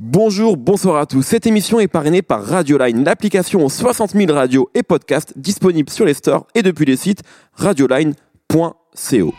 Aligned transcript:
Bonjour, 0.00 0.56
bonsoir 0.56 0.98
à 0.98 1.06
tous. 1.06 1.22
Cette 1.22 1.44
émission 1.44 1.80
est 1.80 1.88
parrainée 1.88 2.22
par 2.22 2.44
Radioline, 2.44 3.02
l'application 3.02 3.64
aux 3.64 3.68
60 3.68 4.12
000 4.12 4.32
radios 4.32 4.70
et 4.72 4.84
podcasts 4.84 5.36
disponibles 5.36 5.90
sur 5.90 6.04
les 6.04 6.14
stores 6.14 6.46
et 6.54 6.62
depuis 6.62 6.84
les 6.84 6.94
sites 6.94 7.24
radioline.co. 7.54 9.34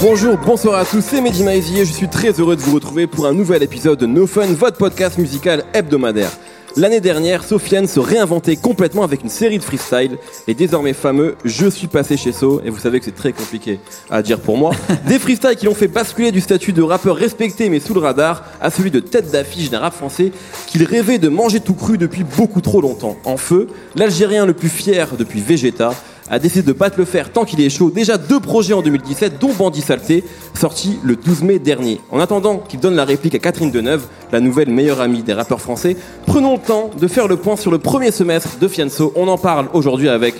Bonjour, 0.00 0.38
bonsoir 0.38 0.78
à 0.78 0.86
tous, 0.86 1.02
c'est 1.02 1.20
Mehdi 1.20 1.44
Maizier, 1.44 1.84
je 1.84 1.92
suis 1.92 2.08
très 2.08 2.40
heureux 2.40 2.56
de 2.56 2.62
vous 2.62 2.74
retrouver 2.74 3.06
pour 3.06 3.26
un 3.26 3.34
nouvel 3.34 3.62
épisode 3.62 3.98
de 3.98 4.06
No 4.06 4.26
Fun, 4.26 4.46
votre 4.54 4.78
podcast 4.78 5.18
musical 5.18 5.64
hebdomadaire. 5.74 6.30
L'année 6.76 7.00
dernière, 7.00 7.42
Sofiane 7.42 7.88
se 7.88 7.98
réinventait 7.98 8.54
complètement 8.54 9.02
avec 9.02 9.22
une 9.22 9.28
série 9.28 9.58
de 9.58 9.62
freestyle 9.64 10.18
et 10.46 10.54
désormais 10.54 10.92
fameux 10.92 11.34
Je 11.44 11.68
suis 11.68 11.88
passé 11.88 12.16
chez 12.16 12.30
So 12.30 12.60
et 12.64 12.70
vous 12.70 12.78
savez 12.78 13.00
que 13.00 13.06
c'est 13.06 13.14
très 13.14 13.32
compliqué 13.32 13.80
à 14.08 14.22
dire 14.22 14.38
pour 14.38 14.56
moi. 14.56 14.72
Des 15.06 15.18
freestyles 15.18 15.56
qui 15.56 15.66
l'ont 15.66 15.74
fait 15.74 15.88
basculer 15.88 16.30
du 16.30 16.40
statut 16.40 16.72
de 16.72 16.82
rappeur 16.82 17.16
respecté 17.16 17.68
mais 17.68 17.80
sous 17.80 17.92
le 17.92 18.00
radar 18.00 18.44
à 18.60 18.70
celui 18.70 18.92
de 18.92 19.00
tête 19.00 19.32
d'affiche 19.32 19.68
d'un 19.70 19.80
rap 19.80 19.94
français 19.94 20.30
qu'il 20.68 20.84
rêvait 20.84 21.18
de 21.18 21.28
manger 21.28 21.58
tout 21.58 21.74
cru 21.74 21.98
depuis 21.98 22.22
beaucoup 22.24 22.60
trop 22.60 22.80
longtemps. 22.80 23.16
En 23.24 23.36
feu, 23.36 23.66
l'Algérien 23.96 24.46
le 24.46 24.54
plus 24.54 24.68
fier 24.68 25.08
depuis 25.18 25.40
Vegeta 25.40 25.90
a 26.30 26.38
décidé 26.38 26.62
de 26.66 26.72
pas 26.72 26.90
te 26.90 26.96
le 26.98 27.04
faire 27.04 27.32
tant 27.32 27.44
qu'il 27.44 27.60
est 27.60 27.70
chaud. 27.70 27.90
Déjà 27.90 28.16
deux 28.18 28.40
projets 28.40 28.72
en 28.74 28.82
2017, 28.82 29.38
dont 29.40 29.52
Bandit 29.52 29.80
Saleté, 29.80 30.24
sorti 30.58 30.98
le 31.02 31.16
12 31.16 31.42
mai 31.42 31.58
dernier. 31.58 32.00
En 32.10 32.20
attendant 32.20 32.58
qu'il 32.58 32.80
donne 32.80 32.94
la 32.94 33.04
réplique 33.04 33.34
à 33.34 33.38
Catherine 33.38 33.70
Deneuve, 33.70 34.04
la 34.32 34.40
nouvelle 34.40 34.70
meilleure 34.70 35.00
amie 35.00 35.22
des 35.22 35.32
rappeurs 35.32 35.60
français, 35.60 35.96
prenons 36.26 36.52
le 36.54 36.58
temps 36.60 36.90
de 36.98 37.06
faire 37.08 37.26
le 37.28 37.36
point 37.36 37.56
sur 37.56 37.70
le 37.70 37.78
premier 37.78 38.10
semestre 38.12 38.58
de 38.60 38.68
Fianso. 38.68 39.12
On 39.16 39.26
en 39.28 39.38
parle 39.38 39.66
aujourd'hui 39.72 40.08
avec 40.08 40.34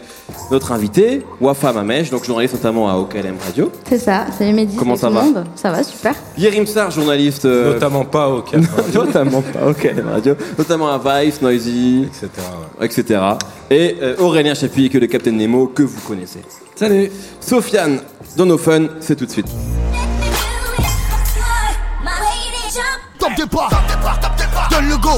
notre 0.50 0.72
invité, 0.72 1.22
Wafa 1.40 1.72
Mamèche, 1.72 2.10
donc 2.10 2.24
journaliste 2.24 2.54
notamment 2.54 2.88
à 2.88 2.94
OKLM 2.96 3.34
Radio. 3.44 3.72
C'est 3.88 3.98
ça, 3.98 4.26
salut 4.38 4.52
Mehdi. 4.52 4.76
Comment 4.76 4.96
ça 4.96 5.08
tout 5.08 5.14
va 5.14 5.22
monde. 5.22 5.44
Ça 5.56 5.70
va, 5.72 5.82
super. 5.82 6.14
Yerim 6.38 6.66
Sar, 6.66 6.90
journaliste... 6.90 7.44
euh, 7.44 7.74
Notamment 7.74 8.04
pas 8.04 8.28
au 8.28 8.42
Cap, 8.42 8.60
notamment 8.94 9.42
pas 9.42 9.60
à 9.60 9.66
OKLM 9.70 10.08
Radio, 10.08 10.34
notamment 10.56 10.88
à 10.88 11.22
Vice, 11.24 11.42
Noisy, 11.42 12.04
etc. 12.06 12.28
ouais. 12.80 12.86
etc. 12.86 13.20
Et 13.70 13.96
euh, 14.02 14.16
Aurélien 14.18 14.54
Chapuis, 14.54 14.88
que 14.90 14.98
le 14.98 15.06
Captain 15.06 15.32
Nemo, 15.32 15.66
que 15.68 15.79
vous 15.82 16.00
connaissez. 16.00 16.40
Salut 16.74 17.10
Sofiane, 17.40 18.00
dans 18.36 18.46
nos 18.46 18.58
fun, 18.58 18.86
c'est 19.00 19.16
tout 19.16 19.26
de 19.26 19.30
suite. 19.30 19.48
Top 23.18 23.34
départ, 23.36 23.68
top 23.68 23.86
départ, 23.88 24.20
top 24.20 24.36
départ. 24.36 24.68
Donne 24.70 24.88
le 24.88 24.96
go, 24.96 25.10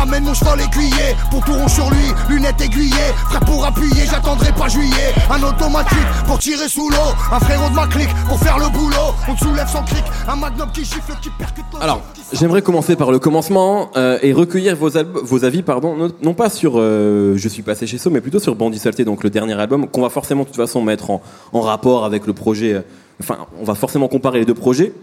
Ramène 0.00 0.24
mon 0.24 0.32
cheval 0.32 0.58
aiguillé, 0.62 1.14
pour 1.30 1.44
tout 1.44 1.52
rond 1.52 1.68
sur 1.68 1.90
lui, 1.90 2.06
lunettes 2.30 2.58
aiguillées. 2.62 3.10
Frère 3.28 3.40
pour 3.40 3.66
appuyer, 3.66 4.06
j'attendrai 4.10 4.50
pas 4.52 4.66
juillet. 4.66 5.12
Un 5.30 5.42
automatique 5.42 5.98
pour 6.26 6.38
tirer 6.38 6.70
sous 6.70 6.88
l'eau. 6.88 6.96
Un 7.30 7.38
frérot 7.38 7.68
de 7.68 7.74
ma 7.74 7.86
clique 7.86 8.08
pour 8.26 8.38
faire 8.38 8.58
le 8.58 8.70
boulot. 8.70 8.96
On 9.28 9.34
te 9.34 9.40
soulève 9.40 9.68
sans 9.68 9.82
clic, 9.82 10.02
un 10.26 10.36
magnum 10.36 10.70
qui 10.72 10.86
gifle, 10.86 11.12
qui 11.20 11.28
percute. 11.38 11.66
ton 11.70 11.78
Alors, 11.80 12.00
j'aimerais 12.32 12.62
commencer 12.62 12.96
par 12.96 13.10
le 13.12 13.18
commencement 13.18 13.90
euh, 13.96 14.18
et 14.22 14.32
recueillir 14.32 14.74
vos, 14.74 14.96
avis, 15.44 15.62
pardon, 15.62 15.94
non, 15.94 16.10
non 16.22 16.32
pas 16.32 16.48
sur 16.48 16.74
euh, 16.76 17.34
Je 17.36 17.48
suis 17.48 17.62
passé 17.62 17.86
chez 17.86 17.98
So, 17.98 18.08
mais 18.08 18.22
plutôt 18.22 18.40
sur 18.40 18.54
Bandit 18.54 18.78
Saleté, 18.78 19.04
donc 19.04 19.22
le 19.22 19.28
dernier 19.28 19.60
album, 19.60 19.86
qu'on 19.86 20.00
va 20.00 20.08
forcément 20.08 20.44
de 20.44 20.46
toute 20.48 20.56
façon 20.56 20.80
mettre 20.80 21.10
en, 21.10 21.20
en 21.52 21.60
rapport 21.60 22.06
avec 22.06 22.26
le 22.26 22.32
projet. 22.32 22.72
euh, 22.72 22.80
Enfin, 23.22 23.36
on 23.60 23.64
va 23.64 23.74
forcément 23.74 24.08
comparer 24.08 24.38
les 24.38 24.46
deux 24.46 24.54
projets. 24.54 24.94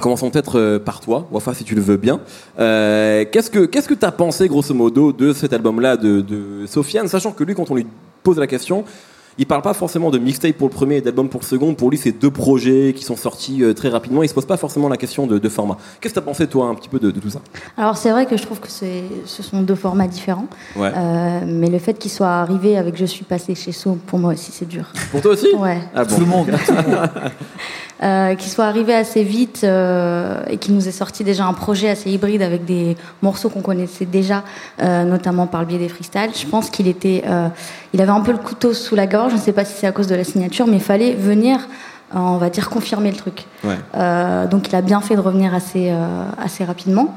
Commençons 0.00 0.30
peut-être 0.30 0.58
euh, 0.58 0.78
par 0.78 1.00
toi, 1.00 1.26
Wafa, 1.32 1.52
si 1.52 1.64
tu 1.64 1.74
le 1.74 1.80
veux 1.82 1.96
bien. 1.96 2.20
Euh, 2.58 3.24
qu'est-ce 3.30 3.50
que 3.50 3.66
qu'est-ce 3.66 3.88
que 3.88 3.94
t'as 3.94 4.12
pensé, 4.12 4.48
grosso 4.48 4.72
modo, 4.72 5.12
de 5.12 5.32
cet 5.32 5.52
album-là 5.52 5.96
de, 5.96 6.20
de 6.20 6.64
Sofiane, 6.66 7.08
sachant 7.08 7.32
que 7.32 7.44
lui, 7.44 7.54
quand 7.54 7.70
on 7.70 7.74
lui 7.74 7.86
pose 8.22 8.38
la 8.38 8.46
question, 8.46 8.84
il 9.36 9.46
parle 9.46 9.62
pas 9.62 9.74
forcément 9.74 10.10
de 10.10 10.18
mixtape 10.18 10.52
pour 10.52 10.68
le 10.68 10.72
premier 10.74 10.96
et 10.96 11.00
d'album 11.00 11.28
pour 11.28 11.40
le 11.40 11.46
second. 11.46 11.74
Pour 11.74 11.90
lui, 11.90 11.98
c'est 11.98 12.12
deux 12.12 12.30
projets 12.30 12.92
qui 12.96 13.04
sont 13.04 13.16
sortis 13.16 13.62
euh, 13.64 13.74
très 13.74 13.88
rapidement. 13.88 14.22
Il 14.22 14.28
se 14.28 14.34
pose 14.34 14.46
pas 14.46 14.56
forcément 14.56 14.88
la 14.88 14.96
question 14.96 15.26
de, 15.26 15.38
de 15.38 15.48
format. 15.48 15.76
Qu'est-ce 16.00 16.14
que 16.14 16.20
t'as 16.20 16.24
pensé, 16.24 16.46
toi, 16.46 16.66
un 16.66 16.74
petit 16.74 16.88
peu 16.88 16.98
de, 16.98 17.10
de 17.10 17.20
tout 17.20 17.30
ça? 17.30 17.40
Alors, 17.76 17.96
c'est 17.96 18.10
vrai 18.10 18.26
que 18.26 18.36
je 18.36 18.42
trouve 18.42 18.60
que 18.60 18.68
c'est- 18.70 19.04
ce 19.26 19.42
sont 19.42 19.62
deux 19.62 19.74
formats 19.74 20.08
différents. 20.08 20.46
Ouais. 20.76 20.92
Euh, 20.96 21.40
mais 21.46 21.68
le 21.68 21.78
fait 21.78 21.94
qu'il 21.94 22.10
soit 22.10 22.28
arrivé 22.28 22.76
avec 22.76 22.96
Je 22.96 23.06
suis 23.06 23.24
passé 23.24 23.54
chez 23.54 23.72
So, 23.72 23.98
pour 24.06 24.18
moi 24.18 24.32
aussi, 24.34 24.52
c'est 24.52 24.68
dur. 24.68 24.92
Pour 25.10 25.20
toi 25.20 25.32
aussi? 25.32 25.48
Ouais. 25.56 25.78
Ah 25.94 26.04
bon. 26.04 26.14
Tout 26.14 26.20
le 26.20 26.26
monde. 26.26 26.46
Euh, 28.02 28.34
qu'il 28.34 28.50
soit 28.50 28.64
arrivé 28.64 28.94
assez 28.94 29.22
vite 29.22 29.60
euh, 29.62 30.40
et 30.48 30.56
qu'il 30.56 30.74
nous 30.74 30.88
ait 30.88 30.90
sorti 30.90 31.22
déjà 31.22 31.44
un 31.44 31.52
projet 31.52 31.90
assez 31.90 32.10
hybride 32.10 32.40
avec 32.40 32.64
des 32.64 32.96
morceaux 33.20 33.50
qu'on 33.50 33.60
connaissait 33.60 34.06
déjà, 34.06 34.42
euh, 34.80 35.04
notamment 35.04 35.46
par 35.46 35.60
le 35.60 35.66
biais 35.66 35.76
des 35.76 35.90
freestyles. 35.90 36.30
Je 36.34 36.46
pense 36.46 36.70
qu'il 36.70 36.88
était, 36.88 37.22
euh, 37.28 37.48
il 37.92 38.00
avait 38.00 38.10
un 38.10 38.22
peu 38.22 38.32
le 38.32 38.38
couteau 38.38 38.72
sous 38.72 38.94
la 38.94 39.06
gorge. 39.06 39.32
Je 39.32 39.36
ne 39.36 39.40
sais 39.42 39.52
pas 39.52 39.66
si 39.66 39.74
c'est 39.76 39.86
à 39.86 39.92
cause 39.92 40.06
de 40.06 40.14
la 40.14 40.24
signature, 40.24 40.66
mais 40.66 40.78
il 40.78 40.82
fallait 40.82 41.12
venir, 41.12 41.58
euh, 42.14 42.18
on 42.18 42.38
va 42.38 42.48
dire, 42.48 42.70
confirmer 42.70 43.10
le 43.10 43.18
truc. 43.18 43.44
Ouais. 43.64 43.74
Euh, 43.94 44.46
donc 44.46 44.68
il 44.68 44.74
a 44.76 44.80
bien 44.80 45.02
fait 45.02 45.14
de 45.14 45.20
revenir 45.20 45.52
assez, 45.54 45.90
euh, 45.90 46.22
assez 46.42 46.64
rapidement. 46.64 47.14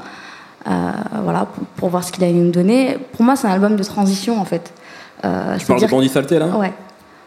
Euh, 0.67 0.71
voilà, 1.23 1.45
pour, 1.45 1.63
pour 1.77 1.89
voir 1.91 2.03
ce 2.03 2.11
qu'il 2.11 2.25
allait 2.25 2.33
nous 2.33 2.51
donner. 2.51 2.97
Pour 3.13 3.23
moi, 3.23 3.37
c'est 3.37 3.47
un 3.47 3.51
album 3.51 3.77
de 3.77 3.83
transition 3.83 4.37
en 4.37 4.45
fait. 4.45 4.73
Euh, 5.23 5.55
Tu 5.57 5.65
parles 5.65 5.79
de 5.79 5.87
Bandit 5.87 6.09
Saleté, 6.09 6.39
là? 6.39 6.47
Ouais. 6.47 6.73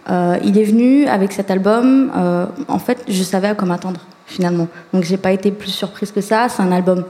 Euh, 0.08 0.38
il 0.44 0.56
est 0.58 0.64
venu 0.64 1.06
avec 1.06 1.32
cet 1.32 1.50
album. 1.50 2.12
euh, 2.16 2.46
en 2.68 2.78
fait, 2.78 3.02
je 3.08 3.22
savais 3.22 3.48
à 3.48 3.54
quoi 3.54 3.66
m'attendre 3.66 4.00
finalement. 4.26 4.68
Donc 4.92 5.02
j'ai 5.04 5.16
pas 5.16 5.32
été 5.32 5.50
plus 5.50 5.70
surprise 5.70 6.12
que 6.12 6.20
ça. 6.20 6.48
C'est 6.48 6.62
un 6.62 6.70
album 6.72 7.00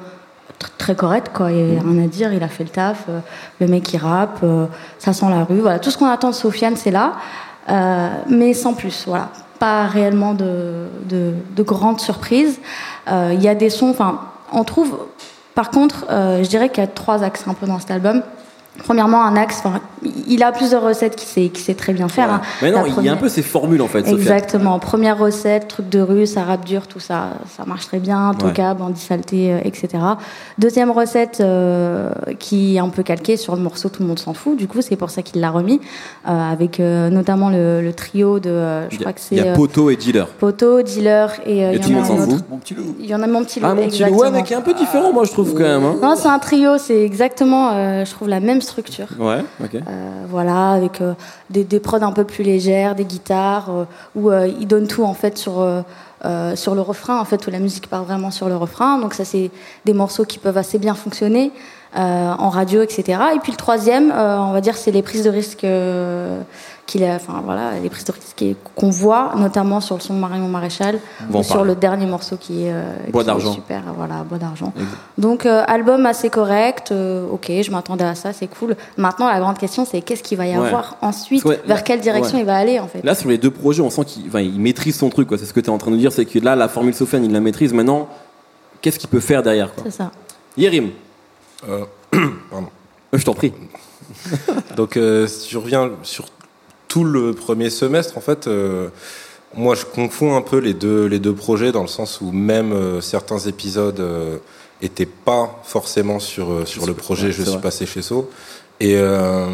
tr- 0.61 0.69
très 0.79 0.95
correct, 0.95 1.31
quoi. 1.34 1.51
Il 1.53 1.75
y 1.75 1.77
a 1.77 1.81
rien 1.83 2.05
à 2.05 2.07
dire. 2.07 2.33
Il 2.33 2.43
a 2.43 2.49
fait 2.49 2.65
le 2.65 2.71
taf. 2.71 3.05
euh, 3.09 3.21
le 3.61 3.67
mec 3.67 3.93
il 3.93 3.99
rappe. 3.99 4.45
ça 4.99 5.12
sent 5.12 5.27
la 5.29 5.45
rue. 5.45 5.61
Voilà, 5.61 5.79
tout 5.79 5.91
ce 5.91 5.99
qu'on 5.99 6.07
attend 6.07 6.31
de 6.31 6.34
Sofiane, 6.34 6.77
c'est 6.77 6.91
là, 6.91 7.12
mais 8.29 8.55
sans 8.55 8.73
plus. 8.75 9.05
Voilà, 9.07 9.28
pas 9.59 9.87
réellement 9.87 10.34
de, 10.34 10.87
de, 11.09 11.33
de 11.55 11.63
grandes 11.63 12.01
surprises. 12.01 12.59
Il 13.11 13.43
y 13.43 13.49
a 13.49 13.55
des 13.55 13.71
sons. 13.71 13.91
Enfin, 13.91 14.21
on 14.53 14.65
trouve. 14.65 14.99
Par 15.55 15.71
contre, 15.71 16.07
je 16.11 16.47
dirais 16.49 16.69
qu'il 16.69 16.83
y 16.83 16.87
a 16.87 16.89
trois 16.89 17.23
axes 17.23 17.45
un 17.49 17.55
peu 17.55 17.67
dans 17.67 17.78
cet 17.78 17.91
album. 17.91 18.23
Premièrement, 18.78 19.22
un 19.25 19.37
axe. 19.37 19.60
enfin, 19.64 19.81
Il 20.28 20.42
a 20.42 20.53
plusieurs 20.53 20.82
recettes 20.82 21.16
qu'il 21.16 21.28
sait, 21.28 21.48
qu'il 21.48 21.64
sait 21.64 21.75
très 21.75 21.92
bien 21.92 22.09
faire. 22.09 22.32
hein. 22.32 22.41
Mais 22.62 22.70
non, 22.70 22.84
il 22.87 23.04
y 23.04 23.09
a 23.09 23.12
un 23.12 23.16
peu 23.16 23.28
ces 23.28 23.42
formules, 23.42 23.82
en 23.82 23.88
fait. 23.88 24.06
Exactement. 24.09 24.78
Première 24.78 25.19
recette, 25.19 25.66
truc 25.69 25.88
de 25.88 26.00
rue, 26.00 26.26
ça 26.26 26.42
rappe 26.44 26.64
dur, 26.64 26.86
tout 26.86 27.00
ça, 27.00 27.31
ça 27.56 27.65
marche 27.65 27.86
très 27.86 27.98
bien. 27.98 28.32
Toka, 28.38 28.75
bandit 28.75 29.00
saleté, 29.00 29.53
euh, 29.53 29.59
etc. 29.65 29.88
Deuxième 30.59 30.91
recette 30.91 31.38
euh, 31.41 32.10
qui 32.38 32.76
est 32.76 32.78
un 32.78 32.88
peu 32.88 33.03
calquée 33.03 33.36
sur 33.36 33.56
le 33.56 33.62
morceau 33.62 33.88
Tout 33.88 34.03
le 34.03 34.09
monde 34.09 34.19
s'en 34.19 34.34
fout. 34.34 34.56
Du 34.56 34.69
coup, 34.69 34.82
c'est 34.82 34.97
pour 34.97 35.10
ça 35.10 35.22
qu'il 35.22 35.41
l'a 35.41 35.50
remis 35.50 35.81
euh, 36.28 36.53
avec 36.53 36.78
euh, 36.81 37.09
notamment 37.10 37.48
le, 37.50 37.82
le 37.82 37.92
trio 37.92 38.38
de, 38.38 38.50
euh, 38.50 38.88
je 38.91 38.97
Il 38.97 38.98
y 38.98 38.98
a- 38.98 39.00
crois 39.00 39.12
que 39.15 39.20
il 39.32 39.38
y 39.38 39.41
c'est 39.41 39.48
a 39.48 39.53
Poto 39.54 39.91
et 39.91 39.97
Dealer. 39.97 40.26
Poto, 40.28 40.82
Dealer 40.82 41.31
et 41.47 41.65
euh, 41.65 41.72
Et 41.72 41.75
il 41.76 41.81
tout 41.81 41.88
y 41.88 41.92
le 41.92 41.98
en 41.98 42.03
monde 42.03 42.10
a 42.10 42.15
un 42.15 42.16
s'en 42.19 42.22
autre. 42.25 42.36
fout. 42.38 42.44
Mon 42.50 42.59
petit 42.59 42.75
loup. 42.75 42.94
Il 43.00 43.06
y 43.06 43.15
en 43.15 43.22
a 43.22 43.26
mon 43.26 43.42
petit 43.44 43.60
loup. 43.60 43.66
Ah, 43.70 43.75
mon 43.75 43.86
petit 43.88 44.04
loup, 44.04 44.19
ouais, 44.20 44.31
mais 44.31 44.42
qui 44.42 44.53
est 44.53 44.56
un 44.56 44.60
peu 44.60 44.75
différent, 44.75 45.12
moi, 45.12 45.25
je 45.25 45.32
trouve, 45.32 45.53
quand 45.54 45.60
même. 45.60 45.84
hein. 45.84 45.97
Non, 46.03 46.15
c'est 46.16 46.28
un 46.28 46.38
trio, 46.38 46.78
c'est 46.78 47.03
exactement, 47.03 47.70
euh, 47.72 48.04
je 48.04 48.10
trouve, 48.12 48.28
la 48.28 48.41
même 48.41 48.60
structure. 48.66 49.09
Ouais, 49.19 49.44
ok. 49.62 49.75
Euh, 49.75 49.81
voilà, 50.28 50.71
avec 50.71 51.00
euh, 51.00 51.15
des, 51.50 51.65
des 51.65 51.81
prods 51.81 52.03
un 52.03 52.12
peu 52.12 52.25
plus 52.25 52.44
légères, 52.44 52.94
des 52.94 53.04
guitares, 53.04 53.71
euh, 53.71 53.84
où 54.15 54.31
euh, 54.31 54.49
il 54.60 54.66
donne 54.66 54.87
tout 54.87 55.04
en 55.04 55.15
fait 55.15 55.38
sur, 55.38 55.60
euh, 55.60 56.56
sur 56.56 56.75
le 56.75 56.81
refrain, 56.81 57.21
en 57.21 57.25
fait, 57.25 57.47
où 57.47 57.50
la 57.50 57.59
musique 57.59 57.88
part 57.88 58.04
vraiment 58.04 58.31
sur 58.31 58.49
le 58.49 58.56
refrain. 58.56 58.99
Donc 58.99 59.15
ça, 59.15 59.25
c'est 59.25 59.50
des 59.84 59.93
morceaux 59.93 60.25
qui 60.25 60.38
peuvent 60.38 60.59
assez 60.59 60.78
bien 60.78 60.94
fonctionner 60.94 61.53
euh, 61.97 62.32
en 62.38 62.50
radio, 62.50 62.82
etc. 62.82 63.21
Et 63.34 63.38
puis 63.38 63.53
le 63.53 63.56
troisième, 63.56 64.10
euh, 64.10 64.38
on 64.38 64.53
va 64.53 64.60
dire, 64.60 64.77
c'est 64.77 64.91
les 64.91 65.03
prises 65.03 65.25
de 65.25 65.31
risque 65.31 65.65
qu'il 66.86 67.02
a, 67.04 67.16
enfin 67.16 67.42
voilà, 67.44 67.72
les 67.82 67.91
prises 67.91 68.04
de 68.04 68.12
risque 68.12 68.44
qu'on 68.76 68.91
voit, 68.91 69.32
notamment 69.36 69.80
sur 69.80 69.97
le 69.97 70.00
son 70.00 70.14
de 70.14 70.19
Marion 70.20 70.47
Maréchal, 70.48 71.00
On 71.28 71.32
va 71.32 71.38
en 71.38 71.41
ou 71.41 71.44
sur 71.44 71.64
le 71.64 71.74
dernier 71.74 72.06
morceau 72.06 72.36
qui 72.36 72.64
est, 72.66 72.72
euh, 72.72 72.84
Bois 73.10 73.22
qui 73.24 73.28
est 73.28 73.32
d'argent. 73.32 73.52
super, 73.52 73.82
voilà, 73.97 74.22
Bois 74.22 74.38
d'argent. 74.38 74.72
Donc 75.19 75.47
euh, 75.47 75.64
album 75.66 76.06
assez 76.06 76.30
correct, 76.30 76.92
euh, 76.92 77.26
ok, 77.30 77.50
je 77.60 77.70
m'attendais 77.70 78.04
à 78.04 78.14
ça, 78.14 78.32
c'est 78.32 78.47
cool. 78.47 78.76
Maintenant 78.97 79.28
la 79.28 79.41
grande 79.41 79.58
question 79.58 79.84
c'est 79.84 80.00
qu'est-ce 80.00 80.22
qu'il 80.22 80.38
va 80.38 80.47
y 80.47 80.56
Ouais. 80.56 80.66
avoir 80.69 80.97
ensuite, 81.02 81.44
Ouais, 81.44 81.60
vers 81.66 81.76
là- 81.78 81.82
quelle 81.82 82.00
direction 82.00 82.34
ouais. 82.36 82.42
il 82.42 82.47
va 82.47 82.56
aller 82.56 82.78
en 82.78 82.86
fait? 82.86 83.03
Là, 83.04 83.14
sur 83.14 83.28
les 83.28 83.38
deux 83.38 83.50
projets, 83.50 83.82
on 83.82 83.91
sent 83.91 84.04
qu'il 84.04 84.24
il 84.34 84.60
maîtrise 84.60 84.97
son 84.97 85.10
truc. 85.10 85.28
quoi. 85.28 85.39
C'est 85.39 85.47
ce 85.47 85.53
que 85.53 85.60
tu 85.60 85.66
es 85.66 85.71
en 85.71 85.78
train 85.78 85.91
de 85.91 85.97
dire, 85.97 86.12
c'est 86.12 86.24
que 86.24 86.39
là, 86.39 86.54
la 86.54 86.68
formule 86.68 86.94
Sofiane, 86.94 87.24
il 87.24 87.32
la 87.32 87.41
maîtrise. 87.41 87.72
Maintenant, 87.72 88.09
qu'est-ce 88.80 88.98
qu'il 88.98 89.09
peut 89.09 89.21
faire 89.21 89.42
derrière 89.42 89.74
quoi? 89.74 89.82
C'est 89.86 89.91
ça. 89.97 90.10
Euh, 91.68 91.84
pardon. 92.50 92.68
euh, 93.15 93.18
je 93.18 93.24
t'en 93.24 93.34
prie. 93.34 93.53
Donc, 94.77 94.97
euh, 94.97 95.27
si 95.27 95.50
je 95.50 95.59
reviens 95.59 95.91
sur 96.03 96.27
tout 96.88 97.04
le 97.04 97.33
premier 97.34 97.71
semestre, 97.71 98.16
en 98.16 98.21
fait, 98.21 98.47
euh, 98.47 98.88
moi, 99.54 99.74
je 99.74 99.84
confonds 99.84 100.36
un 100.36 100.42
peu 100.42 100.59
les 100.59 100.74
deux, 100.74 101.06
les 101.06 101.18
deux 101.18 101.34
projets 101.34 101.72
dans 101.72 101.83
le 101.83 101.88
sens 101.88 102.21
où 102.21 102.30
même 102.33 102.72
euh, 102.72 103.00
certains 103.00 103.38
épisodes 103.38 104.00
euh, 104.00 104.38
étaient 104.83 105.06
pas 105.06 105.60
forcément 105.65 106.18
sur, 106.21 106.50
euh, 106.50 106.65
sur 106.65 106.86
le 106.86 106.94
projet 106.94 107.27
ouais, 107.27 107.33
Je 107.33 107.42
suis 107.42 107.50
vrai. 107.53 107.60
passé 107.60 107.86
chez 107.86 108.03
So. 108.03 108.30
Et, 108.80 108.97
euh, 108.97 109.47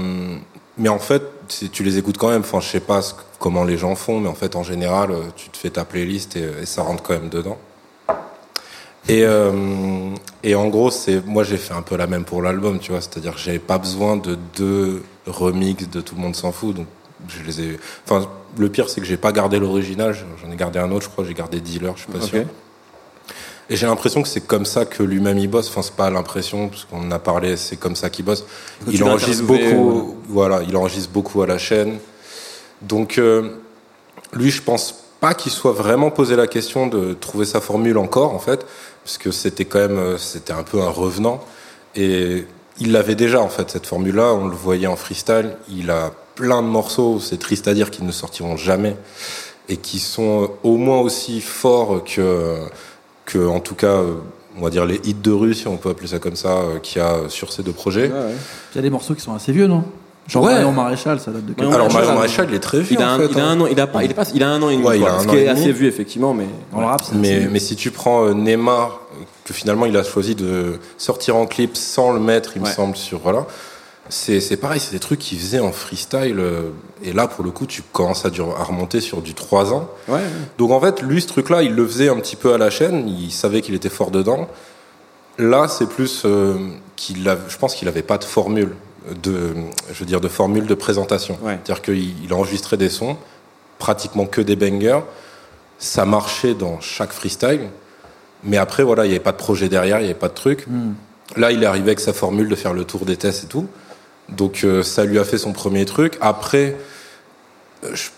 mais 0.79 0.89
en 0.89 0.99
fait, 0.99 1.23
si 1.49 1.69
tu 1.71 1.83
les 1.85 1.99
écoutes 1.99 2.19
quand 2.19 2.31
même. 2.31 2.41
Enfin, 2.41 2.61
je 2.61 2.69
sais 2.69 2.81
pas 2.81 3.03
ce 3.03 3.15
comment 3.39 3.65
les 3.65 3.77
gens 3.77 3.95
font, 3.97 4.21
mais 4.21 4.29
en 4.29 4.35
fait, 4.35 4.57
en 4.57 4.63
général, 4.63 5.11
euh, 5.11 5.21
tu 5.37 5.49
te 5.51 5.57
fais 5.57 5.71
ta 5.71 5.85
playlist 5.85 6.37
et, 6.37 6.49
et 6.63 6.67
ça 6.67 6.83
rentre 6.83 7.03
quand 7.03 7.15
même 7.15 7.29
dedans. 7.29 7.59
Et, 9.09 9.25
euh, 9.25 10.11
et 10.45 10.55
en 10.55 10.69
gros, 10.69 10.91
c'est 10.91 11.27
moi 11.27 11.43
j'ai 11.43 11.57
fait 11.57 11.75
un 11.75 11.83
peu 11.83 11.97
la 11.97 12.07
même 12.07 12.25
pour 12.25 12.41
l'album, 12.41 12.79
tu 12.79 12.93
vois. 12.93 13.01
C'est-à-dire 13.01 13.35
que 13.35 13.41
j'avais 13.41 13.59
pas 13.59 13.79
besoin 13.79 14.17
de 14.17 14.39
deux 14.57 15.03
remixes 15.27 15.89
de 15.89 16.01
Tout 16.01 16.15
le 16.15 16.21
monde 16.21 16.37
s'en 16.37 16.53
fout. 16.53 16.75
Donc 16.77 16.87
je 17.29 17.43
les 17.45 17.61
ai. 17.61 17.79
Enfin, 18.05 18.29
le 18.59 18.69
pire, 18.69 18.89
c'est 18.89 19.01
que 19.01 19.07
j'ai 19.07 19.17
pas 19.17 19.33
gardé 19.33 19.59
l'original. 19.59 20.17
J'en 20.43 20.51
ai 20.51 20.57
gardé 20.57 20.79
un 20.79 20.91
autre, 20.91 21.05
je 21.05 21.09
crois. 21.11 21.25
J'ai 21.25 21.35
gardé 21.35 21.61
Dealer, 21.61 21.95
je 21.97 22.03
suis 22.03 22.13
pas 22.13 22.19
Ok. 22.19 22.31
sûr. 22.31 22.45
Et 23.71 23.77
j'ai 23.77 23.87
l'impression 23.87 24.23
que 24.23 24.29
c'est 24.29 24.47
comme 24.47 24.67
ça 24.67 24.85
que 24.85 25.03
lui-même 25.03 25.39
il 25.39 25.49
bosse. 25.49 25.69
Enfin, 25.69 25.83
c'est 25.83 25.95
pas 25.95 26.11
l'impression, 26.11 26.69
parce 26.69 26.85
qu'on 26.85 27.01
en 27.07 27.11
a 27.11 27.19
parlé, 27.19 27.57
c'est 27.57 27.77
comme 27.77 27.97
ça 27.97 28.11
qu'il 28.11 28.25
bosse. 28.25 28.45
Il 28.87 29.03
enregistre 29.05 29.45
beaucoup. 29.45 30.17
Voilà, 30.29 30.63
il 30.69 30.77
enregistre 30.77 31.11
beaucoup 31.11 31.43
à 31.43 31.47
la 31.47 31.59
chaîne. 31.59 31.99
Donc, 32.83 33.19
euh, 33.19 33.51
lui, 34.33 34.51
je 34.51 34.61
pense 34.61 34.95
pas 35.21 35.35
qu'il 35.35 35.53
soit 35.53 35.73
vraiment 35.73 36.11
posé 36.11 36.35
la 36.37 36.49
question 36.49 36.89
de 36.89 37.15
trouver 37.15 37.47
sa 37.47 37.61
formule 37.61 37.97
encore, 37.97 38.35
en 38.35 38.41
fait, 38.41 38.67
parce 39.05 39.17
que 39.17 39.31
c'était 39.31 39.65
quand 39.65 39.79
même, 39.79 39.99
euh, 39.99 40.19
c'était 40.19 40.53
un 40.53 40.65
peu 40.65 40.83
un 40.83 40.91
revenant. 40.91 41.43
Et 41.95 42.45
il 42.79 42.93
l'avait 42.93 43.15
déjà, 43.15 43.41
en 43.41 43.49
fait, 43.49 43.71
cette 43.71 43.87
formule-là. 43.87 44.35
On 44.35 44.49
le 44.49 44.57
voyait 44.57 44.89
en 44.89 44.97
freestyle. 44.97 45.57
Il 45.71 45.91
a 45.91 46.11
plein 46.35 46.63
de 46.63 46.67
morceaux, 46.69 47.19
c'est 47.21 47.39
triste 47.39 47.69
à 47.69 47.75
dire, 47.75 47.91
qui 47.91 48.03
ne 48.05 48.13
sortiront 48.13 48.57
jamais 48.57 48.97
et 49.69 49.77
qui 49.77 49.99
sont 49.99 50.43
euh, 50.43 50.47
au 50.65 50.77
moins 50.77 50.99
aussi 51.01 51.41
forts 51.41 52.03
que, 52.05 52.57
que 53.27 53.47
en 53.47 53.61
tout 53.61 53.75
cas, 53.75 53.87
euh, 53.99 54.15
on 54.59 54.63
va 54.63 54.71
dire 54.71 54.85
les 54.87 55.01
hits 55.05 55.15
de 55.15 55.31
rue, 55.31 55.55
si 55.55 55.69
on 55.69 55.77
peut 55.77 55.91
appeler 55.91 56.09
ça 56.09 56.19
comme 56.19 56.37
ça, 56.37 56.49
euh, 56.59 56.79
qu'il 56.81 57.01
y 57.01 57.05
a 57.05 57.29
sur 57.29 57.53
ces 57.53 57.63
deux 57.63 57.73
projets. 57.73 58.11
Il 58.73 58.77
y 58.77 58.79
a 58.79 58.83
des 58.83 58.91
morceaux 58.91 59.15
qui 59.15 59.21
sont 59.21 59.35
assez 59.35 59.53
vieux, 59.53 59.67
non? 59.67 59.85
Genre 60.29 60.45
Ouais. 60.45 60.53
Marion 60.55 60.73
Maréchal, 60.73 61.19
ça 61.21 61.33
date 61.33 61.45
de 61.47 61.53
quel 61.53 61.67
Alors 61.67 61.79
Maréchal, 61.89 62.01
Marion 62.03 62.15
Maréchal, 62.15 62.47
il 62.51 62.55
est 62.55 62.61
très 62.61 62.81
vieux. 62.81 62.97
Il 62.99 63.03
a, 63.03 63.11
en 63.11 63.15
un, 63.15 63.19
fait, 63.19 63.27
il 63.33 63.41
a 63.41 63.45
hein. 63.45 63.51
un 63.51 63.61
an, 63.61 63.67
il 63.67 63.81
a 63.81 63.87
pas, 63.89 64.05
il 64.05 64.11
est 64.11 64.15
pas, 64.15 64.25
il 64.35 64.43
a 64.43 64.49
un 64.51 64.63
an 64.63 64.69
et 64.71 64.75
demi, 64.77 64.87
Ouais, 64.87 64.99
il 64.99 65.03
quoi, 65.03 65.11
a 65.11 65.15
un 65.17 65.19
ce 65.21 65.27
an 65.27 65.31
qui 65.31 65.37
est 65.37 65.47
demi. 65.49 65.61
assez 65.61 65.73
vu 65.73 65.87
effectivement, 65.87 66.33
mais 66.33 66.47
Dans 66.73 66.79
le 66.81 66.87
rap, 66.87 67.03
c'est 67.05 67.17
Mais, 67.17 67.49
mais 67.51 67.59
si 67.59 67.75
tu 67.77 67.91
prends 67.91 68.33
Neymar, 68.33 69.01
que 69.45 69.53
finalement 69.53 69.85
il 69.87 69.97
a 69.97 70.05
choisi 70.05 70.35
de 70.37 70.79
sortir 70.97 71.35
en 71.37 71.47
clip 71.47 71.77
sans 71.77 72.13
le 72.13 72.21
mettre, 72.21 72.53
il 72.57 72.63
Ouais. 72.63 72.69
me 72.69 72.73
semble, 72.75 72.97
sur 72.97 73.19
voilà. 73.19 73.47
C'est 74.09 74.41
c'est 74.41 74.57
pareil, 74.57 74.81
c'est 74.81 74.93
des 74.93 74.99
trucs 75.01 75.21
qu'il 75.21 75.39
faisait 75.39 75.61
en 75.61 75.73
freestyle. 75.73 76.39
euh, 76.39 76.71
et 77.05 77.13
là, 77.13 77.29
pour 77.29 77.45
le 77.45 77.51
coup, 77.51 77.67
tu 77.67 77.83
commences 77.83 78.25
à, 78.27 78.29
à 78.29 78.65
remonter 78.65 79.01
sur 79.01 79.23
du 79.23 79.35
3 79.35 79.73
ans. 79.73 79.89
ouais. 80.09 80.21
Donc 80.59 80.71
en 80.73 80.81
fait, 80.81 81.03
lui, 81.03 81.23
ce 81.23 81.29
truc-là, 81.29 81.63
il 81.63 81.75
le 81.75 81.87
faisait 81.87 82.09
un 82.09 82.17
petit 82.17 82.37
peu 82.37 82.53
à 82.53 82.59
la 82.59 82.69
chaîne. 82.71 83.09
Il 83.09 83.31
savait 83.31 83.61
qu'il 83.63 83.75
était 83.75 83.89
fort 83.89 84.11
dedans. 84.11 84.49
Là, 85.39 85.67
c'est 85.69 85.89
plus 85.89 86.23
euh, 86.25 86.57
qu'il 86.97 87.27
a, 87.29 87.37
je 87.49 87.57
pense 87.57 87.75
qu'il 87.75 87.89
avait 87.89 88.03
pas 88.03 88.19
de 88.19 88.25
formule 88.25 88.75
de, 89.23 89.55
je 89.93 89.99
veux 90.01 90.07
dire, 90.07 90.21
de 90.21 90.29
formule 90.29 90.67
de 90.67 90.75
présentation. 90.75 91.39
Ouais. 91.43 91.59
C'est-à-dire 91.65 91.83
qu'il 91.83 92.25
il 92.25 92.33
enregistrait 92.35 92.77
des 92.77 92.91
sons, 92.91 93.17
pratiquement 93.79 94.27
que 94.27 94.41
des 94.41 94.57
bangers. 94.57 95.01
Ça 95.79 96.05
marchait 96.05 96.55
dans 96.55 96.81
chaque 96.81 97.13
freestyle. 97.13 97.69
Mais 98.45 98.57
après, 98.57 98.83
voilà, 98.83 99.05
il 99.05 99.09
n'y 99.09 99.15
avait 99.15 99.23
pas 99.25 99.33
de 99.33 99.37
projet 99.39 99.69
derrière, 99.69 99.99
il 99.99 100.03
n'y 100.05 100.11
avait 100.11 100.19
pas 100.19 100.29
de 100.29 100.35
truc. 100.35 100.67
Hmm. 100.67 100.93
Là, 101.37 101.51
il 101.53 101.63
est 101.63 101.67
arrivé 101.67 101.87
avec 101.87 102.01
sa 102.01 102.13
formule 102.13 102.49
de 102.49 102.55
faire 102.57 102.75
le 102.75 102.85
tour 102.85 103.05
des 103.07 103.17
tests 103.17 103.45
et 103.45 103.47
tout. 103.47 103.67
Donc, 104.29 104.63
euh, 104.65 104.83
ça 104.83 105.05
lui 105.05 105.19
a 105.19 105.25
fait 105.25 105.39
son 105.39 105.53
premier 105.53 105.85
truc. 105.85 106.17
Après, 106.21 106.77
euh, 107.85 107.95
je- 107.95 108.11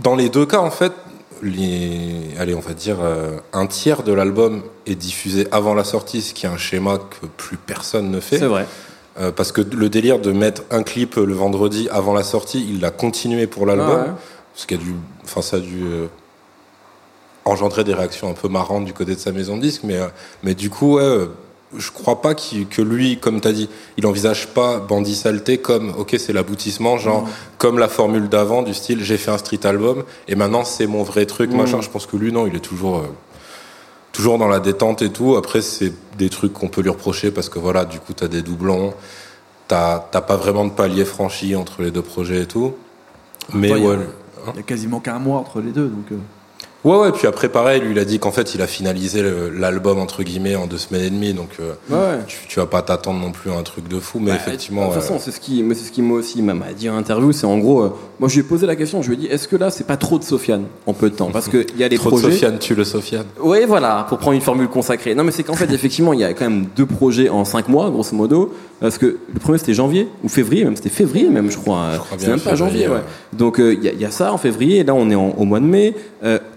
dans 0.00 0.14
les 0.16 0.28
deux 0.28 0.46
cas, 0.46 0.58
en 0.60 0.70
fait, 0.70 0.92
les, 1.42 2.30
allez, 2.38 2.54
on 2.54 2.60
va 2.60 2.74
dire, 2.74 2.96
euh, 3.00 3.38
un 3.52 3.66
tiers 3.66 4.02
de 4.02 4.12
l'album 4.12 4.62
est 4.86 4.94
diffusé 4.96 5.46
avant 5.52 5.74
la 5.74 5.84
sortie, 5.84 6.20
ce 6.22 6.34
qui 6.34 6.46
est 6.46 6.48
un 6.48 6.56
schéma 6.56 6.98
que 6.98 7.26
plus 7.26 7.56
personne 7.56 8.10
ne 8.10 8.20
fait. 8.20 8.38
c'est 8.38 8.46
vrai. 8.46 8.66
Euh, 9.20 9.32
parce 9.32 9.50
que 9.52 9.60
le 9.60 9.88
délire 9.88 10.20
de 10.20 10.30
mettre 10.30 10.62
un 10.70 10.82
clip 10.84 11.16
le 11.16 11.32
vendredi 11.34 11.88
avant 11.90 12.12
la 12.14 12.22
sortie, 12.22 12.64
il 12.68 12.80
l'a 12.80 12.90
continué 12.92 13.46
pour 13.48 13.66
l'album. 13.66 13.88
Ah 14.00 14.04
ouais. 14.10 14.12
Ce 14.54 14.66
qui 14.66 14.74
a 14.74 14.76
dû, 14.76 14.94
enfin, 15.24 15.42
ça 15.42 15.56
a 15.56 15.60
dû 15.60 15.82
engendrer 17.44 17.84
des 17.84 17.94
réactions 17.94 18.28
un 18.28 18.34
peu 18.34 18.48
marrantes 18.48 18.84
du 18.84 18.92
côté 18.92 19.14
de 19.14 19.20
sa 19.20 19.32
maison 19.32 19.56
de 19.56 19.62
disque, 19.62 19.82
mais, 19.84 19.98
mais 20.42 20.54
du 20.54 20.70
coup, 20.70 20.96
ouais, 20.96 21.26
je 21.76 21.90
crois 21.90 22.22
pas 22.22 22.34
que 22.34 22.80
lui, 22.82 23.18
comme 23.18 23.40
tu 23.40 23.48
as 23.48 23.52
dit, 23.52 23.68
il 23.96 24.06
envisage 24.06 24.48
pas 24.48 24.78
Bandit 24.78 25.14
Saleté 25.14 25.58
comme, 25.58 25.92
ok, 25.98 26.16
c'est 26.18 26.32
l'aboutissement, 26.32 26.96
genre, 26.98 27.28
comme 27.58 27.78
la 27.78 27.88
formule 27.88 28.28
d'avant, 28.28 28.62
du 28.62 28.72
style, 28.74 29.04
j'ai 29.04 29.18
fait 29.18 29.30
un 29.30 29.38
street 29.38 29.64
album, 29.64 30.04
et 30.28 30.34
maintenant 30.34 30.64
c'est 30.64 30.86
mon 30.86 31.02
vrai 31.02 31.26
truc, 31.26 31.50
Mm. 31.52 31.56
machin. 31.56 31.80
Je 31.80 31.90
pense 31.90 32.06
que 32.06 32.16
lui, 32.16 32.32
non, 32.32 32.46
il 32.46 32.56
est 32.56 32.60
toujours, 32.60 32.98
euh, 32.98 33.06
toujours 34.12 34.38
dans 34.38 34.48
la 34.48 34.60
détente 34.60 35.02
et 35.02 35.10
tout. 35.10 35.36
Après, 35.36 35.60
c'est 35.62 35.92
des 36.16 36.30
trucs 36.30 36.52
qu'on 36.54 36.68
peut 36.68 36.80
lui 36.80 36.90
reprocher 36.90 37.30
parce 37.30 37.48
que 37.48 37.58
voilà, 37.58 37.84
du 37.84 38.00
coup, 38.00 38.12
t'as 38.14 38.28
des 38.28 38.42
doublons, 38.42 38.94
t'as 39.68 39.98
pas 40.00 40.36
vraiment 40.36 40.64
de 40.64 40.70
palier 40.70 41.04
franchi 41.04 41.54
entre 41.54 41.82
les 41.82 41.90
deux 41.90 42.02
projets 42.02 42.42
et 42.42 42.46
tout. 42.46 42.74
Mais 43.52 43.68
Toi, 43.68 43.78
il 43.78 43.84
y 43.84 43.86
a- 43.86 43.90
ouais. 43.90 43.98
Il 44.54 44.56
y 44.56 44.60
a 44.60 44.62
quasiment 44.62 45.00
qu'un 45.00 45.18
mois 45.18 45.38
entre 45.38 45.60
les 45.60 45.72
deux, 45.72 45.88
donc. 45.88 46.12
euh, 46.12 46.16
Ouais, 46.84 46.96
ouais, 46.96 47.10
puis 47.12 47.26
après, 47.26 47.48
pareil, 47.48 47.80
lui, 47.80 47.90
il 47.90 47.98
a 47.98 48.04
dit 48.04 48.20
qu'en 48.20 48.30
fait, 48.30 48.54
il 48.54 48.62
a 48.62 48.68
finalisé 48.68 49.20
l'album, 49.52 49.98
entre 49.98 50.22
guillemets, 50.22 50.54
en 50.54 50.68
deux 50.68 50.78
semaines 50.78 51.02
et 51.04 51.10
demie, 51.10 51.34
donc 51.34 51.48
euh, 51.58 51.72
Ouais. 51.90 52.20
tu, 52.28 52.36
tu 52.48 52.60
vas 52.60 52.66
pas 52.66 52.82
t'attendre 52.82 53.18
non 53.18 53.32
plus 53.32 53.50
à 53.50 53.54
un 53.54 53.64
truc 53.64 53.88
de 53.88 53.98
fou, 53.98 54.20
mais 54.20 54.30
Bah, 54.30 54.36
effectivement. 54.36 54.82
De 54.88 54.92
toute 54.94 55.02
façon, 55.02 55.18
c'est 55.18 55.32
ce 55.32 55.40
qui, 55.40 55.60
moi, 55.64 55.74
c'est 55.74 55.86
ce 55.86 55.90
qui 55.90 56.02
m'a 56.02 56.14
aussi 56.14 56.40
m'a 56.40 56.54
dit 56.76 56.88
en 56.88 56.96
interview, 56.96 57.32
c'est 57.32 57.46
en 57.46 57.58
gros, 57.58 57.82
euh, 57.82 57.92
moi 58.20 58.28
je 58.28 58.34
lui 58.34 58.40
ai 58.40 58.44
posé 58.44 58.64
la 58.66 58.76
question, 58.76 59.02
je 59.02 59.08
lui 59.08 59.14
ai 59.14 59.18
dit, 59.18 59.26
est-ce 59.26 59.48
que 59.48 59.56
là 59.56 59.70
c'est 59.72 59.88
pas 59.88 59.96
trop 59.96 60.20
de 60.20 60.24
Sofiane 60.24 60.66
en 60.86 60.92
peu 60.92 61.10
de 61.10 61.16
temps? 61.16 61.30
Parce 61.32 61.48
qu'il 61.48 61.66
y 61.76 61.82
a 61.82 61.88
les 61.88 61.96
Trop 61.96 62.10
projets. 62.10 62.28
de 62.28 62.32
Sofiane, 62.32 62.58
tu 62.60 62.76
le 62.76 62.84
Sofiane. 62.84 63.26
Oui, 63.42 63.58
voilà, 63.66 64.06
pour 64.08 64.18
prendre 64.18 64.34
une 64.36 64.40
formule 64.40 64.68
consacrée. 64.68 65.16
Non, 65.16 65.24
mais 65.24 65.32
c'est 65.32 65.42
qu'en 65.42 65.54
fait, 65.54 65.72
effectivement, 65.72 66.12
il 66.12 66.20
y 66.20 66.24
a 66.24 66.32
quand 66.32 66.48
même 66.48 66.66
deux 66.76 66.86
projets 66.86 67.28
en 67.28 67.44
cinq 67.44 67.68
mois, 67.68 67.90
grosso 67.90 68.14
modo. 68.14 68.54
Parce 68.80 68.96
que 68.98 69.18
le 69.34 69.40
premier, 69.40 69.58
c'était 69.58 69.74
janvier, 69.74 70.06
ou 70.22 70.28
février, 70.28 70.64
même, 70.64 70.76
c'était 70.76 70.88
février, 70.88 71.28
même, 71.28 71.50
je 71.50 71.56
crois. 71.58 71.88
C'est 72.16 72.28
même 72.28 72.38
pas 72.38 72.54
janvier, 72.54 72.86
ouais. 72.86 72.94
ouais. 72.94 73.00
Donc, 73.32 73.58
euh, 73.58 73.74
il 73.74 73.82
y, 73.82 73.88
a- 73.88 73.92
il 73.92 74.00
y 74.00 74.04
a 74.04 74.12
ça 74.12 74.32
en 74.32 74.38
février, 74.38 74.78
et 74.78 74.84
là, 74.84 74.94
on 74.94 75.10
est 75.10 75.16
en- 75.16 75.34
au 75.36 75.44
mois 75.44 75.58
de 75.58 75.64
mai. 75.64 75.94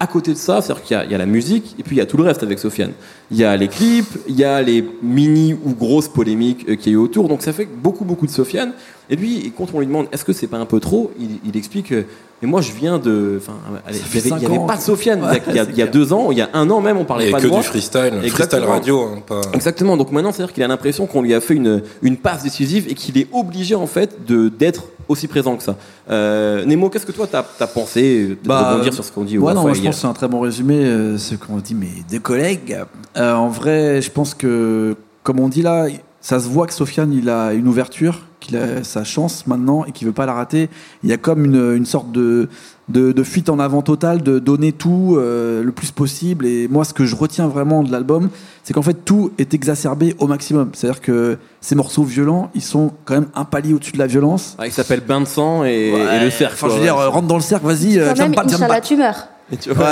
Euh, 0.01 0.03
à 0.03 0.07
côté 0.07 0.31
de 0.33 0.37
ça, 0.37 0.61
c'est-à-dire 0.61 0.83
qu'il 0.83 0.97
y 0.97 0.99
a- 0.99 1.05
il 1.05 1.11
y, 1.11 1.15
a 1.15 1.17
la 1.17 1.25
musique, 1.25 1.75
et 1.79 1.83
puis 1.83 1.95
il 1.95 1.99
y 1.99 2.01
a 2.01 2.05
tout 2.05 2.17
le 2.17 2.23
reste 2.23 2.43
avec 2.43 2.59
Sofiane. 2.59 2.91
Il 3.29 3.37
y 3.37 3.43
a 3.43 3.55
les 3.55 3.67
clips, 3.67 4.17
il 4.27 4.35
y 4.35 4.43
a 4.43 4.61
les 4.61 4.83
mini 5.01 5.53
ou 5.53 5.73
grosses 5.73 6.07
polémiques 6.09 6.65
euh, 6.69 6.75
qu'il 6.75 6.91
y 6.91 6.95
a 6.95 6.97
eu 6.97 7.01
autour. 7.01 7.27
Donc, 7.27 7.41
ça 7.41 7.53
fait 7.53 7.65
beaucoup, 7.67 8.03
beaucoup 8.05 8.25
de 8.25 8.31
Sofiane. 8.31 8.73
Et 9.09 9.15
lui, 9.15 9.51
quand 9.57 9.67
on 9.73 9.79
lui 9.79 9.87
demande, 9.87 10.07
est-ce 10.11 10.23
que 10.25 10.33
c'est 10.33 10.47
pas 10.47 10.57
un 10.57 10.65
peu 10.65 10.79
trop, 10.79 11.11
il, 11.19 11.39
il 11.45 11.57
explique, 11.57 11.91
euh, 11.91 12.03
mais 12.41 12.47
moi, 12.47 12.61
je 12.61 12.71
viens 12.71 12.97
de. 12.97 13.39
Enfin, 13.41 13.53
Ça 13.85 13.91
il 13.91 13.95
fait 13.97 14.29
y 14.29 14.33
avait- 14.33 14.55
il 14.55 14.65
pas 14.65 14.77
de 14.77 14.81
Sofiane. 14.81 15.19
il 15.19 15.23
y 15.23 15.27
a- 15.27 15.41
il 15.49 15.55
y 15.55 15.59
a, 15.59 15.65
c'est 15.65 15.71
il 15.71 15.77
y 15.77 15.81
a 15.81 15.87
clair. 15.87 15.91
deux 15.91 16.13
ans, 16.13 16.31
il 16.31 16.37
y 16.37 16.41
a 16.41 16.49
un 16.53 16.69
an 16.69 16.81
même, 16.81 16.97
on 16.97 17.05
parlait 17.05 17.29
pas 17.29 17.37
que 17.39 17.43
de 17.43 17.49
moi. 17.49 17.59
du 17.59 17.65
freestyle, 17.65 18.01
freestyle 18.11 18.25
Exactement. 18.25 18.67
radio, 18.71 19.01
hein, 19.01 19.21
pas. 19.27 19.41
Exactement. 19.53 19.97
Donc 19.97 20.11
maintenant, 20.11 20.31
c'est-à-dire 20.31 20.53
qu'il 20.53 20.63
a 20.63 20.67
l'impression 20.67 21.05
qu'on 21.07 21.21
lui 21.21 21.33
a 21.33 21.41
fait 21.41 21.53
une, 21.55 21.83
une 22.01 22.17
passe 22.17 22.43
décisive 22.43 22.87
et 22.89 22.93
qu'il 22.95 23.17
est 23.17 23.27
obligé 23.33 23.75
en 23.75 23.87
fait 23.87 24.25
de 24.25 24.49
d'être 24.49 24.85
aussi 25.11 25.27
présent 25.27 25.55
que 25.55 25.63
ça. 25.63 25.75
Euh, 26.09 26.65
Nemo, 26.65 26.89
qu'est-ce 26.89 27.05
que 27.05 27.11
toi 27.11 27.27
t'as 27.29 27.43
as 27.59 27.67
pensé 27.67 28.27
de 28.29 28.37
Bah, 28.47 28.71
rebondir 28.71 28.93
sur 28.93 29.03
ce 29.03 29.11
qu'on 29.11 29.23
dit 29.23 29.37
au 29.37 29.43
Ouais, 29.43 29.53
non, 29.53 29.61
moi, 29.61 29.73
je 29.73 29.81
pense 29.81 29.95
que 29.95 30.01
c'est 30.01 30.07
un 30.07 30.13
très 30.13 30.27
bon 30.27 30.39
résumé, 30.39 30.83
euh, 30.85 31.17
ce 31.17 31.35
qu'ont 31.35 31.57
dit 31.57 31.75
mes 31.75 32.03
deux 32.09 32.19
collègues. 32.19 32.77
Euh, 33.17 33.33
en 33.33 33.49
vrai, 33.49 34.01
je 34.01 34.09
pense 34.09 34.33
que, 34.33 34.95
comme 35.23 35.39
on 35.39 35.49
dit 35.49 35.61
là, 35.61 35.87
ça 36.21 36.39
se 36.39 36.47
voit 36.47 36.67
que 36.67 36.73
Sofiane, 36.73 37.13
il 37.13 37.29
a 37.29 37.53
une 37.53 37.67
ouverture, 37.67 38.21
qu'il 38.41 38.57
a 38.57 38.83
sa 38.83 39.05
chance 39.05 39.47
maintenant 39.47 39.85
et 39.85 39.93
qu'il 39.93 40.05
veut 40.07 40.13
pas 40.13 40.25
la 40.25 40.33
rater. 40.33 40.69
Il 41.03 41.09
y 41.09 41.13
a 41.13 41.17
comme 41.17 41.45
une, 41.45 41.75
une 41.77 41.85
sorte 41.85 42.11
de, 42.11 42.49
de, 42.89 43.13
de 43.13 43.23
fuite 43.23 43.47
en 43.49 43.59
avant 43.59 43.81
totale, 43.81 44.21
de 44.21 44.39
donner 44.39 44.73
tout 44.73 45.15
euh, 45.17 45.63
le 45.63 45.71
plus 45.71 45.91
possible. 45.91 46.45
Et 46.45 46.67
moi, 46.67 46.83
ce 46.83 46.93
que 46.93 47.05
je 47.05 47.15
retiens 47.15 47.47
vraiment 47.47 47.83
de 47.83 47.91
l'album, 47.91 48.29
c'est 48.63 48.73
qu'en 48.73 48.81
fait, 48.81 49.05
tout 49.05 49.31
est 49.37 49.53
exacerbé 49.53 50.15
au 50.19 50.27
maximum. 50.27 50.71
C'est-à-dire 50.73 50.99
que 51.01 51.37
ces 51.61 51.75
morceaux 51.75 52.03
violents, 52.03 52.49
ils 52.53 52.61
sont 52.61 52.91
quand 53.05 53.13
même 53.13 53.27
un 53.35 53.45
palier 53.45 53.73
au-dessus 53.73 53.93
de 53.93 53.99
la 53.99 54.07
violence. 54.07 54.55
Ah, 54.59 54.65
il 54.67 54.73
s'appelle 54.73 55.01
Bain 55.01 55.21
de 55.21 55.25
sang 55.25 55.63
et, 55.63 55.69
et 55.89 55.93
Ouais, 55.93 56.23
le 56.25 56.29
cercle. 56.31 56.55
Enfin, 56.55 56.67
je 56.69 56.73
veux 56.79 56.81
dire, 56.83 56.97
ouais. 56.97 57.03
euh, 57.03 57.09
rentre 57.09 57.27
dans 57.27 57.35
le 57.37 57.41
cercle, 57.41 57.65
vas-y, 57.67 57.97
euh, 57.97 58.07
Quand 58.09 58.13
viens 58.15 58.23
même, 58.25 58.31
me 58.31 58.35
battre, 58.35 58.47
viens 58.49 58.57
me 58.57 58.63
Inch'Allah, 58.63 58.73
battre. 58.75 58.87
tu 58.87 58.97
meurs. 58.97 59.27
Et 59.53 59.57
tu 59.57 59.69
vois, 59.73 59.85
Ouais. 59.85 59.91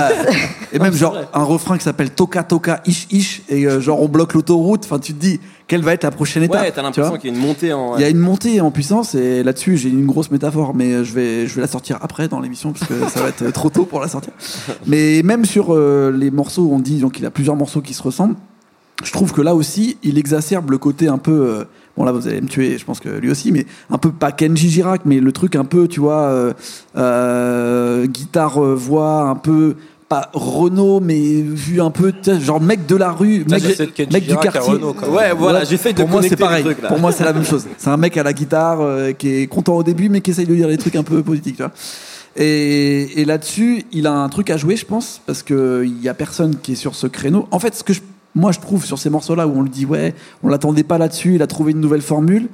Et 0.71 0.79
même 0.79 0.93
c'est 0.93 0.99
genre 0.99 1.13
vrai. 1.15 1.27
un 1.33 1.43
refrain 1.43 1.77
qui 1.77 1.83
s'appelle 1.83 2.11
Toka 2.11 2.43
Toka 2.43 2.81
Ish 2.85 3.07
Ish 3.11 3.41
et 3.49 3.65
euh, 3.65 3.81
genre 3.81 4.01
on 4.01 4.07
bloque 4.07 4.33
l'autoroute. 4.33 4.85
Enfin 4.85 4.99
tu 4.99 5.13
te 5.13 5.19
dis 5.19 5.41
quelle 5.69 5.83
va 5.83 5.93
être 5.93 6.03
la 6.03 6.11
prochaine 6.11 6.41
étape. 6.43 6.61
Ouais, 6.61 6.71
t'as 6.71 6.81
l'impression 6.81 7.15
qu'il 7.17 7.29
y 7.29 7.33
a 7.33 7.37
une 7.37 7.41
montée 7.41 7.71
en. 7.73 7.95
Il 7.95 8.01
y 8.01 8.03
a 8.03 8.09
une 8.09 8.17
montée 8.17 8.59
en 8.59 8.71
puissance 8.71 9.13
et 9.13 9.43
là-dessus 9.43 9.77
j'ai 9.77 9.89
une 9.89 10.07
grosse 10.07 10.31
métaphore 10.31 10.73
mais 10.73 10.91
euh, 10.91 11.03
je 11.03 11.13
vais 11.13 11.47
je 11.47 11.55
vais 11.55 11.61
la 11.61 11.67
sortir 11.67 11.99
après 12.01 12.27
dans 12.27 12.39
l'émission 12.39 12.73
parce 12.73 12.87
que 12.87 13.07
ça 13.07 13.21
va 13.21 13.29
être 13.29 13.51
trop 13.51 13.69
tôt 13.69 13.85
pour 13.85 14.01
la 14.01 14.07
sortir. 14.07 14.33
Mais 14.87 15.21
même 15.23 15.45
sur 15.45 15.67
euh, 15.69 16.11
les 16.11 16.31
morceaux 16.31 16.69
on 16.71 16.79
dit 16.79 16.97
donc 16.97 17.19
il 17.19 17.25
a 17.25 17.29
plusieurs 17.31 17.55
morceaux 17.55 17.81
qui 17.81 17.93
se 17.93 18.01
ressemblent. 18.01 18.35
Je 19.03 19.11
trouve 19.13 19.31
que 19.31 19.41
là 19.41 19.53
aussi 19.53 19.97
il 20.01 20.17
exacerbe 20.17 20.71
le 20.71 20.79
côté 20.79 21.07
un 21.07 21.19
peu 21.19 21.31
euh, 21.31 21.63
bon 21.95 22.03
là 22.03 22.11
vous 22.11 22.27
allez 22.27 22.41
me 22.41 22.47
tuer 22.47 22.79
je 22.79 22.83
pense 22.83 22.99
que 22.99 23.09
lui 23.09 23.29
aussi 23.29 23.51
mais 23.51 23.67
un 23.91 23.99
peu 23.99 24.11
pas 24.11 24.31
Kenji 24.31 24.69
Girac 24.69 25.01
mais 25.05 25.19
le 25.19 25.31
truc 25.31 25.55
un 25.55 25.65
peu 25.65 25.87
tu 25.87 25.99
vois 25.99 26.51
euh, 26.97 28.07
guitare 28.07 28.59
voix 28.59 29.21
un 29.29 29.35
peu 29.35 29.75
pas 30.09 30.29
Renault 30.33 30.99
mais 30.99 31.41
vu 31.41 31.81
un 31.81 31.91
peu 31.91 32.11
genre 32.41 32.59
mec 32.59 32.85
de 32.87 32.95
la 32.95 33.11
rue 33.11 33.45
mec, 33.47 33.61
j'essaie 33.63 33.85
du 33.85 34.35
quartier. 34.35 34.73
Renault. 34.73 34.95
Ouais, 35.11 35.33
voilà, 35.37 35.63
j'essaye 35.63 35.93
de 35.93 35.99
pour 36.01 36.09
moi 36.09 36.21
c'est 36.23 36.35
pareil. 36.35 36.63
trucs, 36.63 36.81
pour 36.81 36.99
moi 36.99 37.11
c'est 37.11 37.23
la 37.23 37.31
même 37.31 37.45
chose. 37.45 37.65
C'est 37.77 37.89
un 37.89 37.97
mec 37.97 38.17
à 38.17 38.23
la 38.23 38.33
guitare 38.33 38.81
euh, 38.81 39.11
qui 39.13 39.29
est 39.29 39.47
content 39.47 39.75
au 39.75 39.83
début 39.83 40.09
mais 40.09 40.21
qui 40.21 40.31
essaye 40.31 40.47
de 40.47 40.55
dire 40.55 40.67
des 40.67 40.77
trucs 40.77 40.95
un 40.95 41.03
peu 41.03 41.21
politiques 41.23 41.57
tu 41.57 41.61
vois. 41.63 41.71
Et, 42.35 43.21
et 43.21 43.25
là-dessus 43.25 43.83
il 43.91 44.07
a 44.07 44.13
un 44.13 44.29
truc 44.29 44.49
à 44.49 44.57
jouer 44.57 44.75
je 44.75 44.85
pense 44.85 45.21
parce 45.25 45.43
que 45.43 45.83
il 45.85 46.01
y 46.01 46.09
a 46.09 46.13
personne 46.13 46.55
qui 46.61 46.73
est 46.73 46.75
sur 46.75 46.95
ce 46.95 47.07
créneau. 47.07 47.47
En 47.51 47.59
fait 47.59 47.75
ce 47.75 47.83
que 47.83 47.93
je- 47.93 48.01
moi 48.35 48.51
je 48.51 48.59
trouve 48.59 48.85
sur 48.85 48.97
ces 48.99 49.09
morceaux 49.09 49.35
là 49.35 49.47
où 49.47 49.53
on 49.57 49.61
le 49.61 49.69
dit 49.69 49.85
ouais 49.85 50.13
on 50.43 50.47
l'attendait 50.49 50.83
pas 50.83 50.97
là-dessus 50.97 51.35
il 51.35 51.41
a 51.41 51.47
trouvé 51.47 51.71
une 51.71 51.79
nouvelle 51.81 52.01
formule. 52.01 52.47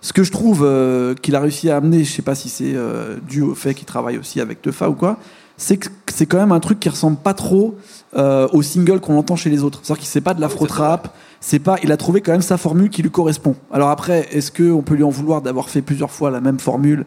Ce 0.00 0.12
que 0.12 0.22
je 0.22 0.30
trouve 0.30 0.62
euh, 0.64 1.14
qu'il 1.14 1.34
a 1.34 1.40
réussi 1.40 1.68
à 1.70 1.78
amener, 1.78 2.04
je 2.04 2.12
sais 2.12 2.22
pas 2.22 2.34
si 2.36 2.48
c'est 2.48 2.74
euh, 2.74 3.16
dû 3.28 3.42
au 3.42 3.54
fait 3.54 3.74
qu'il 3.74 3.86
travaille 3.86 4.18
aussi 4.18 4.40
avec 4.40 4.62
Tefa 4.62 4.88
ou 4.88 4.92
quoi, 4.94 5.16
c'est 5.56 5.76
que 5.76 5.88
c'est 6.12 6.26
quand 6.26 6.38
même 6.38 6.52
un 6.52 6.60
truc 6.60 6.80
qui 6.80 6.88
ressemble 6.88 7.16
pas 7.16 7.34
trop 7.34 7.76
euh, 8.16 8.48
au 8.52 8.62
single 8.62 9.00
qu'on 9.00 9.18
entend 9.18 9.36
chez 9.36 9.50
les 9.50 9.62
autres. 9.62 9.80
C'est-à-dire 9.82 10.00
qu'il 10.00 10.08
c'est 10.08 10.20
pas 10.20 10.34
de 10.34 10.40
l'afro 10.40 10.66
trap, 10.66 11.14
c'est 11.40 11.58
pas, 11.58 11.76
il 11.82 11.92
a 11.92 11.96
trouvé 11.96 12.20
quand 12.20 12.32
même 12.32 12.42
sa 12.42 12.56
formule 12.56 12.90
qui 12.90 13.02
lui 13.02 13.10
correspond. 13.10 13.54
Alors 13.70 13.90
après, 13.90 14.28
est-ce 14.32 14.50
que 14.50 14.70
on 14.70 14.82
peut 14.82 14.94
lui 14.94 15.04
en 15.04 15.10
vouloir 15.10 15.42
d'avoir 15.42 15.68
fait 15.68 15.82
plusieurs 15.82 16.10
fois 16.10 16.30
la 16.30 16.40
même 16.40 16.58
formule 16.58 17.04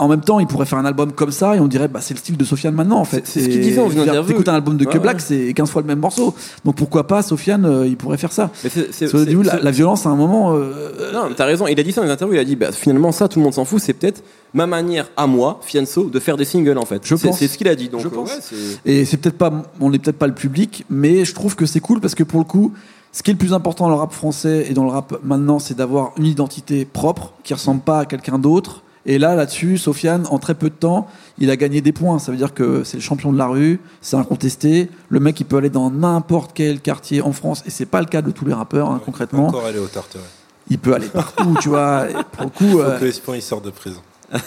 en 0.00 0.08
même 0.08 0.20
temps, 0.20 0.40
il 0.40 0.46
pourrait 0.46 0.66
faire 0.66 0.78
un 0.78 0.84
album 0.84 1.12
comme 1.12 1.30
ça 1.30 1.54
et 1.56 1.60
on 1.60 1.68
dirait 1.68 1.88
bah 1.88 2.00
c'est 2.02 2.14
le 2.14 2.18
style 2.18 2.36
de 2.36 2.44
Sofiane 2.44 2.74
maintenant 2.74 2.98
en 2.98 3.04
fait. 3.04 3.26
C'est- 3.26 3.40
ce 3.40 3.48
qu'il 3.48 3.60
disait 3.60 3.80
interview. 3.80 4.32
T'écoutes 4.32 4.48
un 4.48 4.54
album 4.54 4.76
de 4.76 4.84
Ouais, 4.84 4.92
Que 4.92 4.98
Black, 4.98 5.16
ouais. 5.18 5.22
c'est 5.24 5.52
15 5.54 5.70
fois 5.70 5.82
le 5.82 5.88
même 5.88 5.98
morceau. 6.00 6.34
Donc 6.64 6.74
pourquoi 6.76 7.06
pas 7.06 7.22
Sofiane, 7.22 7.64
euh, 7.64 7.86
il 7.86 7.96
pourrait 7.96 8.16
faire 8.18 8.32
ça. 8.32 8.50
Mais 8.64 9.24
du 9.26 9.36
coup, 9.36 9.42
la, 9.42 9.70
violence 9.70 10.06
à 10.06 10.10
un 10.10 10.16
moment. 10.16 10.54
euh, 10.54 11.12
Non, 11.12 11.26
mais 11.28 11.34
t'as 11.34 11.44
raison. 11.44 11.66
Il 11.66 11.78
a 11.78 11.82
dit 11.82 11.92
ça 11.92 12.00
dans 12.00 12.06
une 12.06 12.12
interview. 12.12 12.34
Il 12.36 12.40
a 12.40 12.44
dit, 12.44 12.56
bah, 12.56 12.72
finalement, 12.72 13.12
ça, 13.12 13.28
tout 13.28 13.38
le 13.38 13.44
monde 13.44 13.54
s'en 13.54 13.64
fout. 13.64 13.80
C'est 13.80 13.92
peut-être 13.92 14.22
ma 14.54 14.66
manière 14.66 15.06
à 15.16 15.26
moi, 15.26 15.60
Fianso, 15.62 16.04
de 16.10 16.18
faire 16.20 16.36
des 16.36 16.44
singles, 16.44 16.78
en 16.78 16.84
fait. 16.84 17.02
Je 17.04 17.14
pense. 17.14 17.38
c'est 17.38 17.48
ce 17.48 17.56
qu'il 17.58 17.68
a 17.68 17.74
dit. 17.74 17.88
Donc, 17.88 18.00
Je 18.02 18.06
euh, 18.08 18.10
pense. 18.10 18.28
ouais, 18.30 18.38
c'est- 18.40 18.90
Et 18.90 19.04
c'est 19.04 19.16
peut-être 19.18 19.38
pas, 19.38 19.52
on 19.80 19.90
n'est 19.90 19.98
peut-être 19.98 20.18
pas 20.18 20.26
le 20.26 20.34
public, 20.34 20.84
mais 20.90 21.24
je 21.24 21.34
trouve 21.34 21.54
que 21.56 21.66
c'est 21.66 21.80
cool 21.80 22.00
parce 22.00 22.14
que 22.14 22.22
pour 22.24 22.38
le 22.40 22.44
coup, 22.44 22.72
ce 23.12 23.22
qui 23.22 23.30
est 23.30 23.34
le 23.34 23.38
plus 23.38 23.52
important 23.54 23.84
dans 23.84 23.90
le 23.90 23.96
rap 23.96 24.12
français 24.12 24.66
et 24.68 24.74
dans 24.74 24.84
le 24.84 24.90
rap 24.90 25.18
maintenant, 25.22 25.58
c'est 25.58 25.74
d'avoir 25.76 26.12
une 26.18 26.26
identité 26.26 26.84
propre 26.84 27.32
qui 27.44 27.54
ressemble 27.54 27.80
pas 27.80 28.00
à 28.00 28.04
quelqu'un 28.04 28.38
d'autre. 28.38 28.82
Et 29.06 29.18
là, 29.18 29.36
là-dessus, 29.36 29.78
Sofiane, 29.78 30.26
en 30.30 30.38
très 30.38 30.54
peu 30.54 30.68
de 30.68 30.74
temps, 30.74 31.06
il 31.38 31.50
a 31.50 31.56
gagné 31.56 31.80
des 31.80 31.92
points. 31.92 32.18
Ça 32.18 32.32
veut 32.32 32.36
dire 32.36 32.52
que 32.52 32.82
c'est 32.82 32.96
le 32.96 33.02
champion 33.02 33.32
de 33.32 33.38
la 33.38 33.46
rue, 33.46 33.80
c'est 34.00 34.16
incontesté. 34.16 34.90
Le 35.08 35.20
mec, 35.20 35.38
il 35.40 35.44
peut 35.44 35.56
aller 35.56 35.70
dans 35.70 35.90
n'importe 35.90 36.50
quel 36.52 36.80
quartier 36.80 37.22
en 37.22 37.32
France, 37.32 37.62
et 37.66 37.70
c'est 37.70 37.86
pas 37.86 38.00
le 38.00 38.06
cas 38.06 38.20
de 38.20 38.32
tous 38.32 38.44
les 38.44 38.52
rappeurs, 38.52 38.90
hein, 38.90 39.00
concrètement. 39.04 39.48
Encore 39.48 39.66
aller 39.66 39.78
au 39.78 39.86
Tarteret. 39.86 40.24
Il 40.68 40.80
peut 40.80 40.94
aller 40.94 41.06
partout, 41.06 41.56
tu 41.60 41.68
vois. 41.68 42.06
Pour 42.32 42.44
le 42.44 42.50
coup, 42.50 42.78
Faut 42.78 42.80
euh, 42.80 42.98
que 42.98 43.36
il 43.36 43.42
sorte 43.42 43.64
de 43.64 43.70
prison. 43.70 44.00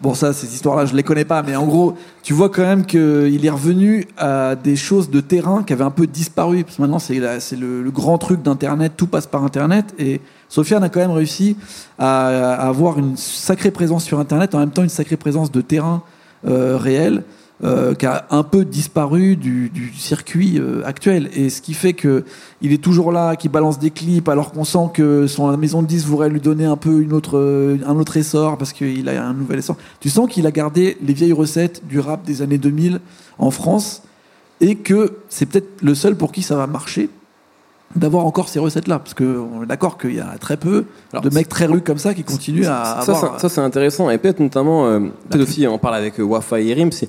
Bon, 0.00 0.14
ça, 0.14 0.32
ces 0.32 0.54
histoires-là, 0.54 0.86
je 0.86 0.94
les 0.94 1.02
connais 1.02 1.26
pas, 1.26 1.42
mais 1.42 1.54
en 1.54 1.66
gros, 1.66 1.94
tu 2.22 2.32
vois 2.32 2.48
quand 2.48 2.62
même 2.62 2.86
qu'il 2.86 3.44
est 3.44 3.50
revenu 3.50 4.08
à 4.16 4.56
des 4.56 4.76
choses 4.76 5.10
de 5.10 5.20
terrain 5.20 5.62
qui 5.62 5.74
avaient 5.74 5.84
un 5.84 5.90
peu 5.90 6.06
disparu. 6.06 6.64
Parce 6.64 6.76
que 6.76 6.82
maintenant, 6.82 6.98
c'est 6.98 7.18
le, 7.18 7.82
le 7.82 7.90
grand 7.90 8.16
truc 8.16 8.40
d'Internet, 8.40 8.94
tout 8.96 9.06
passe 9.06 9.26
par 9.26 9.44
Internet. 9.44 9.94
Et 9.98 10.22
Sofiane 10.50 10.82
a 10.82 10.88
quand 10.88 11.00
même 11.00 11.12
réussi 11.12 11.56
à, 11.98 12.54
avoir 12.54 12.98
une 12.98 13.16
sacrée 13.16 13.70
présence 13.70 14.04
sur 14.04 14.18
Internet, 14.18 14.54
en 14.54 14.58
même 14.58 14.72
temps 14.72 14.82
une 14.82 14.88
sacrée 14.90 15.16
présence 15.16 15.50
de 15.50 15.62
terrain 15.62 16.02
euh, 16.46 16.76
réel. 16.76 17.22
euh, 17.62 17.94
qui 17.94 18.06
a 18.06 18.24
un 18.30 18.42
peu 18.42 18.64
disparu 18.64 19.36
du, 19.36 19.68
du 19.68 19.92
circuit 19.92 20.58
euh, 20.58 20.82
actuel 20.86 21.28
et 21.34 21.50
ce 21.50 21.60
qui 21.60 21.74
fait 21.74 21.92
que 21.92 22.24
il 22.62 22.72
est 22.72 22.82
toujours 22.82 23.12
là, 23.12 23.36
qui 23.36 23.50
balance 23.50 23.78
des 23.78 23.90
clips 23.90 24.30
alors 24.30 24.52
qu'on 24.52 24.64
sent 24.64 24.88
que 24.94 25.26
son 25.26 25.54
maison 25.58 25.82
de 25.82 25.86
10 25.86 26.06
voudrait 26.06 26.30
lui 26.30 26.40
donner 26.40 26.64
un 26.64 26.78
peu 26.78 27.02
une 27.02 27.12
autre, 27.12 27.78
un 27.86 27.96
autre 27.96 28.16
essor 28.16 28.56
parce 28.56 28.72
qu'il 28.72 29.06
a 29.10 29.22
un 29.22 29.34
nouvel 29.34 29.58
essor. 29.58 29.76
Tu 30.00 30.08
sens 30.08 30.26
qu'il 30.30 30.46
a 30.46 30.50
gardé 30.50 30.96
les 31.02 31.12
vieilles 31.12 31.34
recettes 31.34 31.82
du 31.86 32.00
rap 32.00 32.24
des 32.24 32.40
années 32.40 32.56
2000 32.56 32.98
en 33.38 33.50
France 33.50 34.04
et 34.62 34.76
que 34.76 35.18
c'est 35.28 35.44
peut-être 35.44 35.82
le 35.82 35.94
seul 35.94 36.16
pour 36.16 36.32
qui 36.32 36.40
ça 36.40 36.56
va 36.56 36.66
marcher 36.66 37.10
d'avoir 37.96 38.24
encore 38.24 38.48
ces 38.48 38.60
recettes-là 38.60 39.00
parce 39.00 39.14
qu'on 39.14 39.64
est 39.64 39.66
d'accord 39.66 39.98
qu'il 39.98 40.14
y 40.14 40.20
a 40.20 40.36
très 40.38 40.56
peu 40.56 40.84
Alors, 41.12 41.24
de 41.24 41.30
mecs 41.30 41.48
très 41.48 41.66
rues 41.66 41.80
comme 41.80 41.98
ça 41.98 42.14
qui 42.14 42.22
continuent 42.22 42.64
à 42.64 42.84
ça, 42.84 43.12
avoir... 43.12 43.20
ça, 43.20 43.38
ça, 43.38 43.48
c'est 43.48 43.60
intéressant. 43.60 44.10
Et 44.10 44.18
peut-être 44.18 44.40
notamment 44.40 44.86
euh, 44.86 45.00
peut-être 45.28 45.42
aussi 45.42 45.66
on 45.66 45.78
parle 45.78 45.96
avec 45.96 46.20
euh, 46.20 46.22
Wafa 46.22 46.60
et 46.60 46.90
c'est 46.92 47.08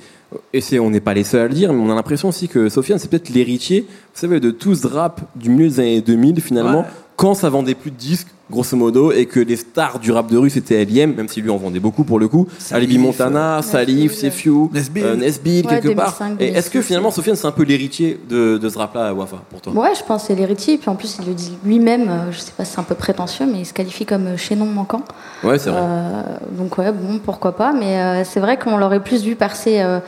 et 0.54 0.62
c'est 0.62 0.80
on 0.80 0.90
n'est 0.90 1.02
pas 1.02 1.14
les 1.14 1.24
seuls 1.24 1.42
à 1.42 1.48
le 1.48 1.54
dire 1.54 1.72
mais 1.74 1.82
on 1.82 1.92
a 1.92 1.96
l'impression 1.96 2.30
aussi 2.30 2.48
que 2.48 2.70
Sofiane 2.70 2.98
c'est 2.98 3.10
peut-être 3.10 3.30
l'héritier 3.30 3.82
vous 3.82 4.20
savez 4.20 4.40
de 4.40 4.50
tout 4.50 4.74
ce 4.74 4.88
rap 4.88 5.22
du 5.36 5.50
milieu 5.50 5.68
des 5.70 5.80
années 5.80 6.02
2000 6.02 6.42
finalement. 6.42 6.80
Ouais. 6.80 6.86
Quand 7.22 7.36
ça 7.36 7.50
vendait 7.50 7.76
plus 7.76 7.92
de 7.92 7.96
disques 7.98 8.28
grosso 8.50 8.76
modo 8.76 9.12
et 9.14 9.28
que 9.28 9.40
les 9.40 9.56
stars 9.56 10.00
du 10.00 10.12
rap 10.12 10.28
de 10.30 10.38
rue 10.38 10.50
c'était 10.50 10.84
LM 10.84 11.14
même 11.16 11.28
si 11.30 11.40
lui 11.42 11.50
en 11.50 11.56
vendait 11.58 11.80
beaucoup 11.80 12.04
pour 12.04 12.20
le 12.20 12.28
coup 12.28 12.48
Salif, 12.60 12.76
Alibi 12.76 12.98
Montana 12.98 13.62
Salif. 13.62 14.14
Sefiu 14.14 14.68
Nesbill. 14.74 15.04
euh, 15.06 15.16
Nesbill 15.16 15.66
Ouais, 15.68 15.80
quelque 15.80 15.96
part 15.96 16.16
2005, 16.20 16.42
et 16.42 16.48
est-ce 16.58 16.70
que 16.70 16.74
2006, 16.80 16.88
finalement. 16.88 17.12
Sofiane 17.12 17.36
c'est 17.38 17.48
un 17.48 17.52
peu 17.60 17.64
l'héritier 17.64 18.20
de, 18.30 18.58
de 18.58 18.70
ce 18.70 18.78
rap 18.78 18.96
là 18.96 19.14
Wafa 19.14 19.38
pour 19.50 19.62
toi? 19.62 19.72
Ouais, 19.74 19.94
je 19.98 20.04
pense 20.04 20.24
que 20.24 20.28
c'est 20.30 20.36
l'héritier. 20.36 20.74
Et 20.74 20.78
puis 20.80 20.90
en 20.90 20.96
plus, 20.96 21.18
il 21.22 21.28
le 21.28 21.34
dit 21.34 21.54
lui-même, 21.64 22.10
euh, 22.10 22.32
je 22.32 22.40
sais 22.40 22.52
pas 22.58 22.66
si 22.66 22.74
c'est 22.74 22.80
un 22.80 22.84
peu 22.84 22.96
prétentieux, 22.96 23.46
mais 23.46 23.60
il 23.60 23.66
se 23.66 23.74
qualifie 23.74 24.06
comme 24.06 24.28
euh, 24.28 24.38
chaînon 24.38 24.66
manquant. 24.66 25.04
ouais 25.46 25.58
c'est 25.60 25.70
vrai 25.70 25.80
Euh, 25.82 26.22
donc 26.58 26.78
ouais, 26.78 26.92
bon, 26.92 27.20
pourquoi 27.24 27.56
pas. 27.56 27.72
Mais 27.72 28.02
euh, 28.02 28.24
c'est 28.26 28.40
vrai 28.42 28.58
qu'on 28.58 28.76
l'aurait 28.78 29.04
plus 29.04 29.24
vu 29.24 29.36
percer 29.36 29.80
euh, 29.80 30.00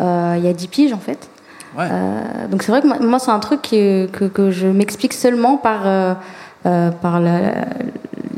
euh, 0.00 0.34
il 0.38 0.44
y 0.44 0.48
a 0.48 0.52
10 0.52 0.66
piges, 0.68 0.92
en 0.92 0.98
fait. 0.98 1.28
Ouais. 1.78 1.86
Euh, 1.90 2.48
donc 2.50 2.62
c'est 2.64 2.72
vrai 2.72 2.80
que 2.82 2.86
moi, 2.88 2.96
moi, 3.00 3.18
c'est 3.20 3.30
un 3.32 3.40
truc 3.40 3.60
que, 3.62 4.06
que 4.28 4.50
je 4.50 4.66
m'explique 4.66 5.12
seulement 5.12 5.56
par, 5.58 6.16
par, 6.64 7.20
la- 7.20 7.66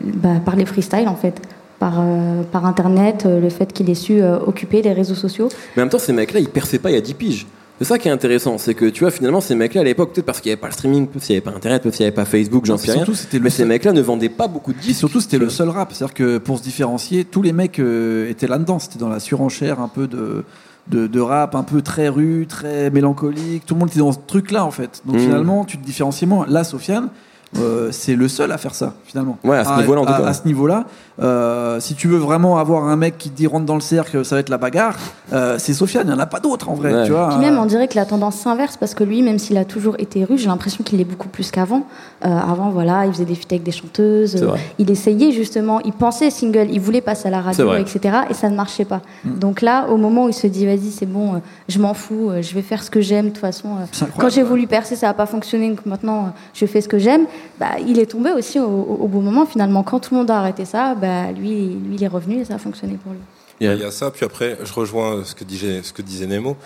bah, 0.02 0.40
par 0.44 0.56
les 0.56 0.66
freestyles, 0.66 1.08
en 1.08 1.16
fait. 1.16 1.40
Par, 1.78 2.00
euh, 2.00 2.42
par 2.50 2.64
Internet, 2.64 3.24
euh, 3.26 3.38
le 3.40 3.50
fait 3.50 3.70
qu'il 3.72 3.90
ait 3.90 3.94
su 3.94 4.22
euh, 4.22 4.38
occuper 4.38 4.80
les 4.80 4.92
réseaux 4.94 5.14
sociaux. 5.14 5.48
Mais 5.76 5.82
en 5.82 5.84
même 5.84 5.90
temps, 5.90 5.98
ces 5.98 6.12
mecs-là, 6.14 6.40
ils 6.40 6.48
perçaient 6.48 6.78
pas 6.78 6.90
il 6.90 6.94
y 6.94 6.96
a 6.96 7.02
10 7.02 7.14
piges. 7.14 7.46
C'est 7.78 7.84
ça 7.84 7.98
qui 7.98 8.08
est 8.08 8.10
intéressant, 8.10 8.56
c'est 8.56 8.72
que 8.72 8.86
tu 8.86 9.00
vois, 9.04 9.10
finalement, 9.10 9.42
ces 9.42 9.54
mecs-là 9.54 9.82
à 9.82 9.84
l'époque, 9.84 10.14
peut-être 10.14 10.24
parce 10.24 10.40
qu'il 10.40 10.48
n'y 10.48 10.54
avait 10.54 10.60
pas 10.62 10.68
le 10.68 10.72
streaming, 10.72 11.06
peut-être 11.06 11.22
s'il 11.24 11.34
n'y 11.34 11.36
avait 11.42 11.44
pas 11.50 11.54
Internet, 11.54 11.82
peut-être 11.82 11.94
s'il 11.94 12.04
n'y 12.04 12.08
avait 12.08 12.14
pas 12.14 12.24
Facebook, 12.24 12.64
j'en 12.64 12.78
sais 12.78 12.92
rien. 12.92 13.04
c'était 13.12 13.38
Mais 13.38 13.50
ces 13.50 13.66
mecs-là 13.66 13.92
ne 13.92 14.00
vendaient 14.00 14.30
pas 14.30 14.48
beaucoup 14.48 14.72
de 14.72 14.78
Et 14.78 14.80
disques. 14.80 14.98
surtout, 15.00 15.20
c'était 15.20 15.36
le 15.36 15.50
seul 15.50 15.68
rap. 15.68 15.92
C'est-à-dire 15.92 16.14
que 16.14 16.38
pour 16.38 16.56
se 16.56 16.62
différencier, 16.62 17.26
tous 17.26 17.42
les 17.42 17.52
mecs 17.52 17.78
euh, 17.78 18.30
étaient 18.30 18.46
là-dedans. 18.48 18.78
C'était 18.78 18.98
dans 18.98 19.10
la 19.10 19.20
surenchère 19.20 19.78
un 19.82 19.88
peu 19.88 20.06
de, 20.06 20.44
de, 20.88 21.06
de 21.06 21.20
rap, 21.20 21.54
un 21.54 21.62
peu 21.64 21.82
très 21.82 22.08
rue, 22.08 22.46
très 22.48 22.88
mélancolique. 22.90 23.66
Tout 23.66 23.74
le 23.74 23.80
monde 23.80 23.90
était 23.90 23.98
dans 23.98 24.12
ce 24.12 24.18
truc-là, 24.26 24.64
en 24.64 24.70
fait. 24.70 25.02
Donc 25.04 25.16
Mhm. 25.16 25.20
finalement, 25.22 25.64
tu 25.66 25.76
te 25.76 25.84
différencies 25.84 26.24
moins. 26.24 26.46
Là, 26.48 26.64
Sofiane, 26.64 27.10
euh, 27.60 27.88
c'est 27.92 28.14
le 28.14 28.28
seul 28.28 28.52
à 28.52 28.58
faire 28.58 28.74
ça, 28.74 28.94
finalement. 29.04 29.38
Ouais, 29.44 29.58
à 29.58 29.64
ce 29.64 29.76
niveau-là, 29.80 30.00
en 30.00 30.04
tout 30.06 30.12
à- 30.12 30.18
cas. 30.20 30.26
à 30.26 30.32
ce 30.34 30.44
niveau-là, 30.46 30.84
euh, 31.22 31.80
si 31.80 31.94
tu 31.94 32.08
veux 32.08 32.18
vraiment 32.18 32.58
avoir 32.58 32.84
un 32.84 32.96
mec 32.96 33.16
qui 33.18 33.30
te 33.30 33.36
dit 33.36 33.46
rentre 33.46 33.64
dans 33.64 33.74
le 33.74 33.80
cercle, 33.80 34.24
ça 34.24 34.36
va 34.36 34.40
être 34.40 34.48
la 34.48 34.58
bagarre, 34.58 34.96
euh, 35.32 35.56
c'est 35.58 35.72
Sofiane. 35.72 36.06
Il 36.06 36.10
n'y 36.10 36.16
en 36.16 36.18
a 36.18 36.26
pas 36.26 36.40
d'autre, 36.40 36.68
en 36.68 36.74
vrai. 36.74 36.92
Ouais. 36.92 37.04
Tu 37.06 37.12
vois, 37.12 37.28
Puis 37.30 37.38
même, 37.38 37.58
on 37.58 37.66
dirait 37.66 37.88
que 37.88 37.96
la 37.96 38.04
tendance 38.04 38.36
s'inverse 38.36 38.76
parce 38.76 38.94
que 38.94 39.04
lui, 39.04 39.22
même 39.22 39.38
s'il 39.38 39.56
a 39.56 39.64
toujours 39.64 39.96
été 39.98 40.24
russe, 40.24 40.42
j'ai 40.42 40.48
l'impression 40.48 40.84
qu'il 40.84 41.00
est 41.00 41.04
beaucoup 41.04 41.28
plus 41.28 41.50
qu'avant. 41.50 41.86
Euh, 42.24 42.28
avant, 42.28 42.70
voilà, 42.70 43.06
il 43.06 43.12
faisait 43.12 43.24
des 43.24 43.34
feats 43.34 43.46
avec 43.50 43.62
des 43.62 43.72
chanteuses. 43.72 44.36
Euh, 44.42 44.56
il 44.78 44.90
essayait 44.90 45.32
justement, 45.32 45.80
il 45.80 45.92
pensait 45.92 46.30
single, 46.30 46.68
il 46.70 46.80
voulait 46.80 47.00
passer 47.00 47.28
à 47.28 47.30
la 47.30 47.40
radio, 47.40 47.74
etc. 47.74 48.00
Et 48.30 48.34
ça 48.34 48.48
ne 48.50 48.56
marchait 48.56 48.84
pas. 48.84 49.00
Mm. 49.24 49.38
Donc 49.38 49.62
là, 49.62 49.86
au 49.88 49.96
moment 49.96 50.24
où 50.24 50.28
il 50.28 50.34
se 50.34 50.46
dit, 50.46 50.66
vas-y, 50.66 50.90
c'est 50.90 51.06
bon, 51.06 51.34
euh, 51.34 51.38
je 51.68 51.78
m'en 51.78 51.94
fous, 51.94 52.30
euh, 52.30 52.42
je 52.42 52.54
vais 52.54 52.62
faire 52.62 52.82
ce 52.82 52.90
que 52.90 53.00
j'aime. 53.00 53.26
De 53.26 53.30
toute 53.30 53.38
façon, 53.38 53.68
euh, 53.68 54.06
quand 54.18 54.28
j'ai 54.28 54.42
voulu 54.42 54.66
percer, 54.66 54.96
ça 54.96 55.06
n'a 55.06 55.14
pas 55.14 55.26
fonctionné. 55.26 55.70
Donc 55.70 55.86
maintenant, 55.86 56.18
euh, 56.26 56.28
je 56.54 56.66
fais 56.66 56.80
ce 56.80 56.88
que 56.88 56.98
j'aime. 56.98 57.26
Bah, 57.58 57.78
il 57.86 57.98
est 57.98 58.06
tombé 58.06 58.32
aussi 58.32 58.58
au, 58.58 59.08
bon 59.08 59.20
moment. 59.22 59.46
Finalement, 59.46 59.82
quand 59.82 60.00
tout 60.00 60.14
le 60.14 60.20
monde 60.20 60.30
a 60.30 60.38
arrêté 60.38 60.64
ça, 60.64 60.94
bah, 60.94 61.32
lui, 61.32 61.74
lui, 61.74 61.94
il 61.96 62.02
est 62.04 62.08
revenu 62.08 62.40
et 62.40 62.44
ça 62.44 62.54
a 62.54 62.58
fonctionné 62.58 62.98
pour 63.02 63.12
lui. 63.12 63.20
Il 63.60 63.66
y 63.66 63.70
a- 63.70 63.74
Il 63.74 63.80
y 63.80 63.84
a 63.84 63.90
ça, 63.90 64.10
puis 64.10 64.24
après, 64.24 64.58
je 64.62 64.72
rejoins 64.72 65.24
ce 65.24 65.34
que 65.34 65.44
disait, 65.44 65.82
ce 65.82 65.92
que 65.92 66.02
disait 66.02 66.26
Nemo, 66.26 66.56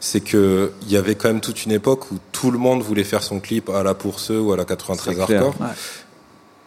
c'est 0.00 0.20
que 0.20 0.72
il 0.82 0.90
y 0.90 0.96
avait 0.96 1.14
quand 1.14 1.28
même 1.28 1.40
toute 1.40 1.64
une 1.66 1.72
époque 1.72 2.10
où 2.10 2.16
tout 2.32 2.50
le 2.50 2.58
monde 2.58 2.80
voulait 2.82 3.04
faire 3.04 3.22
son 3.22 3.38
clip 3.40 3.68
à 3.68 3.82
la 3.82 3.94
Pour 3.94 4.18
ceux 4.18 4.40
ou 4.40 4.52
à 4.52 4.56
la 4.56 4.64
93 4.64 5.14
C'est 5.16 5.26
clair. 5.26 5.42
Hardcore. 5.42 5.60
Ouais. 5.60 5.74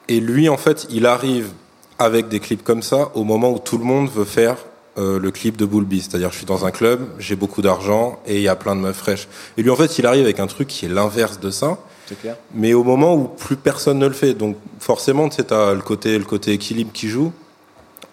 Et 0.07 0.19
lui, 0.19 0.49
en 0.49 0.57
fait, 0.57 0.87
il 0.89 1.05
arrive 1.05 1.49
avec 1.97 2.27
des 2.27 2.39
clips 2.39 2.63
comme 2.63 2.81
ça 2.83 3.11
au 3.15 3.23
moment 3.23 3.51
où 3.51 3.59
tout 3.59 3.77
le 3.77 3.83
monde 3.83 4.09
veut 4.09 4.25
faire 4.25 4.57
euh, 4.97 5.19
le 5.19 5.31
clip 5.31 5.55
de 5.55 5.65
Bullby. 5.65 6.01
C'est-à-dire, 6.01 6.31
je 6.31 6.37
suis 6.37 6.45
dans 6.45 6.65
un 6.65 6.71
club, 6.71 7.07
j'ai 7.17 7.35
beaucoup 7.35 7.61
d'argent 7.61 8.19
et 8.25 8.35
il 8.37 8.41
y 8.41 8.47
a 8.49 8.55
plein 8.55 8.75
de 8.75 8.81
meufs 8.81 8.97
fraîches. 8.97 9.27
Et 9.57 9.63
lui, 9.63 9.69
en 9.69 9.75
fait, 9.75 9.97
il 9.99 10.05
arrive 10.05 10.23
avec 10.23 10.39
un 10.39 10.47
truc 10.47 10.67
qui 10.67 10.85
est 10.85 10.89
l'inverse 10.89 11.39
de 11.39 11.49
ça, 11.49 11.77
C'est 12.11 12.19
clair. 12.21 12.35
mais 12.53 12.73
au 12.73 12.83
moment 12.83 13.15
où 13.15 13.23
plus 13.25 13.55
personne 13.55 13.97
ne 13.99 14.07
le 14.07 14.13
fait. 14.13 14.33
Donc, 14.33 14.57
forcément, 14.79 15.27
tu 15.29 15.37
sais, 15.37 15.43
t'as 15.45 15.73
le 15.73 15.81
côté, 15.81 16.17
le 16.17 16.25
côté 16.25 16.51
équilibre 16.51 16.91
qui 16.93 17.07
joue, 17.09 17.31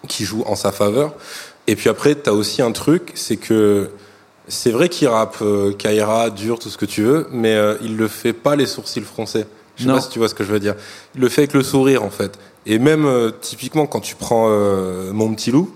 qui 0.07 0.23
joue 0.25 0.43
en 0.47 0.55
sa 0.55 0.71
faveur. 0.71 1.13
Et 1.67 1.75
puis 1.75 1.89
après, 1.89 2.15
t'as 2.15 2.31
aussi 2.31 2.61
un 2.61 2.71
truc, 2.71 3.11
c'est 3.15 3.37
que 3.37 3.89
c'est 4.47 4.71
vrai 4.71 4.89
qu'il 4.89 5.07
rappe 5.07 5.37
euh, 5.43 5.73
Kaira, 5.73 6.29
dur, 6.31 6.57
tout 6.57 6.69
ce 6.69 6.77
que 6.77 6.85
tu 6.85 7.03
veux, 7.03 7.27
mais 7.31 7.53
euh, 7.55 7.75
il 7.83 7.97
le 7.97 8.07
fait 8.07 8.33
pas 8.33 8.55
les 8.55 8.65
sourcils 8.65 9.01
français. 9.01 9.45
Je 9.75 9.83
sais 9.83 9.89
Non. 9.89 9.95
pas 9.95 10.01
si 10.01 10.09
tu 10.09 10.17
vois 10.19 10.27
ce 10.27 10.33
que 10.35 10.43
je 10.43 10.51
veux 10.51 10.59
dire. 10.59 10.75
Il 11.15 11.21
le 11.21 11.29
fait 11.29 11.41
avec 11.41 11.53
le 11.53 11.61
sourire, 11.61 12.03
en 12.03 12.09
fait. 12.09 12.39
Et 12.65 12.79
même, 12.79 13.05
euh, 13.05 13.31
typiquement, 13.39 13.85
quand 13.85 13.99
tu 13.99 14.15
prends 14.15 14.47
euh, 14.49 15.11
Mon 15.13 15.33
Petit 15.35 15.51
Loup, 15.51 15.71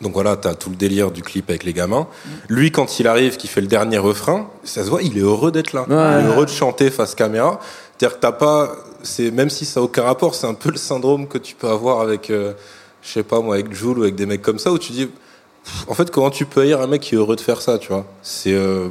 donc 0.00 0.14
voilà, 0.14 0.36
t'as 0.36 0.54
tout 0.54 0.70
le 0.70 0.76
délire 0.76 1.10
du 1.10 1.22
clip 1.22 1.50
avec 1.50 1.64
les 1.64 1.74
gamins. 1.74 2.06
Lui, 2.48 2.72
quand 2.72 2.98
il 2.98 3.06
arrive, 3.06 3.36
qui 3.36 3.48
fait 3.48 3.60
le 3.60 3.66
dernier 3.66 3.98
refrain, 3.98 4.48
ça 4.64 4.82
se 4.82 4.88
voit, 4.88 5.02
il 5.02 5.18
est 5.18 5.22
heureux 5.22 5.52
d'être 5.52 5.74
là. 5.74 5.82
Ouais. 5.82 6.22
Il 6.22 6.26
est 6.26 6.28
heureux 6.28 6.46
de 6.46 6.50
chanter 6.50 6.90
face 6.90 7.14
caméra. 7.14 7.60
C'est-à-dire 7.98 8.16
que 8.16 8.22
t'as 8.22 8.32
pas, 8.32 8.76
c'est, 9.02 9.30
même 9.30 9.50
si 9.50 9.66
ça 9.66 9.80
a 9.80 9.82
aucun 9.82 10.02
rapport, 10.02 10.34
c'est 10.34 10.46
un 10.46 10.54
peu 10.54 10.70
le 10.70 10.78
syndrome 10.78 11.28
que 11.28 11.36
tu 11.36 11.54
peux 11.54 11.68
avoir 11.68 12.00
avec, 12.00 12.30
euh, 12.30 12.54
je 13.02 13.10
sais 13.10 13.22
pas 13.22 13.40
moi, 13.40 13.56
avec 13.56 13.74
Jules 13.74 13.98
ou 13.98 14.02
avec 14.02 14.14
des 14.14 14.24
mecs 14.24 14.40
comme 14.40 14.58
ça, 14.58 14.72
où 14.72 14.78
tu 14.78 14.92
dis, 14.92 15.06
pff, 15.06 15.84
en 15.86 15.94
fait, 15.94 16.10
comment 16.10 16.30
tu 16.30 16.46
peux 16.46 16.62
haïr 16.62 16.80
un 16.80 16.86
mec 16.86 17.02
qui 17.02 17.14
est 17.14 17.18
heureux 17.18 17.36
de 17.36 17.42
faire 17.42 17.60
ça, 17.60 17.78
tu 17.78 17.88
vois? 17.88 18.06
C'est, 18.22 18.54
euh, 18.54 18.88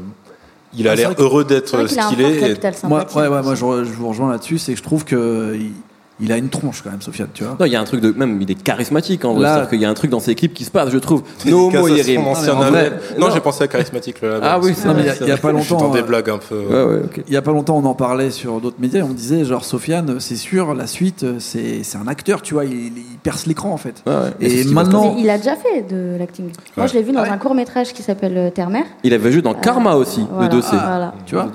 il 0.75 0.87
a 0.87 0.91
Ah, 0.91 0.95
l'air 0.95 1.15
heureux 1.17 1.43
d'être 1.43 1.87
ce 1.87 2.09
qu'il 2.09 2.21
est. 2.21 2.83
Moi, 2.83 3.03
ouais, 3.15 3.27
ouais, 3.27 3.41
moi 3.41 3.55
je, 3.55 3.65
vous 3.65 4.09
rejoins 4.09 4.31
là-dessus, 4.31 4.59
c'est 4.59 4.73
que 4.73 4.77
je 4.77 4.83
trouve 4.83 5.05
que 5.05 5.55
il, 5.55 5.71
il 6.21 6.31
a 6.31 6.37
une 6.37 6.49
tronche 6.49 6.81
quand 6.83 6.89
même, 6.91 7.01
Sofiane, 7.01 7.29
tu 7.33 7.43
vois. 7.43 7.55
Non, 7.59 7.65
il 7.65 7.71
y 7.71 7.75
a 7.75 7.81
un 7.81 7.83
truc 7.85 8.01
de. 8.01 8.11
Même, 8.11 8.41
il 8.41 8.49
est 8.51 8.61
charismatique 8.61 9.23
en 9.25 9.33
vrai. 9.33 9.45
C'est-à-dire 9.47 9.69
qu'il 9.69 9.81
y 9.81 9.85
a 9.85 9.89
un 9.89 9.93
truc 9.93 10.11
dans 10.11 10.19
ses 10.19 10.35
clips 10.35 10.53
qui 10.53 10.65
se 10.65 10.71
passe, 10.71 10.89
je 10.89 10.97
trouve. 10.97 11.23
No 11.45 11.69
Yerim. 11.87 12.21
Non, 13.17 13.29
j'ai 13.33 13.39
pensé 13.39 13.63
à 13.63 13.67
charismatique. 13.67 14.17
Ah 14.41 14.59
oui, 14.61 14.73
c'est 14.75 14.87
Non, 14.87 14.93
mais 14.95 15.01
il 15.01 15.05
y 15.05 15.09
a- 15.09 15.15
c'est 15.15 15.23
il 15.25 15.27
y 15.27 15.31
a 15.31 15.35
vrai. 15.35 15.51
pas 15.53 15.57
Je 15.57 15.63
suis 15.63 15.69
dans 15.73 15.79
longtemps. 15.81 15.93
des 15.93 15.99
euh, 15.99 16.03
blagues 16.03 16.29
un 16.29 16.37
peu. 16.37 16.55
Ouais, 16.59 16.83
ouais, 16.83 17.01
ok. 17.05 17.21
Il 17.27 17.33
y 17.33 17.37
a 17.37 17.41
pas 17.41 17.51
longtemps, 17.51 17.77
on 17.77 17.85
en 17.85 17.93
parlait 17.93 18.31
sur 18.31 18.59
d'autres 18.61 18.79
médias. 18.79 19.03
On 19.03 19.13
disait 19.13 19.45
genre 19.45 19.63
Sofiane, 19.65 20.19
c'est 20.19 20.35
sûr, 20.35 20.73
la 20.73 20.87
suite, 20.87 21.25
c'est 21.39 21.83
c'est 21.83 21.97
un 21.97 22.07
acteur, 22.07 22.41
tu 22.41 22.53
vois, 22.53 22.65
il, 22.65 22.71
il 22.97 23.17
perce 23.23 23.45
l'écran 23.45 23.71
en 23.71 23.77
fait. 23.77 24.03
Ouais, 24.07 24.13
ouais. 24.13 24.31
Et 24.41 24.63
maintenant- 24.65 25.15
il 25.17 25.29
a 25.29 25.37
déjà 25.37 25.55
fait 25.55 25.81
de 25.89 26.17
l'acting. 26.17 26.49
Moi, 26.77 26.87
je 26.87 26.93
l'ai 26.93 27.03
vu 27.03 27.11
dans 27.11 27.19
Ah 27.19 27.23
ouais 27.23 27.29
un 27.29 27.37
court 27.37 27.55
métrage 27.55 27.93
qui 27.93 28.03
s'appelle 28.03 28.37
euh, 28.37 28.49
Terre-Mère. 28.49 28.85
Il 29.03 29.13
avait 29.13 29.31
joué 29.31 29.41
dans 29.41 29.53
Karma 29.53 29.95
aussi, 29.95 30.25
voilà. 30.31 30.47
le 30.47 30.51
dossier. 30.55 30.77
Ah, 30.79 30.85
voilà. 30.87 31.13
Tu 31.25 31.35
vois 31.35 31.47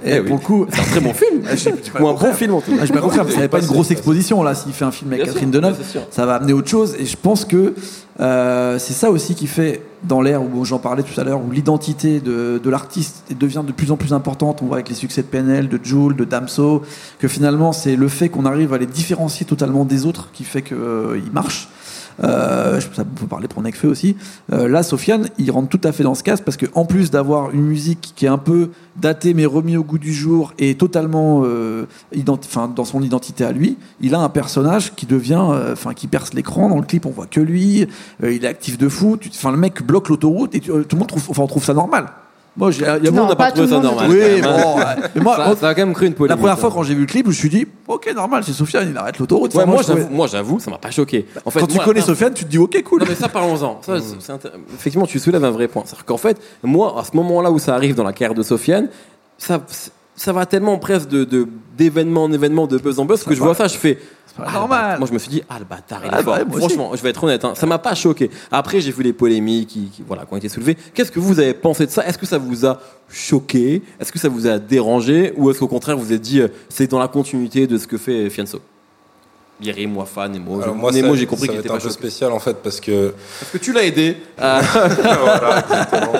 Ah. 0.00 0.04
Eh 0.06 0.14
Et 0.16 0.20
oui. 0.20 0.26
pour 0.28 0.36
le 0.36 0.42
coup, 0.42 0.66
C'est 0.70 0.80
un 0.80 0.84
très 0.84 1.00
bon 1.00 1.12
film. 1.14 1.42
Ah, 1.44 1.54
pas 1.92 2.02
Ou 2.02 2.08
un 2.08 2.14
bon 2.14 2.32
film 2.32 2.54
en 2.54 2.60
tout 2.60 2.70
Ah, 2.74 2.78
cas. 2.78 2.86
j'ai 2.86 2.92
pas 2.92 3.00
compris, 3.00 3.16
parce 3.18 3.28
qu'il 3.30 3.36
n'y 3.38 3.42
avait 3.42 3.48
pas 3.48 3.60
une 3.60 3.66
grosse 3.66 3.90
exposition 3.90 4.42
là. 4.42 4.54
S'il 4.54 4.72
fait 4.72 4.84
un 4.84 4.90
film 4.92 5.10
avec 5.12 5.24
Bien 5.24 5.32
Catherine 5.32 5.52
sûr, 5.52 5.60
Deneuve, 5.60 5.76
ça 6.10 6.26
va 6.26 6.36
amener 6.36 6.52
autre 6.52 6.68
chose. 6.68 6.94
Et 6.98 7.06
je 7.06 7.16
pense 7.20 7.44
que 7.44 7.74
Euh, 8.20 8.80
c'est 8.80 8.94
ça 8.94 9.12
aussi 9.12 9.36
qui 9.36 9.46
fait, 9.46 9.80
dans 10.02 10.20
l'ère 10.20 10.42
où 10.42 10.64
j'en 10.64 10.80
parlais 10.80 11.04
tout 11.04 11.20
à 11.20 11.22
l'heure, 11.22 11.40
où 11.40 11.52
l'identité 11.52 12.18
de, 12.18 12.60
de 12.60 12.68
l'artiste 12.70 13.22
devient 13.38 13.62
de 13.64 13.70
plus 13.70 13.92
en 13.92 13.96
plus 13.96 14.12
importante. 14.12 14.60
On 14.60 14.66
voit 14.66 14.78
avec 14.78 14.88
les 14.88 14.96
succès 14.96 15.22
de 15.22 15.28
PNL, 15.28 15.68
de 15.68 15.78
Joule, 15.80 16.16
de 16.16 16.24
Damso, 16.24 16.82
que 17.20 17.28
finalement 17.28 17.70
c'est 17.72 17.94
le 17.94 18.08
fait 18.08 18.28
qu'on 18.28 18.44
arrive 18.44 18.72
à 18.74 18.78
les 18.78 18.86
différencier 18.86 19.46
totalement 19.46 19.84
des 19.84 20.04
autres 20.04 20.30
qui 20.32 20.42
fait 20.42 20.62
qu'ils 20.62 21.30
marchent. 21.32 21.68
Euh, 22.22 22.80
ça 22.80 23.04
peut 23.04 23.26
parler 23.26 23.48
pour 23.48 23.62
Nekfeu 23.62 23.88
aussi. 23.88 24.16
Euh, 24.52 24.68
là, 24.68 24.82
Sofiane, 24.82 25.28
il 25.38 25.50
rentre 25.50 25.68
tout 25.68 25.80
à 25.86 25.92
fait 25.92 26.02
dans 26.02 26.14
ce 26.14 26.22
cas 26.22 26.36
parce 26.36 26.56
que 26.56 26.66
en 26.74 26.84
plus 26.84 27.10
d'avoir 27.10 27.50
une 27.52 27.62
musique 27.62 28.12
qui 28.16 28.26
est 28.26 28.28
un 28.28 28.38
peu 28.38 28.70
datée 28.96 29.34
mais 29.34 29.46
remis 29.46 29.76
au 29.76 29.84
goût 29.84 29.98
du 29.98 30.12
jour 30.12 30.52
et 30.58 30.74
totalement 30.74 31.42
euh, 31.44 31.86
dans 32.24 32.84
son 32.84 33.02
identité 33.02 33.44
à 33.44 33.52
lui, 33.52 33.76
il 34.00 34.14
a 34.14 34.20
un 34.20 34.28
personnage 34.28 34.94
qui 34.94 35.06
devient, 35.06 35.46
euh, 35.50 35.72
enfin, 35.72 35.94
qui 35.94 36.06
perce 36.06 36.34
l'écran. 36.34 36.68
Dans 36.68 36.76
le 36.76 36.82
clip, 36.82 37.06
on 37.06 37.10
voit 37.10 37.26
que 37.26 37.40
lui. 37.40 37.86
Il 38.22 38.44
est 38.44 38.48
actif 38.48 38.78
de 38.78 38.88
fou. 38.88 39.18
Enfin, 39.30 39.50
le 39.50 39.56
mec 39.56 39.82
bloque 39.82 40.08
l'autoroute 40.08 40.54
et 40.54 40.60
tout 40.60 40.72
le 40.72 40.96
monde 40.96 41.08
trouve, 41.08 41.48
trouve 41.48 41.64
ça 41.64 41.74
normal. 41.74 42.06
Moi, 42.58 42.70
j'ai, 42.72 42.82
y 42.82 42.86
a 42.86 42.98
Non, 42.98 43.22
on 43.22 43.28
n'a 43.28 43.36
pas 43.36 43.46
pas 43.46 43.50
trouvé 43.52 43.68
tout 43.68 43.74
ça 43.74 43.80
normal. 43.80 44.10
oui, 44.10 44.40
bon, 44.42 44.78
ouais. 44.78 44.84
Mais 45.14 45.20
moi, 45.20 45.36
ça, 45.36 45.56
ça 45.56 45.68
a 45.68 45.74
quand 45.74 45.86
même 45.86 45.94
cru 45.94 46.06
une 46.06 46.14
polémique. 46.14 46.30
la 46.30 46.36
première 46.36 46.58
fois 46.58 46.70
hein. 46.70 46.72
quand 46.74 46.82
j'ai 46.82 46.94
vu 46.94 47.02
le 47.02 47.06
clip, 47.06 47.24
je 47.26 47.30
me 47.30 47.34
suis 47.34 47.48
dit, 47.48 47.66
ok, 47.86 48.12
normal, 48.14 48.42
c'est 48.44 48.52
Sofiane, 48.52 48.88
il 48.90 48.96
arrête 48.96 49.18
l'autoroute. 49.18 49.54
Ouais, 49.54 49.64
moi, 49.64 49.80
j'avoue, 49.86 50.08
moi, 50.10 50.26
j'avoue, 50.26 50.58
ça 50.58 50.70
m'a 50.70 50.78
pas 50.78 50.90
choqué. 50.90 51.26
En 51.44 51.50
fait, 51.50 51.60
quand 51.60 51.68
tu 51.68 51.78
connais 51.78 52.00
un- 52.00 52.04
Sofiane, 52.04 52.34
tu 52.34 52.44
te 52.44 52.50
dis, 52.50 52.58
ok, 52.58 52.82
cool. 52.82 53.00
Non 53.00 53.06
mais 53.08 53.14
ça 53.14 53.28
parlons-en. 53.28 53.80
Effectivement, 54.74 55.06
tu 55.06 55.18
soulèves 55.18 55.44
un 55.44 55.50
vrai 55.50 55.68
point. 55.68 55.84
C'est-à-dire 55.86 56.04
qu'en 56.04 56.16
fait, 56.16 56.40
moi, 56.62 56.96
à 56.98 57.04
ce 57.04 57.16
moment-là 57.16 57.50
où 57.52 57.58
ça 57.58 57.74
arrive 57.74 57.94
dans 57.94 58.04
la 58.04 58.12
carrière 58.12 58.34
de 58.34 58.42
Sofiane, 58.42 58.88
ça, 59.38 59.60
ça 60.18 60.32
va 60.32 60.44
tellement 60.46 60.78
presque 60.78 61.08
de, 61.08 61.24
de- 61.24 61.48
d'événement 61.76 62.24
en 62.24 62.32
événement, 62.32 62.66
de 62.66 62.76
buzz 62.76 62.98
en 62.98 63.04
buzz, 63.04 63.22
que 63.24 63.34
je 63.34 63.40
vois 63.40 63.54
ça, 63.54 63.68
je 63.68 63.76
fais. 63.78 63.98
Ah, 64.40 64.52
normal. 64.52 64.60
le 64.62 64.68
bâtard. 64.68 64.98
Moi, 65.00 65.08
je 65.08 65.12
me 65.14 65.18
suis 65.18 65.30
dit, 65.30 65.42
ah 65.48 65.58
le 65.58 65.64
bâtard, 65.64 66.00
il 66.04 66.08
est 66.08 66.10
Ah, 66.12 66.22
fort. 66.22 66.36
bah, 66.36 66.42
aussi. 66.48 66.58
Franchement, 66.58 66.90
je 66.94 67.02
vais 67.02 67.10
être 67.10 67.24
honnête, 67.24 67.44
hein, 67.44 67.54
ça 67.56 67.66
m'a 67.66 67.78
pas 67.78 67.94
choqué. 67.96 68.30
Après, 68.52 68.80
j'ai 68.80 68.92
vu 68.92 69.02
les 69.02 69.12
polémiques 69.12 69.68
qui, 69.68 69.80
qui- 69.88 70.04
voilà, 70.06 70.26
qui 70.26 70.32
ont 70.34 70.36
été 70.36 70.48
soulevées. 70.48 70.76
Qu'est-ce 70.94 71.10
que 71.10 71.18
vous 71.18 71.40
avez 71.40 71.54
pensé 71.54 71.86
de 71.86 71.90
ça? 71.90 72.06
Est-ce 72.06 72.18
que 72.18 72.26
ça 72.26 72.38
vous 72.38 72.64
a 72.66 72.80
choqué? 73.08 73.82
Est-ce 73.98 74.12
que 74.12 74.18
ça 74.18 74.28
vous 74.28 74.46
a 74.46 74.58
dérangé? 74.58 75.32
Ou 75.36 75.50
est-ce 75.50 75.58
qu'au 75.58 75.66
contraire, 75.68 75.96
vous 75.96 76.12
êtes 76.12 76.20
dit, 76.20 76.40
euh, 76.40 76.48
c'est 76.68 76.88
dans 76.90 76.98
la 77.00 77.08
continuité 77.08 77.66
de 77.66 77.78
ce 77.78 77.86
que 77.88 77.96
fait 77.98 78.30
Fianso? 78.30 78.60
Yerim, 79.60 79.96
Wafa, 79.96 80.28
Nemo. 80.28 80.62
Alors 80.62 80.74
moi, 80.74 80.92
Nemo, 80.92 81.16
j'ai 81.16 81.26
compris 81.26 81.46
ça 81.46 81.52
qu'il 81.52 81.60
était 81.60 81.66
être 81.68 81.72
pas 81.72 81.78
un 81.78 81.80
peu 81.80 81.88
choqué. 81.88 82.00
spécial 82.00 82.32
en 82.32 82.38
fait 82.38 82.58
parce 82.62 82.80
que 82.80 83.14
Parce 83.40 83.52
que 83.52 83.58
tu 83.58 83.72
l'as 83.72 83.84
aidé 83.84 84.16
à, 84.38 84.60
Voilà, 84.62 85.60
exactement. 85.60 86.12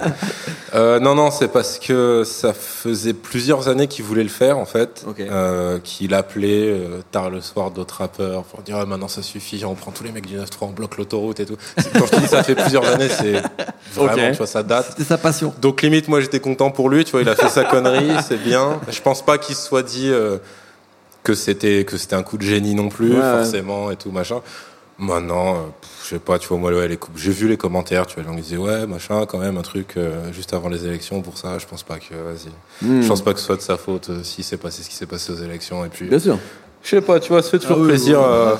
Euh, 0.74 1.00
non, 1.00 1.14
non, 1.14 1.30
c'est 1.30 1.48
parce 1.48 1.78
que 1.78 2.24
ça 2.24 2.52
faisait 2.52 3.14
plusieurs 3.14 3.68
années 3.68 3.86
qu'il 3.86 4.04
voulait 4.04 4.22
le 4.22 4.28
faire, 4.28 4.58
en 4.58 4.66
fait. 4.66 5.04
Euh, 5.18 5.78
qu'il 5.82 6.14
appelait 6.14 6.68
euh, 6.68 7.00
tard 7.10 7.30
le 7.30 7.40
soir 7.40 7.70
d'autres 7.70 7.96
rappeurs 7.98 8.44
pour 8.44 8.62
dire 8.62 8.76
ah, 8.76 8.86
maintenant 8.86 9.08
ça 9.08 9.22
suffit, 9.22 9.64
on 9.64 9.74
prend 9.74 9.92
tous 9.92 10.04
les 10.04 10.12
mecs 10.12 10.26
du 10.26 10.36
9-3, 10.36 10.44
on 10.62 10.66
bloque 10.68 10.98
l'autoroute 10.98 11.40
et 11.40 11.46
tout. 11.46 11.56
Quand 11.94 12.06
je 12.06 12.10
te 12.10 12.20
dis 12.20 12.26
ça 12.26 12.42
fait 12.42 12.54
plusieurs 12.54 12.86
années, 12.86 13.08
c'est 13.08 13.42
vraiment, 13.94 14.30
tu 14.30 14.36
vois, 14.36 14.46
ça 14.46 14.62
date. 14.62 14.88
C'était 14.90 15.04
sa 15.04 15.18
passion. 15.18 15.54
Donc 15.60 15.82
limite, 15.82 16.08
moi 16.08 16.20
j'étais 16.20 16.40
content 16.40 16.70
pour 16.70 16.90
lui, 16.90 17.04
tu 17.04 17.12
vois, 17.12 17.22
il 17.22 17.28
a 17.28 17.34
fait 17.34 17.48
sa 17.48 17.64
connerie, 17.64 18.10
c'est 18.28 18.42
bien. 18.42 18.80
Je 18.90 19.00
pense 19.00 19.24
pas 19.24 19.38
qu'il 19.38 19.54
se 19.54 19.66
soit 19.66 19.82
dit 19.82 20.10
euh, 20.10 20.38
que 21.28 21.34
c'était 21.34 21.84
que 21.84 21.98
c'était 21.98 22.16
un 22.16 22.22
coup 22.22 22.38
de 22.38 22.42
génie 22.42 22.74
non 22.74 22.88
plus, 22.88 23.10
Ouais, 23.10 23.16
ouais. 23.20 23.32
forcément 23.42 23.90
et 23.90 23.96
tout 23.96 24.10
machin. 24.10 24.40
Maintenant, 24.98 25.54
euh, 25.54 25.58
je 26.02 26.08
sais 26.08 26.18
pas, 26.18 26.38
tu 26.40 26.48
vois, 26.48 26.56
moi 26.58 26.72
ouais, 26.72 26.88
les 26.88 26.96
coups- 26.96 27.20
j'ai 27.20 27.30
vu 27.30 27.46
les 27.48 27.56
commentaires, 27.58 28.06
tu 28.06 28.14
vois, 28.14 28.22
les 28.24 28.28
gens 28.30 28.34
disaient 28.34 28.56
ouais, 28.56 28.86
machin, 28.86 29.26
quand 29.26 29.38
même 29.38 29.56
un 29.58 29.62
truc 29.62 29.96
euh, 29.96 30.32
juste 30.32 30.54
avant 30.54 30.68
les 30.70 30.86
élections 30.86 31.20
pour 31.22 31.36
ça. 31.38 31.58
Je 31.58 31.66
pense 31.66 31.82
pas 31.82 31.98
que, 31.98 32.14
vas-y, 32.14 32.50
Hmm. 32.84 33.02
je 33.02 33.06
pense 33.08 33.22
pas 33.22 33.32
que 33.34 33.40
ce 33.40 33.46
soit 33.46 33.56
de 33.56 33.60
sa 33.60 33.76
faute 33.76 34.08
euh, 34.10 34.22
s'il 34.24 34.42
s'est 34.42 34.56
passé 34.56 34.82
ce 34.82 34.88
qui 34.88 34.96
s'est 34.96 35.06
passé 35.06 35.30
aux 35.32 35.36
élections 35.36 35.84
et 35.84 35.88
puis. 35.88 36.08
Bien 36.08 36.18
sûr. 36.18 36.38
Je 36.82 36.88
sais 36.90 37.00
pas, 37.02 37.20
tu 37.20 37.28
vois, 37.28 37.42
ça 37.42 37.50
fait 37.50 37.58
toujours 37.58 37.76
Ah 37.78 37.82
oui, 37.82 37.88
plaisir. 37.88 38.18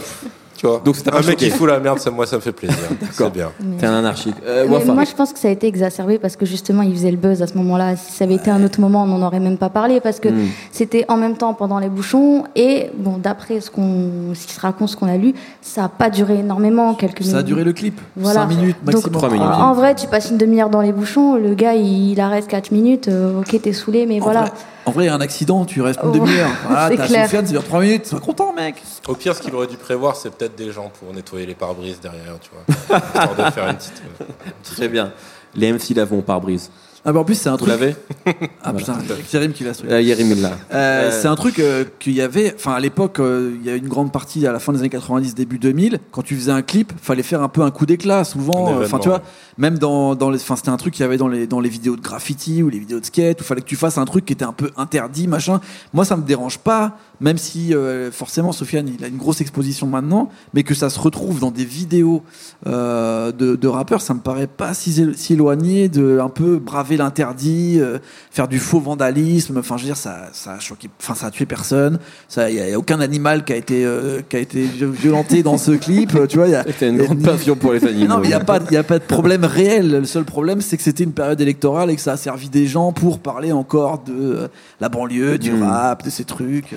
tu 0.58 0.66
vois, 0.66 0.82
Donc, 0.84 0.96
un 1.12 1.20
mec 1.26 1.36
qui 1.36 1.50
fout 1.50 1.68
la 1.68 1.78
merde, 1.78 2.00
ça, 2.00 2.10
moi 2.10 2.26
ça 2.26 2.34
me 2.36 2.40
fait 2.40 2.50
plaisir. 2.52 2.76
c'est 3.12 3.32
bien. 3.32 3.50
T'es 3.78 3.86
un 3.86 3.94
anarchique. 3.94 4.34
Euh, 4.44 4.66
Mais 4.68 4.84
moi, 4.92 5.04
je 5.04 5.14
pense 5.14 5.32
que 5.32 5.38
ça 5.38 5.46
a 5.46 5.50
été 5.52 5.68
exacerbé 5.68 6.18
parce 6.18 6.34
que 6.34 6.44
justement, 6.44 6.82
il 6.82 6.92
faisait 6.92 7.12
le 7.12 7.16
buzz 7.16 7.40
à 7.42 7.46
ce 7.46 7.54
moment-là. 7.54 7.94
Si 7.94 8.12
ça 8.12 8.24
avait 8.24 8.34
été 8.34 8.50
un 8.50 8.62
autre 8.64 8.80
moment, 8.80 9.04
on 9.04 9.06
n'en 9.06 9.24
aurait 9.24 9.38
même 9.38 9.56
pas 9.56 9.68
parlé 9.70 10.00
parce 10.00 10.18
que 10.18 10.28
Mm. 10.28 10.48
c'était 10.72 11.04
en 11.08 11.16
même 11.16 11.37
temps 11.37 11.54
pendant 11.54 11.78
les 11.78 11.88
bouchons 11.88 12.42
et 12.56 12.90
bon, 12.98 13.18
d'après 13.18 13.61
ce 13.61 13.70
qu'on, 13.70 14.35
ce 14.35 14.46
qui 14.48 14.52
se 14.52 14.61
raconte, 14.61 14.88
ce 14.88 14.96
qu'on 14.96 15.09
a 15.09 15.16
lu, 15.16 15.33
ça 15.62 15.85
a 15.85 15.88
pas 15.88 16.11
duré 16.11 16.40
énormément, 16.40 16.94
quelques 16.94 17.20
minutes. 17.20 17.33
Ça 17.35 17.38
a 17.38 17.42
duré 17.44 17.62
le 17.62 17.72
clip. 17.72 18.00
Voilà. 18.16 18.40
5 18.40 18.46
minutes 18.48 18.76
Donc, 18.85 18.94
maximum. 18.94 19.12
Trois 19.16 19.30
minutes. 19.30 19.46
En 19.46 19.72
vrai, 19.74 19.94
tu 19.94 20.09
passes 20.09 20.30
une 20.30 20.38
demi-heure 20.38 20.70
dans 20.70 20.80
les 20.83 20.92
bouchons, 20.92 21.37
le 21.37 21.54
gars 21.54 21.74
il, 21.74 22.11
il 22.11 22.20
arrête 22.20 22.48
4 22.48 22.72
minutes, 22.72 23.06
euh, 23.06 23.40
ok 23.40 23.61
t'es 23.62 23.72
saoulé, 23.72 24.06
mais 24.06 24.20
En 24.20 24.24
voilà. 24.24 24.40
vrai- 24.40 24.50
En 24.88 24.90
vrai, 24.90 25.05
il 25.05 25.07
y 25.09 25.11
a 25.11 25.14
un 25.14 25.20
accident, 25.20 25.64
tu 25.66 25.83
restes 25.83 26.01
une 26.03 26.09
Oh, 26.11 26.12
demi-heure. 26.18 26.51
C'est 26.88 26.96
t'as. 26.96 27.07
Sofiane, 27.09 27.29
ça 27.46 27.53
dure 27.53 27.64
3 27.64 27.81
minutes, 27.81 28.07
sois 28.07 28.20
content, 28.20 28.53
mec. 28.55 28.83
Au 29.07 29.14
pire, 29.14 29.35
ce 29.37 29.42
qu'il 29.42 29.55
aurait 29.55 29.66
dû 29.66 29.77
prévoir, 29.77 30.16
c'est 30.16 30.31
peut-être 30.31 30.57
des 30.57 30.72
gens 30.72 30.90
pour 30.98 31.12
nettoyer 31.12 31.44
les 31.46 31.55
pare-brises 31.55 32.01
derrière, 32.01 32.38
tu 32.40 32.51
vois. 32.53 32.98
Histoire 32.98 33.35
de 33.37 33.51
faire 33.53 33.68
une 33.68 33.77
petite. 33.77 34.03
euh, 34.20 34.24
une 34.46 34.53
petite- 34.62 34.77
Très 34.77 34.88
bien. 34.88 35.12
Les 35.55 35.72
MC 35.72 35.94
l'avons 35.94 36.22
par 36.22 36.40
brise. 36.40 36.70
Ah, 37.09 37.12
bah 37.14 37.21
en 37.21 37.25
plus, 37.25 37.37
c'est 37.37 37.49
un 37.49 37.53
Vous 37.53 37.64
truc. 37.64 37.71
l'avez 37.71 37.97
Ah 38.62 38.75
putain, 38.75 38.99
Jérémy 39.33 39.55
qui 39.55 39.64
l'a 39.64 39.73
euh, 39.88 40.03
Yerim 40.03 40.31
il 40.31 40.42
l'a. 40.42 40.49
Euh, 40.51 41.09
Euh, 41.09 41.11
C'est 41.23 41.27
un 41.27 41.37
truc 41.37 41.59
euh, 41.59 41.85
qu'il 41.99 42.12
y 42.12 42.21
avait, 42.21 42.53
enfin 42.55 42.75
à 42.75 42.81
l'époque, 42.81 43.18
euh, 43.18 43.57
il 43.59 43.66
y 43.66 43.71
a 43.71 43.77
une 43.77 43.88
grande 43.88 44.12
partie 44.12 44.47
à 44.47 44.53
la 44.53 44.59
fin 44.59 44.75
des 44.75 44.81
années 44.81 44.90
90, 44.90 45.35
début 45.35 45.59
2000, 45.59 46.01
quand 46.12 46.21
tu 46.21 46.37
faisais 46.37 46.53
un 46.53 46.61
clip, 46.61 46.92
fallait 47.01 47.23
faire 47.23 47.40
un 47.42 47.49
peu 47.49 47.62
un 47.62 47.71
coup 47.71 47.87
d'éclat, 47.87 48.25
souvent. 48.25 48.79
Enfin, 48.83 48.99
tu 48.99 49.09
vois, 49.09 49.23
même 49.57 49.79
dans, 49.79 50.14
dans 50.16 50.29
les, 50.29 50.37
enfin 50.38 50.57
c'était 50.57 50.68
un 50.68 50.77
truc 50.77 50.92
qu'il 50.92 51.03
y 51.03 51.07
avait 51.07 51.16
dans 51.16 51.29
les 51.29 51.47
dans 51.47 51.61
les 51.61 51.71
vidéos 51.71 51.97
de 51.97 52.03
graffiti 52.03 52.62
ou 52.62 52.68
les 52.68 52.79
vidéos 52.79 53.01
de 53.01 53.07
skate, 53.07 53.40
où 53.40 53.44
fallait 53.44 53.62
que 53.62 53.66
tu 53.66 53.77
fasses 53.77 53.97
un 53.97 54.05
truc 54.05 54.27
qui 54.27 54.35
était 54.35 54.44
un 54.44 54.53
peu 54.53 54.71
interdit, 54.77 55.29
machin. 55.29 55.62
Moi, 55.94 56.05
ça 56.05 56.14
me 56.14 56.23
dérange 56.25 56.59
pas, 56.59 56.99
même 57.23 57.38
si 57.38 57.75
euh, 57.75 58.11
forcément 58.12 58.53
Sofiane, 58.53 58.87
il 58.87 59.03
a 59.03 59.09
une 59.09 59.16
grosse 59.16 59.40
exposition 59.40 59.87
maintenant, 59.87 60.29
mais 60.53 60.62
que 60.62 60.75
ça 60.75 60.90
se 60.90 61.01
retrouve 61.01 61.40
dans 61.40 61.51
des 61.51 61.64
vidéos 61.64 62.23
euh, 62.66 63.33
de, 63.33 63.57
de 63.57 63.68
rappeurs, 63.68 64.03
ça 64.03 64.12
me 64.12 64.21
paraît 64.21 64.47
pas 64.47 64.75
si, 64.75 65.07
si 65.16 65.33
éloigné 65.33 65.88
de 65.88 66.18
un 66.21 66.29
peu 66.29 66.59
braver 66.59 66.97
l'interdit, 66.98 67.78
euh, 67.80 67.98
faire 68.30 68.48
du 68.48 68.58
faux 68.58 68.80
vandalisme. 68.80 69.58
Enfin, 69.58 69.76
je 69.76 69.82
veux 69.82 69.88
dire, 69.88 69.96
ça, 69.96 70.28
ça 70.32 70.52
a 70.52 70.58
choqué, 70.58 70.88
enfin, 71.00 71.14
ça 71.14 71.26
a 71.26 71.30
tué 71.30 71.46
personne. 71.46 71.98
Ça, 72.28 72.50
il 72.50 72.56
y, 72.56 72.72
a- 72.72 72.78
aucun 72.78 73.00
animal 73.00 73.44
qui 73.44 73.52
a 73.52 73.56
été 73.56 73.84
euh, 73.84 74.20
qui 74.28 74.37
a 74.37 74.38
été 74.40 74.62
violenté 74.62 75.42
dans 75.42 75.58
ce 75.58 75.72
clip. 75.72 76.12
Tu 76.28 76.37
vois, 76.38 76.46
il 76.48 76.52
y 76.52 76.54
a, 76.54 76.64
une 76.82 76.96
y 76.96 77.00
a 77.00 77.04
grande 77.04 77.22
passion 77.22 77.56
pour 77.56 77.72
les 77.72 77.84
animaux. 77.84 78.06
non, 78.08 78.18
mais 78.18 78.26
il 78.26 78.28
n'y 78.28 78.34
a, 78.34 78.40
pas- 78.40 78.61
y 78.70 78.76
a 78.76 78.82
pas 78.82 78.98
de 78.98 79.04
problème 79.04 79.44
réel. 79.44 79.90
Le 80.00 80.04
seul 80.04 80.24
problème, 80.24 80.61
c'est 80.61 80.76
que 80.76 80.82
c'était 80.82 81.04
une 81.04 81.12
période 81.12 81.40
électorale 81.40 81.90
et 81.90 81.96
que 81.96 82.02
ça 82.02 82.12
a 82.12 82.16
servi 82.16 82.48
des 82.48 82.66
gens 82.66 82.92
pour 82.92 83.18
parler 83.18 83.52
encore 83.52 84.02
de 84.04 84.12
euh, 84.12 84.48
la 84.80 84.88
banlieue, 84.88 85.38
du 85.38 85.52
Mm. 85.52 85.62
rap, 85.62 86.04
de 86.04 86.11
ces 86.11 86.24
trucs. 86.24 86.74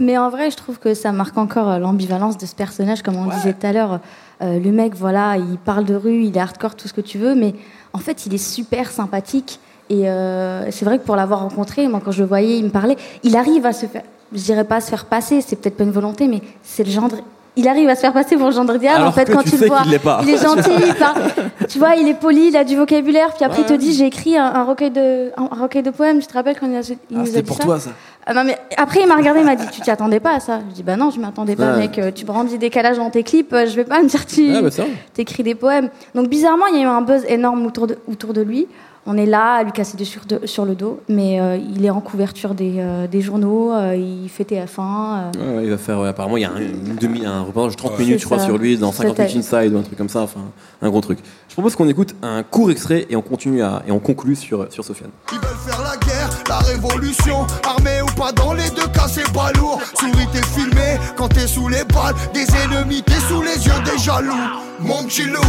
Mais, 0.00 0.16
en 0.18 0.30
vrai, 0.30 0.50
je 0.50 0.56
trouve 0.56 0.78
que 0.78 0.94
ça 0.94 1.12
marque 1.12 1.36
encore 1.38 1.78
l'ambivalence 1.78 2.38
de 2.38 2.46
ce 2.46 2.54
personnage, 2.54 3.02
comme 3.02 3.16
on 3.16 3.26
disait 3.28 3.52
tout 3.52 3.66
à 3.66 3.72
l'heure. 3.72 4.00
Euh, 4.42 4.58
le 4.58 4.72
mec, 4.72 4.94
voilà, 4.94 5.36
il 5.36 5.56
parle 5.58 5.84
de 5.84 5.94
rue, 5.94 6.24
il 6.24 6.36
est 6.36 6.40
hardcore, 6.40 6.74
tout 6.74 6.88
ce 6.88 6.92
que 6.92 7.00
tu 7.00 7.18
veux, 7.18 7.34
mais 7.34 7.54
en 7.92 7.98
fait, 7.98 8.26
il 8.26 8.34
est 8.34 8.38
super 8.38 8.90
sympathique. 8.90 9.60
Et 9.90 10.08
euh, 10.08 10.70
c'est 10.70 10.84
vrai 10.84 10.98
que 10.98 11.04
pour 11.04 11.16
l'avoir 11.16 11.40
rencontré, 11.40 11.86
moi, 11.86 12.00
quand 12.04 12.12
je 12.12 12.22
le 12.22 12.28
voyais, 12.28 12.58
il 12.58 12.64
me 12.64 12.70
parlait, 12.70 12.96
il 13.22 13.36
arrive 13.36 13.66
à 13.66 13.72
se 13.72 13.86
faire, 13.86 14.02
je 14.32 14.40
dirais 14.42 14.64
pas 14.64 14.76
à 14.76 14.80
se 14.80 14.88
faire 14.90 15.04
passer, 15.04 15.40
c'est 15.42 15.56
peut-être 15.56 15.76
pas 15.76 15.84
une 15.84 15.90
volonté, 15.90 16.28
mais 16.28 16.40
c'est 16.62 16.84
le 16.84 16.90
genre. 16.90 17.08
Il 17.54 17.68
arrive 17.68 17.86
à 17.90 17.94
se 17.94 18.00
faire 18.00 18.14
passer 18.14 18.36
pour 18.38 18.46
le 18.46 18.52
genre 18.54 18.64
idéal, 18.74 18.96
Alors 18.96 19.08
en 19.08 19.12
fait, 19.12 19.26
que 19.26 19.32
quand 19.32 19.42
tu 19.42 19.50
tu, 19.50 19.56
sais 19.58 19.64
le 19.66 19.70
vois. 19.70 19.82
pas. 20.02 20.20
Il 20.22 20.30
est 20.30 20.42
gentil, 20.42 20.70
il 20.86 20.94
parle- 20.94 21.20
tu 21.68 21.78
vois, 21.78 21.96
il 21.96 22.08
est 22.08 22.14
poli, 22.18 22.48
il 22.48 22.56
a 22.56 22.64
du 22.64 22.74
vocabulaire, 22.76 23.34
puis 23.34 23.44
après, 23.44 23.60
il 23.60 23.66
te 23.66 23.74
dit, 23.74 23.92
j'ai 23.92 24.06
écrit 24.06 24.38
un, 24.38 24.46
un 24.46 24.64
recueil 24.64 24.90
de, 24.90 25.30
un, 25.36 25.48
un 25.58 25.62
recueil 25.62 25.82
de 25.82 25.90
poèmes, 25.90 26.18
tu 26.20 26.26
te 26.26 26.32
rappelles 26.32 26.58
quand 26.58 26.66
il, 26.66 26.76
a, 26.76 26.80
il 26.80 26.96
Ah, 27.14 27.18
nous 27.18 27.28
a 27.28 27.30
dit 27.30 27.42
pour 27.42 27.58
ça 27.58 27.62
toi, 27.64 27.78
ça. 27.78 27.90
Ah 28.26 28.34
non, 28.34 28.44
mais 28.44 28.56
après, 28.76 29.00
il 29.02 29.08
m'a 29.08 29.16
regardé, 29.16 29.40
il 29.40 29.46
m'a 29.46 29.56
dit 29.56 29.66
Tu 29.72 29.80
t'y 29.80 29.90
attendais 29.90 30.20
pas 30.20 30.36
à 30.36 30.40
ça 30.40 30.60
Je 30.70 30.74
dis 30.74 30.82
Bah 30.82 30.96
non, 30.96 31.10
je 31.10 31.18
m'attendais 31.20 31.56
pas, 31.56 31.72
Ouais. 31.72 31.78
mec. 31.78 31.98
Euh, 31.98 32.10
Tu 32.14 32.24
brandis 32.24 32.58
des 32.58 32.70
calages 32.70 32.96
dans 32.98 33.10
tes 33.10 33.22
clips, 33.24 33.52
euh, 33.52 33.66
je 33.66 33.74
vais 33.74 33.84
pas 33.84 34.02
me 34.02 34.08
dire 34.08 34.24
tu 34.26 34.52
Ah, 34.54 34.62
bah, 34.62 34.68
t'écris 35.14 35.42
des 35.42 35.54
poèmes. 35.54 35.88
Donc, 36.14 36.28
bizarrement, 36.28 36.66
il 36.66 36.76
y 36.76 36.80
a 36.80 36.82
eu 36.84 36.86
un 36.86 37.02
buzz 37.02 37.24
énorme 37.28 37.66
autour 37.66 37.86
de, 37.86 37.98
autour 38.08 38.32
de 38.32 38.40
lui. 38.42 38.66
On 39.04 39.16
est 39.16 39.26
là 39.26 39.54
à 39.54 39.62
lui 39.64 39.72
casser 39.72 39.96
des 39.96 40.04
sur, 40.04 40.24
de- 40.26 40.46
sur 40.46 40.64
le 40.64 40.76
dos, 40.76 41.00
mais 41.08 41.40
euh, 41.40 41.56
il 41.74 41.84
est 41.84 41.90
en 41.90 42.00
couverture 42.00 42.54
des, 42.54 42.74
euh, 42.78 43.08
des 43.08 43.20
journaux, 43.20 43.72
euh, 43.72 43.96
il 43.96 44.28
fait 44.28 44.44
TF1. 44.44 45.32
euh, 45.36 45.56
Ouais, 45.56 45.64
il 45.64 45.70
va 45.70 45.76
faire. 45.76 45.98
ouais, 45.98 46.06
apparemment, 46.06 46.36
il 46.36 46.42
y 46.42 46.44
a 46.44 46.52
un, 46.52 46.60
une 46.60 46.94
demi, 47.00 47.26
un 47.26 47.40
reportage 47.42 47.72
de 47.72 47.76
30 47.78 47.92
Ouais. 47.98 48.04
minutes, 48.04 48.20
je 48.20 48.26
crois, 48.26 48.38
ça. 48.38 48.44
sur 48.44 48.58
lui, 48.58 48.78
dans 48.78 48.92
C'est 48.92 48.98
50 49.02 49.16
ça. 49.16 49.22
minutes 49.24 49.38
inside 49.38 49.74
ou 49.74 49.78
un 49.78 49.82
truc 49.82 49.98
comme 49.98 50.08
ça. 50.08 50.20
Enfin, 50.20 50.38
un 50.80 50.88
gros 50.88 51.00
truc. 51.00 51.18
Je 51.48 51.54
propose 51.54 51.74
qu'on 51.74 51.88
écoute 51.88 52.14
un 52.22 52.44
court 52.44 52.70
extrait 52.70 53.08
et 53.10 53.16
on 53.16 53.22
continue 53.22 53.60
à, 53.64 53.82
et 53.88 53.90
on 53.90 53.98
conclut 53.98 54.36
sur, 54.36 54.72
sur 54.72 54.84
Sofiane. 54.84 55.10
Ils 55.32 55.38
veulent 55.38 55.48
faire 55.66 55.82
la 55.82 55.96
guerre, 55.96 56.30
la 56.48 56.58
révolution 56.58 57.38
Armé 57.64 58.01
ou 58.01 58.01
dans 58.30 58.52
les 58.52 58.70
deux 58.70 58.86
cas 58.88 59.08
c'est 59.08 59.30
pas 59.32 59.50
lourd 59.52 59.80
Souris 59.98 60.26
t'es 60.32 60.42
filmé, 60.46 60.98
quand 61.16 61.28
t'es 61.28 61.46
sous 61.48 61.66
les 61.68 61.82
balles 61.84 62.14
Des 62.32 62.46
ennemis, 62.62 63.02
t'es 63.02 63.18
sous 63.28 63.42
les 63.42 63.56
yeux 63.66 63.72
des 63.84 63.98
jaloux 63.98 64.32
Mon 64.80 65.02
petit 65.04 65.24
loup, 65.24 65.40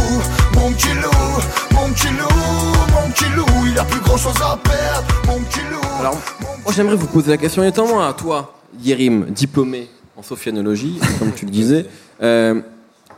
mon 0.56 0.72
petit 0.72 0.88
loup 0.94 1.74
Mon 1.74 1.88
petit 1.92 2.08
loup, 2.08 2.92
mon 2.92 3.10
petit 3.12 3.28
loup 3.36 3.66
Il 3.70 3.78
a 3.78 3.84
plus 3.84 4.00
grand 4.00 4.16
chose 4.16 4.34
à 4.42 4.56
perdre 4.56 5.06
Mon 5.28 5.38
petit 5.44 5.60
loup 5.70 5.80
Alors, 6.00 6.18
moi, 6.64 6.72
j'aimerais 6.74 6.96
vous 6.96 7.06
poser 7.06 7.30
la 7.30 7.36
question, 7.36 7.62
étant 7.62 7.86
moi, 7.86 8.12
toi, 8.18 8.54
Yerim, 8.82 9.26
diplômé 9.26 9.88
en 10.16 10.22
sophianologie, 10.22 10.98
comme 11.18 11.32
tu 11.32 11.44
le 11.44 11.50
disais. 11.50 11.86
euh, 12.22 12.60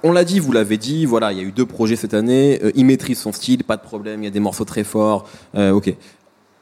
on 0.03 0.13
l'a 0.13 0.25
dit, 0.25 0.39
vous 0.41 0.53
l'avez 0.53 0.77
dit, 0.77 1.05
voilà, 1.07 1.33
il 1.33 1.39
y 1.39 1.41
a 1.41 1.45
eu 1.45 1.53
deux 1.53 1.67
projets 1.67 1.97
cette 1.97 2.15
année. 2.15 2.61
euh, 2.63 2.71
il 2.75 2.85
maîtrise 2.87 3.19
son 3.19 3.33
style, 3.33 3.65
pas 3.65 3.77
de 3.77 3.83
problème, 3.83 4.23
il 4.23 4.25
y 4.25 4.29
a 4.29 4.31
des 4.31 4.41
morceaux 4.41 4.65
très 4.65 4.85
forts. 4.85 5.29
euh, 5.57 5.71
ok. 5.73 5.95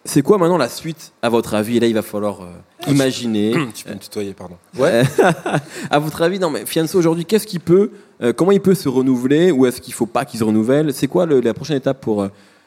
C'est 0.04 0.22
quoi 0.22 0.38
maintenant 0.38 0.58
la 0.58 0.68
suite, 0.68 1.12
à 1.22 1.28
votre 1.28 1.54
avis? 1.54 1.78
Et 1.78 1.80
là, 1.80 1.86
il 1.86 1.94
va 1.94 2.02
falloir 2.02 2.42
euh, 2.42 2.90
imaginer. 2.90 3.52
tu 3.74 3.84
peux 3.84 3.94
me 3.94 3.98
tutoyer, 3.98 4.34
pardon. 4.34 4.56
Ouais. 4.78 5.02
à 5.90 5.98
votre 5.98 6.20
avis, 6.22 6.38
non, 6.38 6.50
mais 6.50 6.66
Fianso 6.66 6.98
aujourd'hui, 6.98 7.24
qu'est-ce 7.24 7.46
qu'il 7.46 7.60
peut, 7.60 7.90
euh, 8.22 8.32
comment 8.32 8.52
il 8.52 8.60
peut 8.60 8.74
se 8.74 8.88
renouveler, 8.88 9.50
ou 9.50 9.66
est-ce 9.66 9.80
qu'il 9.80 9.94
faut 9.94 10.06
pas 10.06 10.24
qu'il 10.24 10.38
se 10.38 10.44
renouvelle? 10.44 10.92
C'est 10.92 11.06
quoi 11.08 11.24
le- 11.26 11.40
la 11.40 11.54
prochaine 11.54 11.76
étape 11.76 12.00
pour 12.00 12.26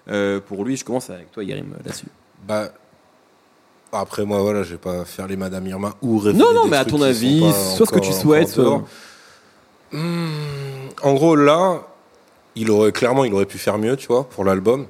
euh, 0.10 0.40
pour 0.48 0.64
lui? 0.64 0.78
Je 0.78 0.86
commence 0.86 1.10
avec 1.10 1.32
toi, 1.32 1.44
Yerim, 1.44 1.74
là-dessus. 1.84 2.08
Bah, 2.48 2.70
après, 3.92 4.26
moi, 4.26 4.42
voilà, 4.42 4.64
je 4.64 4.72
vais 4.72 4.78
pas 4.78 5.06
faire 5.06 5.28
les 5.28 5.38
Madame 5.38 5.66
Irma 5.68 5.94
ou 6.02 6.18
rêver 6.18 6.38
Non, 6.38 6.54
non, 6.54 6.64
des 6.66 6.72
mais 6.72 6.78
à 6.78 6.86
ton 6.86 7.02
avis, 7.02 7.40
soit 7.76 7.86
ce 7.86 7.92
que 7.92 8.00
tu 8.00 8.14
souhaites. 8.14 8.58
Hmm, 9.92 10.28
en 11.04 11.14
gros, 11.14 11.36
là, 11.36 11.82
il 12.56 12.70
aurait 12.72 12.92
clairement, 12.92 13.24
il 13.24 13.34
aurait 13.34 13.46
pu 13.46 13.58
faire 13.58 13.78
mieux, 13.78 13.96
tu 13.96 14.08
vois, 14.08 14.28
pour 14.28 14.44
l'album. 14.44 14.86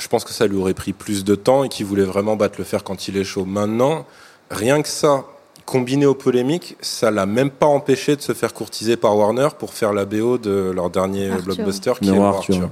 Je 0.00 0.08
pense 0.08 0.24
que 0.24 0.32
ça 0.32 0.46
lui 0.46 0.56
aurait 0.56 0.74
pris 0.74 0.92
plus 0.92 1.24
de 1.24 1.34
temps 1.34 1.64
et 1.64 1.68
qu'il 1.68 1.86
voulait 1.86 2.04
vraiment 2.04 2.36
battre 2.36 2.56
le 2.58 2.64
fer 2.64 2.82
quand 2.82 3.08
il 3.08 3.16
est 3.16 3.24
chaud. 3.24 3.44
Maintenant, 3.44 4.06
rien 4.50 4.82
que 4.82 4.88
ça, 4.88 5.24
combiné 5.66 6.06
aux 6.06 6.14
polémiques, 6.14 6.76
ça 6.80 7.10
l'a 7.10 7.26
même 7.26 7.50
pas 7.50 7.66
empêché 7.66 8.16
de 8.16 8.22
se 8.22 8.32
faire 8.32 8.54
courtiser 8.54 8.96
par 8.96 9.16
Warner 9.16 9.48
pour 9.58 9.72
faire 9.74 9.92
la 9.92 10.04
BO 10.04 10.38
de 10.38 10.72
leur 10.74 10.90
dernier 10.90 11.30
Arthur. 11.30 11.44
blockbuster 11.44 11.92
qui 12.00 12.10
Miroir 12.10 12.34
est 12.34 12.36
Arthur. 12.38 12.54
Arthur. 12.54 12.70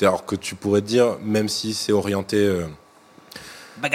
Alors 0.00 0.26
que 0.26 0.34
tu 0.34 0.56
pourrais 0.56 0.80
te 0.80 0.86
dire, 0.86 1.16
même 1.22 1.48
si 1.48 1.74
c'est 1.74 1.92
orienté, 1.92 2.36
euh, 2.36 2.66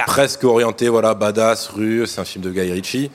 presque 0.06 0.46
orienté, 0.46 0.88
voilà, 0.88 1.14
badass, 1.14 1.68
rue, 1.68 2.08
c'est 2.08 2.22
un 2.22 2.26
film 2.26 2.44
de 2.46 2.52
Guy 2.52 2.72
Ritchie. 2.72 3.12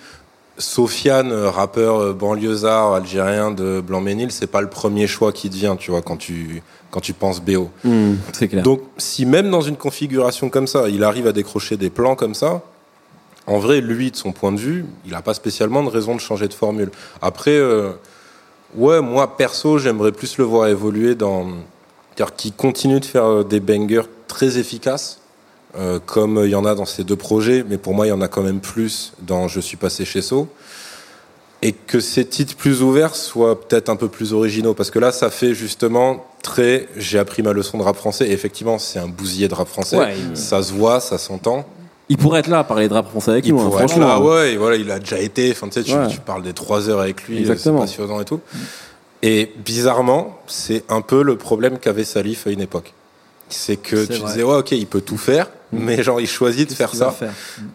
Sofiane, 0.58 1.32
euh, 1.32 1.50
rappeur 1.50 1.96
euh, 1.96 2.12
banlieusard 2.12 2.94
algérien 2.94 3.50
de 3.50 3.80
Blanc-Ménil, 3.80 4.30
c'est 4.30 4.46
pas 4.46 4.60
le 4.60 4.68
premier 4.68 5.06
choix 5.06 5.32
qui 5.32 5.48
te 5.48 5.56
vient, 5.56 5.76
tu 5.76 5.90
vois, 5.90 6.02
quand 6.02 6.16
tu, 6.16 6.62
quand 6.90 7.00
tu 7.00 7.14
penses 7.14 7.40
BO. 7.40 7.70
Hmm, 7.84 8.14
c'est 8.32 8.48
clair. 8.48 8.62
Donc, 8.62 8.82
si 8.98 9.24
même 9.24 9.50
dans 9.50 9.62
une 9.62 9.76
configuration 9.76 10.50
comme 10.50 10.66
ça, 10.66 10.88
il 10.88 11.04
arrive 11.04 11.26
à 11.26 11.32
décrocher 11.32 11.76
des 11.76 11.90
plans 11.90 12.16
comme 12.16 12.34
ça, 12.34 12.62
en 13.46 13.58
vrai, 13.58 13.80
lui, 13.80 14.10
de 14.10 14.16
son 14.16 14.32
point 14.32 14.52
de 14.52 14.60
vue, 14.60 14.84
il 15.04 15.12
n'a 15.12 15.22
pas 15.22 15.34
spécialement 15.34 15.82
de 15.82 15.88
raison 15.88 16.14
de 16.14 16.20
changer 16.20 16.48
de 16.48 16.54
formule. 16.54 16.90
Après, 17.22 17.56
euh, 17.56 17.90
ouais, 18.76 19.00
moi, 19.00 19.36
perso, 19.36 19.78
j'aimerais 19.78 20.12
plus 20.12 20.36
le 20.38 20.44
voir 20.44 20.68
évoluer 20.68 21.14
dans. 21.14 21.48
C'est-à-dire 22.14 22.36
qu'il 22.36 22.52
continue 22.52 23.00
de 23.00 23.06
faire 23.06 23.42
des 23.42 23.58
bangers 23.58 24.02
très 24.28 24.58
efficaces, 24.58 25.21
euh, 25.78 25.98
comme 26.04 26.40
il 26.44 26.50
y 26.50 26.54
en 26.54 26.64
a 26.64 26.74
dans 26.74 26.84
ces 26.84 27.04
deux 27.04 27.16
projets, 27.16 27.64
mais 27.68 27.78
pour 27.78 27.94
moi, 27.94 28.06
il 28.06 28.10
y 28.10 28.12
en 28.12 28.20
a 28.20 28.28
quand 28.28 28.42
même 28.42 28.60
plus 28.60 29.12
dans 29.22 29.48
Je 29.48 29.60
suis 29.60 29.76
passé 29.76 30.04
chez 30.04 30.22
So. 30.22 30.48
Et 31.64 31.72
que 31.72 32.00
ces 32.00 32.24
titres 32.24 32.56
plus 32.56 32.82
ouverts 32.82 33.14
soient 33.14 33.60
peut-être 33.60 33.88
un 33.88 33.94
peu 33.94 34.08
plus 34.08 34.32
originaux, 34.32 34.74
parce 34.74 34.90
que 34.90 34.98
là, 34.98 35.12
ça 35.12 35.30
fait 35.30 35.54
justement 35.54 36.26
très. 36.42 36.88
J'ai 36.96 37.20
appris 37.20 37.42
ma 37.44 37.52
leçon 37.52 37.78
de 37.78 37.84
rap 37.84 37.94
français, 37.96 38.26
et 38.28 38.32
effectivement, 38.32 38.78
c'est 38.80 38.98
un 38.98 39.06
bousillé 39.06 39.46
de 39.46 39.54
rap 39.54 39.68
français. 39.68 39.96
Ouais, 39.96 40.14
il- 40.30 40.36
Ça 40.36 40.60
se 40.62 40.72
voit, 40.72 40.98
ça 41.00 41.18
s'entend. 41.18 41.64
il 42.08 42.16
pourrait 42.18 42.40
être 42.40 42.48
là 42.48 42.58
à 42.58 42.64
parler 42.64 42.88
de 42.88 42.94
rap 42.94 43.08
français 43.08 43.30
avec 43.30 43.46
Il 43.46 43.54
nous, 43.54 43.60
hein, 43.60 43.64
pourrait 43.66 43.84
être 43.84 43.90
franchement. 43.92 44.08
là, 44.08 44.20
ouais, 44.20 44.52
et 44.54 44.56
voilà, 44.56 44.74
il 44.76 44.90
a 44.90 44.98
déjà 44.98 45.20
été. 45.20 45.52
Enfin, 45.52 45.68
tu 45.68 45.74
sais, 45.74 45.82
tu, 45.84 45.94
Ouais. 45.94 46.08
tu 46.08 46.18
parles 46.18 46.42
des 46.42 46.52
trois 46.52 46.88
heures 46.90 47.00
avec 47.00 47.28
lui, 47.28 47.46
c'est 47.46 47.72
passionnant 47.72 48.20
et 48.20 48.24
tout. 48.24 48.40
Et 49.22 49.52
bizarrement, 49.64 50.36
c'est 50.48 50.82
un 50.88 51.00
peu 51.00 51.22
le 51.22 51.36
problème 51.36 51.78
qu'avait 51.78 52.02
Salif 52.04 52.48
à 52.48 52.50
une 52.50 52.60
époque. 52.60 52.92
C'est 53.52 53.76
que 53.76 54.04
tu 54.06 54.12
vrai. 54.20 54.28
disais, 54.30 54.42
ouais, 54.42 54.56
ok, 54.56 54.72
il 54.72 54.86
peut 54.86 55.00
tout 55.00 55.16
faire, 55.18 55.48
mais 55.72 56.02
genre, 56.02 56.20
il 56.20 56.26
choisit 56.26 56.68
de 56.68 56.74
faire 56.74 56.94
ça. 56.94 57.10
faire 57.10 57.32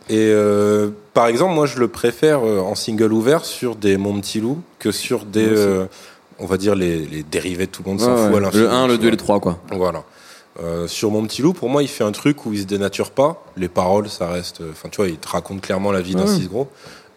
Et 0.10 0.16
euh, 0.32 0.90
par 1.14 1.28
exemple, 1.28 1.54
moi, 1.54 1.66
je 1.66 1.80
le 1.80 1.88
préfère 1.88 2.46
euh, 2.46 2.60
en 2.60 2.76
single 2.76 3.12
ouvert 3.14 3.46
sur 3.46 3.76
des 3.76 3.98
Mon 3.98 4.20
Petit 4.20 4.40
Loup 4.40 4.60
que 4.80 4.92
sur 4.92 5.26
des, 5.26 5.48
euh, 5.48 5.86
on 6.40 6.46
va 6.46 6.58
dire, 6.58 6.76
les, 6.76 7.06
les 7.06 7.24
dérivés, 7.24 7.68
tout 7.68 7.82
le 7.84 7.90
monde 7.92 8.00
s'en 8.00 8.14
Ouais, 8.16 8.24
fout 8.32 8.54
ouais. 8.54 8.60
le 8.62 8.70
1, 8.70 8.88
le 8.88 8.94
tu 8.94 9.00
2 9.00 9.04
et 9.04 9.06
vois. 9.08 9.12
le 9.12 9.18
3, 9.18 9.40
quoi. 9.40 9.60
Voilà. 9.72 10.04
Euh, 10.64 10.88
sur 10.88 11.12
Mon 11.12 11.24
Petit 11.24 11.42
Loup, 11.44 11.54
pour 11.54 11.70
moi, 11.70 11.84
il 11.84 11.88
fait 11.88 12.04
un 12.04 12.12
truc 12.12 12.46
où 12.48 12.54
il 12.54 12.60
se 12.62 12.66
dénature 12.66 13.12
pas. 13.12 13.44
Les 13.58 13.68
paroles, 13.68 14.10
ça 14.10 14.28
reste. 14.28 14.62
euh, 14.62 14.72
Enfin, 14.72 14.90
tu 14.90 14.98
vois, 14.98 15.08
il 15.08 15.18
te 15.18 15.28
raconte 15.28 15.62
clairement 15.62 15.92
la 15.92 16.02
vie 16.02 16.16
d'un 16.16 16.26
Ouais. 16.26 16.36
6 16.36 16.48
gros. 16.48 16.68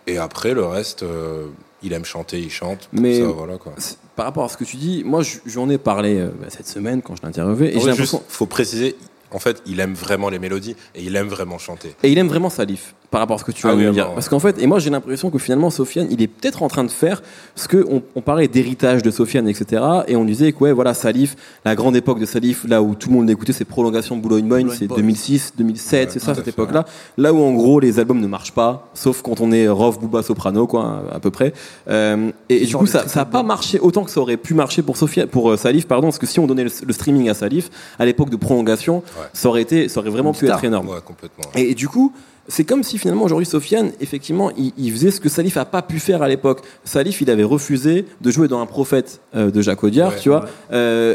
Et 0.06 0.18
après, 0.18 0.52
le 0.54 0.64
reste, 0.66 1.02
euh, 1.04 1.46
il 1.82 1.92
aime 1.92 2.04
chanter, 2.04 2.38
il 2.40 2.50
chante. 2.50 2.88
Mais- 2.92 3.20
Ça, 3.20 3.26
voilà, 3.28 3.56
quoi. 3.58 3.72
C'est- 3.78 3.96
Par 4.16 4.26
rapport 4.26 4.44
à 4.44 4.48
ce 4.48 4.56
que 4.56 4.64
tu 4.64 4.76
dis, 4.76 5.02
moi, 5.04 5.22
je- 5.22 5.38
j'en 5.46 5.70
ai 5.70 5.78
parlé 5.78 6.18
euh, 6.18 6.28
bah, 6.40 6.46
cette 6.50 6.66
semaine 6.66 7.00
quand 7.02 7.16
je 7.16 7.22
l'ai 7.22 7.28
interviewé, 7.28 7.72
juste, 7.96 8.12
faut 8.28 8.46
préciser, 8.46 8.96
en 9.30 9.38
fait, 9.38 9.62
il 9.66 9.80
aime 9.80 9.94
vraiment 9.94 10.28
les 10.28 10.38
mélodies 10.38 10.76
et 10.94 11.02
il 11.02 11.16
aime 11.16 11.28
vraiment 11.28 11.56
chanter. 11.58 11.94
Et 12.02 12.10
il 12.10 12.18
aime 12.18 12.28
vraiment 12.28 12.50
Salif, 12.50 12.94
par 13.10 13.20
rapport 13.20 13.36
à 13.36 13.38
ce 13.40 13.44
que 13.44 13.50
tu 13.52 13.66
Ah 13.66 13.70
viens 13.70 13.76
de 13.76 13.80
oui, 13.82 13.86
me 13.88 13.92
dire. 13.92 14.02
alors, 14.04 14.14
Parce 14.14 14.28
qu'en 14.28 14.38
fait, 14.38 14.58
et 14.60 14.66
moi 14.66 14.78
j'ai 14.78 14.90
l'impression 14.90 15.30
que 15.30 15.38
finalement 15.38 15.70
Sofiane, 15.70 16.06
il 16.10 16.22
est 16.22 16.28
peut-être 16.28 16.62
en 16.62 16.68
train 16.68 16.84
de 16.84 16.90
faire 16.90 17.22
ce 17.56 17.66
que 17.66 17.84
on, 17.90 18.02
on 18.14 18.20
parlait 18.20 18.46
d'héritage 18.48 19.02
de 19.02 19.10
Sofiane, 19.10 19.48
etc. 19.48 19.82
Et 20.06 20.14
on 20.16 20.24
disait 20.24 20.52
que 20.52 20.58
ouais, 20.60 20.72
voilà, 20.72 20.94
Salif, 20.94 21.34
la 21.64 21.74
grande 21.74 21.96
époque 21.96 22.20
de 22.20 22.26
Salif, 22.26 22.64
là 22.68 22.82
où 22.82 22.94
tout 22.94 23.08
le 23.10 23.16
monde 23.16 23.28
écoutait 23.28 23.52
ses 23.52 23.64
prolongations 23.64 24.16
de 24.16 24.22
Boulogne 24.22 24.46
Boyne, 24.46 24.62
Boulogne 24.64 24.78
c'est 24.78 24.86
Boyne. 24.86 25.00
2006, 25.02 25.54
2007, 25.58 26.06
Ouais, 26.08 26.12
c'est 26.12 26.18
ça 26.20 26.34
cette 26.34 26.46
époque-là. 26.48 26.84
Là 27.18 27.32
où 27.32 27.42
en 27.42 27.52
gros 27.52 27.80
les 27.80 27.98
albums 27.98 28.20
ne 28.20 28.26
marchent 28.28 28.52
pas, 28.52 28.88
sauf 28.94 29.22
quand 29.22 29.40
on 29.40 29.50
est 29.50 29.66
Rof, 29.68 29.98
Booba, 29.98 30.22
Soprano, 30.22 30.66
quoi, 30.66 31.02
à 31.12 31.18
peu 31.20 31.30
près. 31.30 31.52
Euh, 31.88 32.30
et, 32.48 32.62
et 32.62 32.66
du 32.66 32.76
coup, 32.76 32.86
ça, 32.86 33.08
ça 33.08 33.22
a 33.22 33.24
pas 33.24 33.42
marché 33.42 33.80
autant 33.80 34.04
que 34.04 34.10
ça 34.10 34.20
aurait 34.20 34.36
pu 34.36 34.54
marcher 34.54 34.82
pour 34.82 34.96
Sofiane, 34.96 35.26
pour 35.26 35.50
euh, 35.50 35.56
Salif, 35.56 35.86
pardon, 35.88 36.06
parce 36.08 36.18
que 36.18 36.26
si 36.26 36.38
on 36.38 36.46
donnait 36.46 36.64
le, 36.64 36.70
le 36.86 36.92
streaming 36.92 37.28
à 37.28 37.34
Salif 37.34 37.70
à 37.98 38.04
l'époque 38.04 38.30
de 38.30 38.36
prolongation, 38.36 38.98
Ouais. 39.18 39.26
ça 39.32 39.48
aurait 39.48 39.62
été, 39.62 39.88
ça 39.88 40.00
aurait 40.00 40.10
vraiment 40.10 40.32
Une 40.32 40.38
pu 40.38 40.46
star. 40.46 40.58
être 40.58 40.64
énorme. 40.64 40.88
Ouais, 40.88 40.98
complètement. 41.04 41.44
Et, 41.56 41.70
et 41.70 41.74
du 41.74 41.88
coup, 41.88 42.12
c'est 42.50 42.64
comme 42.64 42.82
si 42.82 42.98
finalement 42.98 43.24
aujourd'hui 43.24 43.46
Sofiane, 43.46 43.92
effectivement, 44.00 44.50
il, 44.58 44.72
il 44.76 44.92
faisait 44.92 45.10
ce 45.10 45.20
que 45.20 45.28
Salif 45.30 45.56
a 45.56 45.64
pas 45.64 45.80
pu 45.82 45.98
faire 45.98 46.20
à 46.22 46.28
l'époque. 46.28 46.60
Salif, 46.84 47.20
il 47.22 47.30
avait 47.30 47.44
refusé 47.44 48.04
de 48.20 48.30
jouer 48.30 48.48
dans 48.48 48.60
un 48.60 48.66
prophète 48.66 49.20
euh, 49.34 49.50
de 49.50 49.62
Jacques 49.62 49.82
Audiard, 49.84 50.12
Ouais, 50.12 50.18
tu 50.18 50.28
vois. 50.28 50.40
ouais. 50.42 50.48
Euh, 50.72 51.14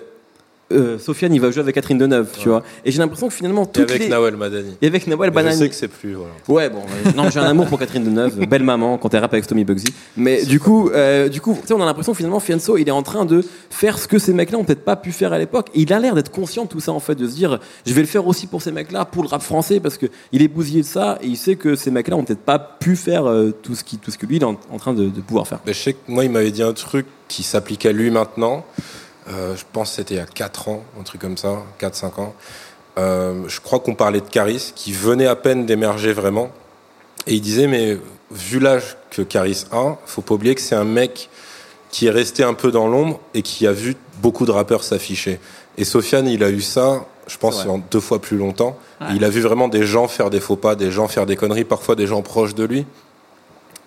euh, 0.72 0.98
Sofiane, 0.98 1.34
il 1.34 1.40
va 1.42 1.52
jouer 1.52 1.60
avec 1.62 1.76
Catherine 1.76 1.98
Deneuve, 1.98 2.30
tu 2.34 2.48
Ouais. 2.50 2.56
vois. 2.56 2.64
Et 2.84 2.92
j'ai 2.92 2.98
l'impression 3.00 3.28
que 3.28 3.34
finalement 3.34 3.64
Et 3.64 3.68
toutes 3.72 3.90
avec 3.90 4.02
les 4.04 4.10
Nawel 4.10 4.36
Madani. 4.36 4.76
et 4.82 4.88
avec 4.88 5.06
Nawal 5.08 5.32
Mais 5.34 5.52
Je 5.52 5.56
sais 5.58 5.70
que 5.70 5.76
c'est 5.76 5.88
plus. 5.88 6.16
Voilà. 6.16 6.32
Ouais, 6.48 6.70
bon, 6.70 6.80
euh, 7.06 7.12
non, 7.16 7.30
j'ai 7.30 7.40
un 7.40 7.44
amour 7.44 7.68
pour 7.68 7.78
Catherine 7.78 8.04
Deneuve, 8.04 8.46
belle 8.50 8.64
maman 8.64 8.98
quand 8.98 9.14
elle 9.14 9.20
rappe 9.22 9.34
avec 9.34 9.46
Tommy 9.46 9.64
Bugsy. 9.64 9.88
Mais 10.18 10.44
du 10.44 10.60
coup, 10.60 10.90
euh, 10.90 11.30
du 11.30 11.40
coup, 11.42 11.56
tu 11.62 11.68
sais, 11.68 11.74
on 11.74 11.82
a 11.82 11.86
l'impression 11.86 12.14
que 12.14 12.18
finalement 12.18 12.40
Fianso, 12.40 12.78
il 12.78 12.88
est 12.88 12.92
en 12.92 13.04
train 13.04 13.26
de 13.26 13.44
faire 13.70 14.00
ce 14.00 14.08
que 14.08 14.18
ces 14.18 14.34
mecs-là 14.34 14.58
ont 14.58 14.64
peut-être 14.64 14.84
pas 14.86 14.96
pu 14.96 15.12
faire 15.12 15.34
à 15.34 15.38
l'époque. 15.38 15.68
Et 15.76 15.82
il 15.82 15.94
a 15.94 16.00
l'air 16.00 16.16
d'être 16.16 16.32
conscient 16.32 16.64
de 16.64 16.70
tout 16.70 16.80
ça 16.80 16.92
en 16.94 17.00
fait, 17.00 17.16
de 17.16 17.28
se 17.28 17.36
dire, 17.36 17.60
je 17.86 17.94
vais 17.94 18.02
le 18.02 18.08
faire 18.08 18.26
aussi 18.26 18.48
pour 18.48 18.62
ces 18.62 18.72
mecs-là, 18.72 19.06
pour 19.06 19.22
le 19.24 19.30
rap 19.30 19.42
français, 19.44 19.80
parce 19.80 19.98
que 20.00 20.08
il 20.32 20.42
est 20.42 20.48
bousillé 20.48 20.82
de 20.82 20.88
ça 20.88 21.20
et 21.22 21.28
il 21.28 21.38
sait 21.38 21.56
que 21.58 21.76
ces 21.76 21.92
mecs-là 21.92 22.16
ont 22.18 22.24
peut-être 22.24 22.40
pas 22.44 22.58
pu 22.58 22.96
faire 22.96 23.26
euh, 23.30 23.52
tout 23.62 23.76
ce 23.76 23.84
qui, 23.84 23.98
tout 23.98 24.10
ce 24.10 24.18
que 24.18 24.26
lui 24.26 24.38
il 24.38 24.42
est 24.42 24.46
en, 24.46 24.60
en 24.72 24.78
train 24.78 24.94
de, 24.94 25.06
de 25.10 25.22
pouvoir 25.22 25.48
faire. 25.48 25.60
Mais 25.68 25.74
je 25.74 25.80
sais 25.80 25.94
que 25.94 26.00
moi, 26.08 26.24
il 26.26 26.32
m'avait 26.32 26.52
dit 26.52 26.64
un 26.64 26.74
truc 26.74 27.06
qui 27.28 27.44
s'applique 27.44 27.86
à 27.86 27.92
lui 27.92 28.10
maintenant. 28.12 28.66
Euh, 29.28 29.56
je 29.56 29.64
pense 29.72 29.90
que 29.90 29.96
c'était 29.98 30.16
il 30.16 30.18
y 30.18 30.22
a 30.22 30.26
4 30.26 30.70
ans, 30.70 30.84
un 31.00 31.04
truc 31.04 31.22
comme 31.22 31.38
ça, 31.38 31.64
4-5 31.80 32.20
ans. 32.22 32.36
Euh, 32.98 33.44
je 33.48 33.60
crois 33.60 33.80
qu'on 33.80 33.96
parlait 33.96 34.22
de 34.22 34.30
Caris, 34.30 34.72
qui 34.76 34.94
venait 34.94 35.28
à 35.28 35.36
peine 35.36 35.66
d'émerger 35.66 36.14
vraiment. 36.14 36.50
Et 37.28 37.36
il 37.36 37.42
disait, 37.42 37.68
mais 37.68 37.98
vu 38.32 38.60
l'âge 38.60 38.98
que 39.10 39.22
Caris 39.22 39.66
a, 39.72 39.98
faut 40.06 40.22
pas 40.22 40.36
oublier 40.36 40.56
que 40.56 40.62
c'est 40.62 40.76
un 40.76 40.86
mec 40.86 41.30
qui 41.90 42.08
est 42.08 42.12
resté 42.12 42.44
un 42.44 42.54
peu 42.54 42.72
dans 42.72 42.88
l'ombre 42.88 43.20
et 43.34 43.42
qui 43.42 43.66
a 43.68 43.72
vu 43.72 43.96
beaucoup 44.22 44.46
de 44.46 44.52
rappeurs 44.52 44.84
s'afficher. 44.84 45.40
Et 45.78 45.86
Sofiane, 45.86 46.28
il 46.28 46.44
a 46.44 46.50
eu 46.50 46.62
ça, 46.62 47.06
je 47.28 47.38
pense, 47.38 47.66
en 47.66 47.80
deux 47.80 48.00
fois 48.00 48.20
plus 48.20 48.38
longtemps. 48.38 48.78
Il 49.14 49.24
a 49.24 49.30
vu 49.30 49.42
vraiment 49.42 49.68
des 49.68 49.86
gens 49.86 50.08
faire 50.08 50.30
des 50.30 50.40
faux 50.40 50.56
pas, 50.56 50.76
des 50.76 50.92
gens 50.92 51.08
faire 51.08 51.26
des 51.26 51.36
conneries, 51.36 51.64
parfois 51.64 51.96
des 51.96 52.08
gens 52.08 52.22
proches 52.22 52.54
de 52.56 52.64
lui 52.64 52.86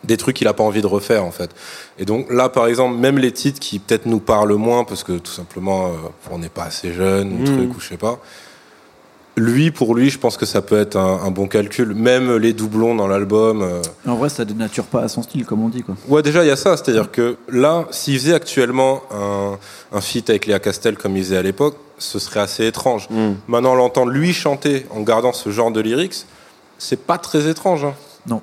des 0.05 0.17
trucs 0.17 0.37
qu'il 0.37 0.47
a 0.49 0.53
pas 0.53 0.63
envie 0.65 0.81
de 0.83 0.87
refaire 0.87 1.25
en 1.25 1.31
fait. 1.33 1.51
Et 1.99 2.05
donc 2.05 2.31
là 2.33 2.49
par 2.49 2.67
exemple 2.67 2.97
même 2.97 3.19
les 3.19 3.33
titres 3.33 3.59
qui 3.61 3.79
peut-être 3.81 4.07
nous 4.07 4.21
parlent 4.21 4.55
moins 4.55 4.85
parce 4.85 5.03
que 5.05 5.13
tout 5.19 5.33
simplement 5.33 5.87
euh, 5.89 5.91
on 6.31 6.39
n'est 6.39 6.49
pas 6.49 6.65
assez 6.65 6.93
jeune 6.93 7.33
ou 7.33 7.39
Mhm. 7.39 7.45
truc 7.45 7.77
ou 7.77 7.81
je 7.81 7.89
sais 7.89 7.97
pas. 7.97 8.19
Lui 9.37 9.71
pour 9.71 9.95
lui 9.95 10.11
je 10.11 10.19
pense 10.19 10.37
que 10.37 10.47
ça 10.47 10.63
peut 10.63 10.79
être 10.81 10.97
un, 10.97 11.21
un 11.25 11.31
bon 11.31 11.47
calcul. 11.47 11.95
Même 11.95 12.37
les 12.37 12.53
doublons 12.53 12.95
dans 12.97 13.07
l'album. 13.07 13.63
euh, 13.63 13.81
En 14.07 14.17
vrai, 14.17 14.29
ça 14.29 14.45
dénature 14.45 14.85
pas 14.85 15.03
à 15.03 15.09
son 15.09 15.23
style, 15.23 15.45
comme 15.45 15.63
on 15.65 15.69
dit, 15.69 15.83
quoi. 15.83 15.95
Ouais 16.09 16.23
déjà 16.23 16.43
il 16.45 16.49
y 16.49 16.51
a 16.51 16.57
ça, 16.57 16.77
c'est-à-dire 16.77 17.11
que 17.13 17.37
là 17.49 17.87
s'il 17.93 18.19
faisait 18.19 18.35
actuellement 18.35 19.03
un, 19.13 19.57
un 19.93 20.01
feat 20.01 20.29
avec 20.31 20.47
Léa 20.47 20.59
Castel 20.59 20.97
comme 20.97 21.17
il 21.17 21.23
faisait 21.23 21.37
à 21.37 21.43
l'époque, 21.43 21.77
ce 21.99 22.19
serait 22.19 22.41
assez 22.41 22.67
étrange. 22.67 23.09
Mm. 23.11 23.33
Maintenant 23.49 23.75
l'entendre 23.75 24.11
lui 24.11 24.33
chanter 24.33 24.87
en 24.91 25.01
gardant 25.03 25.33
ce 25.33 25.51
genre 25.51 25.71
de 25.71 25.81
lyrics, 25.81 26.25
c'est 26.79 27.01
pas 27.05 27.19
très 27.19 27.49
étrange. 27.49 27.85
hein. 27.85 27.95
Non. 28.29 28.43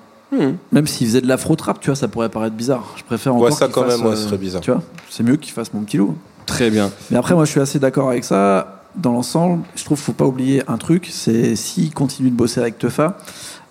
Même 0.72 0.88
s'il 0.88 1.08
faisait 1.08 1.22
de 1.22 1.28
l'afro-trap, 1.28 1.80
tu 1.80 1.88
vois, 1.88 1.96
ça 1.96 2.08
pourrait 2.08 2.30
paraître 2.30 2.56
bizarre. 2.56 2.94
Je 2.96 3.04
préfère 3.04 3.34
encore 3.36 3.46
Ouais, 3.46 3.52
ça, 3.52 3.68
quand 3.68 3.84
fasse, 3.84 3.98
même, 3.98 4.08
ouais, 4.08 4.14
euh, 4.14 4.16
ce 4.16 4.28
serait 4.28 4.38
bizarre. 4.38 4.62
Tu 4.62 4.72
vois, 4.72 4.82
c'est 5.10 5.24
mieux 5.24 5.38
qu'il 5.38 5.54
fasse 5.54 5.74
mon 5.74 5.82
petit 5.82 5.98
loup. 5.98 6.16
Très 6.46 6.70
bien. 6.70 6.92
Mais 7.12 7.18
après, 7.18 7.34
moi, 7.34 7.46
je 7.46 7.52
suis 7.52 7.60
assez 7.60 7.80
d'accord 7.80 8.10
avec 8.10 8.24
ça. 8.24 8.82
Dans 8.96 9.12
l'ensemble, 9.12 9.64
je 9.76 9.84
trouve 9.84 9.98
qu'il 9.98 10.06
faut 10.06 10.14
pas 10.14 10.26
oublier 10.26 10.64
un 10.70 10.78
truc, 10.78 11.10
c'est 11.12 11.58
s'il 11.58 11.94
continue 11.94 12.30
de 12.30 12.36
bosser 12.36 12.62
avec 12.62 12.78
Teufa. 12.78 13.18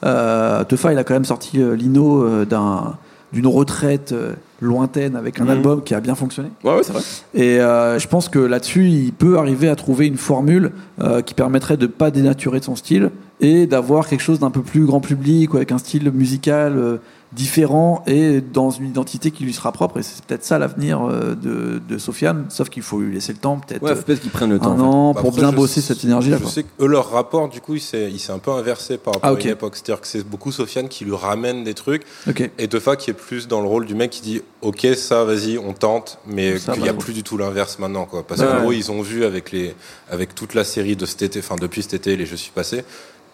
Euh, 0.05 0.65
Teufa, 0.65 0.93
il 0.93 0.99
a 0.99 1.05
quand 1.05 1.15
même 1.15 1.25
sorti 1.25 1.63
euh, 1.63 1.75
Lino 1.75 2.23
euh, 2.23 2.45
d'un 2.45 2.97
d'une 3.35 3.47
retraite 3.47 4.13
euh, 4.13 4.33
lointaine 4.63 5.17
avec 5.17 5.41
un 5.41 5.45
Mhm. 5.45 5.51
album 5.51 5.83
qui 5.83 5.95
a 5.95 6.01
bien 6.01 6.15
fonctionné. 6.15 6.49
Ouais, 6.65 6.75
ouais, 6.77 6.83
c'est 6.83 6.93
vrai. 6.93 7.03
Et 7.35 7.61
euh, 7.61 7.99
je 7.99 8.09
pense 8.09 8.29
que 8.31 8.39
là-dessus, 8.39 8.89
il 8.89 9.13
peut 9.13 9.37
arriver 9.39 9.69
à 9.69 9.77
trouver 9.77 10.07
une 10.07 10.17
formule 10.17 10.71
euh, 11.03 11.21
qui 11.21 11.35
permettrait 11.35 11.77
de 11.77 11.87
pas 11.87 12.11
dénaturer 12.11 12.61
de 12.61 12.65
son 12.65 12.77
style 12.77 13.11
et 13.41 13.67
d'avoir 13.67 14.07
quelque 14.09 14.23
chose 14.23 14.39
d'un 14.39 14.51
peu 14.51 14.63
plus 14.63 14.87
grand 14.87 15.01
public 15.01 15.53
ou 15.53 15.57
avec 15.59 15.73
un 15.73 15.79
style 15.79 16.11
musical 16.13 16.79
euh, 16.79 16.97
différent 17.35 18.03
et 18.07 18.41
dans 18.41 18.71
une 18.71 18.87
identité 18.89 19.31
qui 19.31 19.45
lui 19.45 19.53
sera 19.53 19.73
propre. 19.73 19.99
Et 19.99 20.03
c'est 20.03 20.25
peut-être 20.25 20.45
ça 20.45 20.59
l'avenir 20.59 21.03
euh, 21.03 21.35
de, 21.35 21.81
de 21.89 21.99
Sofiane, 21.99 22.47
sauf 22.49 22.69
qu'il 22.69 22.83
faut 22.83 23.01
lui 23.01 23.13
laisser 23.15 23.33
le 23.33 23.39
temps, 23.39 23.59
peut-être 23.59 23.83
Ouais, 23.83 23.95
peut-être 23.95 24.21
qu'ils 24.21 24.31
prennent 24.31 24.51
le 24.51 24.59
temps. 24.59 24.71
un 24.71 24.75
en 24.75 24.77
fait. 24.77 24.83
an, 24.83 25.13
Bah, 25.15 25.21
pour 25.21 25.31
après, 25.31 25.41
bien 25.43 25.51
je 25.51 25.57
bosser 25.57 25.81
sais- 25.81 25.95
cette 25.95 26.05
énergie-là. 26.05 26.37
Je 26.39 26.43
quoi. 26.43 26.51
sais 26.53 26.63
que 26.63 26.69
eux, 26.85 26.87
leur 26.87 27.11
rapport, 27.11 27.49
du 27.49 27.61
coup, 27.61 27.75
il 27.75 27.81
s'est 27.81 28.11
il 28.11 28.19
s'est 28.19 28.33
un 28.33 28.39
peu 28.39 28.51
inversé 28.53 28.99
par 28.99 29.15
rapport 29.15 29.29
Ah, 29.29 29.33
à 29.33 29.33
ok. 29.35 29.45
une 29.45 29.51
époque. 29.51 29.75
C'est-à-dire 29.77 30.01
que 30.01 30.07
c'est 30.07 30.23
beaucoup 30.27 30.53
Sofiane 30.53 30.89
qui 30.89 31.05
lui 31.05 31.15
ramène 31.15 31.65
des 31.65 31.75
trucs 31.75 32.03
Ok. 32.29 32.51
et 32.59 32.69
Tefa 32.69 32.97
qui 32.97 33.11
est 33.11 33.15
plus 33.15 33.49
dans 33.49 33.61
le 33.61 33.67
rôle 33.69 33.87
du 33.87 33.95
mec 33.95 34.11
qui 34.11 34.23
dit 34.23 34.43
Ok, 34.63 34.87
ça, 34.97 35.25
vas-y, 35.25 35.59
on 35.59 35.73
tente, 35.73 36.19
mais 36.27 36.57
qu'il 36.59 36.83
n'y 36.83 36.89
a 36.89 36.95
plus 36.95 37.13
du 37.13 37.23
tout 37.23 37.37
l'inverse 37.37 37.79
maintenant. 37.79 38.05
Quoi. 38.07 38.27
Parce 38.27 38.41
Ouais. 38.41 38.47
qu'en 38.47 38.61
gros, 38.63 38.73
ils 38.73 38.91
ont 38.91 39.03
vu 39.03 39.25
avec, 39.25 39.51
les, 39.53 39.75
avec 40.11 40.35
toute 40.35 40.55
la 40.55 40.65
série 40.65 40.97
de 40.97 41.05
cet 41.07 41.23
été, 41.23 41.41
enfin 41.41 41.57
depuis 41.61 41.83
cet 41.83 41.95
été, 41.95 42.17
les 42.17 42.25
Je 42.27 42.37
suis 42.37 42.51
passé, 42.53 42.85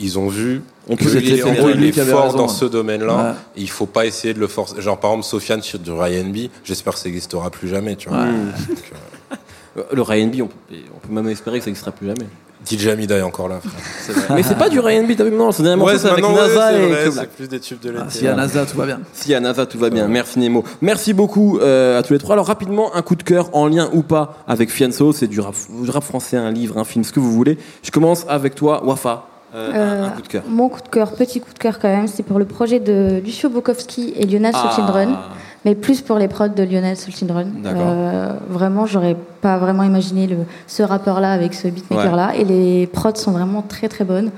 ils 0.00 0.18
ont 0.18 0.28
vu 0.28 0.62
On 0.88 0.96
peut 0.96 1.04
il 1.08 1.16
est, 1.18 1.20
laisser 1.20 1.44
en 1.44 1.52
les 1.52 1.58
gros, 1.58 1.68
il 1.70 1.84
est 1.84 1.92
fort 1.92 2.24
raison, 2.24 2.36
dans 2.38 2.48
ouais. 2.48 2.54
ce 2.54 2.64
domaine-là. 2.64 3.16
Ouais. 3.16 3.36
Il 3.56 3.70
faut 3.70 3.86
pas 3.86 4.06
essayer 4.06 4.34
de 4.34 4.40
le 4.40 4.46
forcer. 4.46 4.80
Genre, 4.80 4.98
par 4.98 5.10
exemple, 5.10 5.26
Sofiane 5.26 5.62
sur 5.62 5.78
du 5.78 5.92
Ryan 5.92 6.24
B, 6.24 6.48
j'espère 6.64 6.94
que 6.94 6.98
ça 6.98 7.08
n'existera 7.08 7.50
plus 7.50 7.68
jamais. 7.68 7.96
Tu 7.96 8.08
vois. 8.08 8.18
Ouais. 8.18 8.30
Donc, 8.68 8.92
euh, 9.76 9.82
Le 9.92 10.02
Ryan 10.02 10.26
B, 10.26 10.42
on 10.42 10.46
peut, 10.46 10.76
on 10.94 11.06
peut 11.06 11.12
même 11.12 11.28
espérer 11.28 11.58
que 11.58 11.64
ça 11.64 11.70
n'existera 11.70 11.92
plus 11.92 12.06
jamais. 12.06 12.26
DJ 12.68 12.88
Amida 12.88 13.16
est 13.16 13.22
encore 13.22 13.48
là. 13.48 13.58
frère. 13.60 13.72
C'est 14.06 14.12
vrai. 14.12 14.34
Mais 14.36 14.42
c'est 14.42 14.56
pas 14.58 14.68
du 14.68 14.80
Ryan 14.80 15.04
B, 15.04 15.16
t'as 15.16 15.24
vu 15.24 15.30
Non, 15.30 15.50
son 15.50 15.62
dernier 15.62 15.78
morceau, 15.78 15.96
c'est 15.96 16.08
avec 16.08 16.22
maintenant, 16.22 16.36
ouais, 16.36 16.48
NASA 16.48 16.70
c'est 16.70 17.08
et 17.08 17.10
c'est 17.10 17.30
plus 17.30 17.48
des 17.48 17.60
tubes 17.60 17.80
de 17.80 17.88
l'été. 17.90 18.02
Ah, 18.06 18.10
S'il 18.10 18.24
y 18.24 18.28
a 18.28 18.34
NASA, 18.34 18.66
tout 18.66 18.76
va 18.76 18.86
bien. 18.86 19.00
Si 19.14 19.34
à 19.34 19.40
NASA 19.40 19.64
tout 19.64 19.78
va 19.78 19.88
bien, 19.88 20.08
merci 20.08 20.38
Nemo. 20.38 20.62
Merci 20.82 21.14
beaucoup 21.14 21.58
euh, 21.58 21.98
à 21.98 22.02
tous 22.02 22.12
les 22.12 22.18
trois. 22.18 22.34
Alors 22.34 22.46
rapidement, 22.46 22.94
un 22.94 23.02
coup 23.02 23.16
de 23.16 23.22
cœur 23.22 23.48
en 23.54 23.66
lien 23.66 23.88
ou 23.94 24.02
pas 24.02 24.44
avec 24.46 24.70
Fianso, 24.70 25.12
c'est 25.12 25.26
du 25.26 25.40
rap, 25.40 25.54
du 25.70 25.90
rap 25.90 26.04
français, 26.04 26.36
un 26.36 26.50
livre, 26.50 26.76
un 26.76 26.84
film, 26.84 27.02
ce 27.02 27.12
que 27.12 27.20
vous 27.20 27.32
voulez. 27.32 27.56
Je 27.82 27.90
commence 27.90 28.26
avec 28.28 28.54
toi, 28.54 28.84
Wafa. 28.84 29.29
Euh, 29.54 30.04
un- 30.04 30.06
un 30.06 30.10
coup 30.10 30.22
de 30.22 30.28
cœur. 30.28 30.42
Mon 30.48 30.68
coup 30.68 30.80
de 30.80 30.88
cœur, 30.88 31.12
petit 31.12 31.40
coup 31.40 31.52
de 31.52 31.58
cœur 31.58 31.78
quand 31.78 31.88
même, 31.88 32.06
c'est 32.06 32.22
pour 32.22 32.38
le 32.38 32.44
projet 32.44 32.78
de 32.80 33.20
Lucio 33.24 33.48
Bukowski 33.48 34.12
et 34.16 34.26
Lionel 34.26 34.52
Ah. 34.54 35.18
Mais 35.64 35.74
plus 35.74 36.00
pour 36.00 36.16
les 36.18 36.26
prods 36.28 36.48
de 36.48 36.62
Lionel 36.62 36.96
Solchindron. 36.96 37.46
D'accord. 37.62 37.82
Euh, 37.84 38.32
vraiment, 38.48 38.86
j'aurais 38.86 39.16
pas 39.42 39.58
vraiment 39.58 39.82
imaginé 39.82 40.26
le, 40.26 40.38
ce 40.66 40.82
rappeur-là 40.82 41.32
avec 41.32 41.52
ce 41.52 41.68
beatmaker-là, 41.68 42.34
et 42.36 42.44
les 42.44 42.86
prods 42.86 43.14
sont 43.16 43.32
vraiment 43.32 43.60
très 43.62 43.88
très 43.88 44.04
bonnes. 44.04 44.30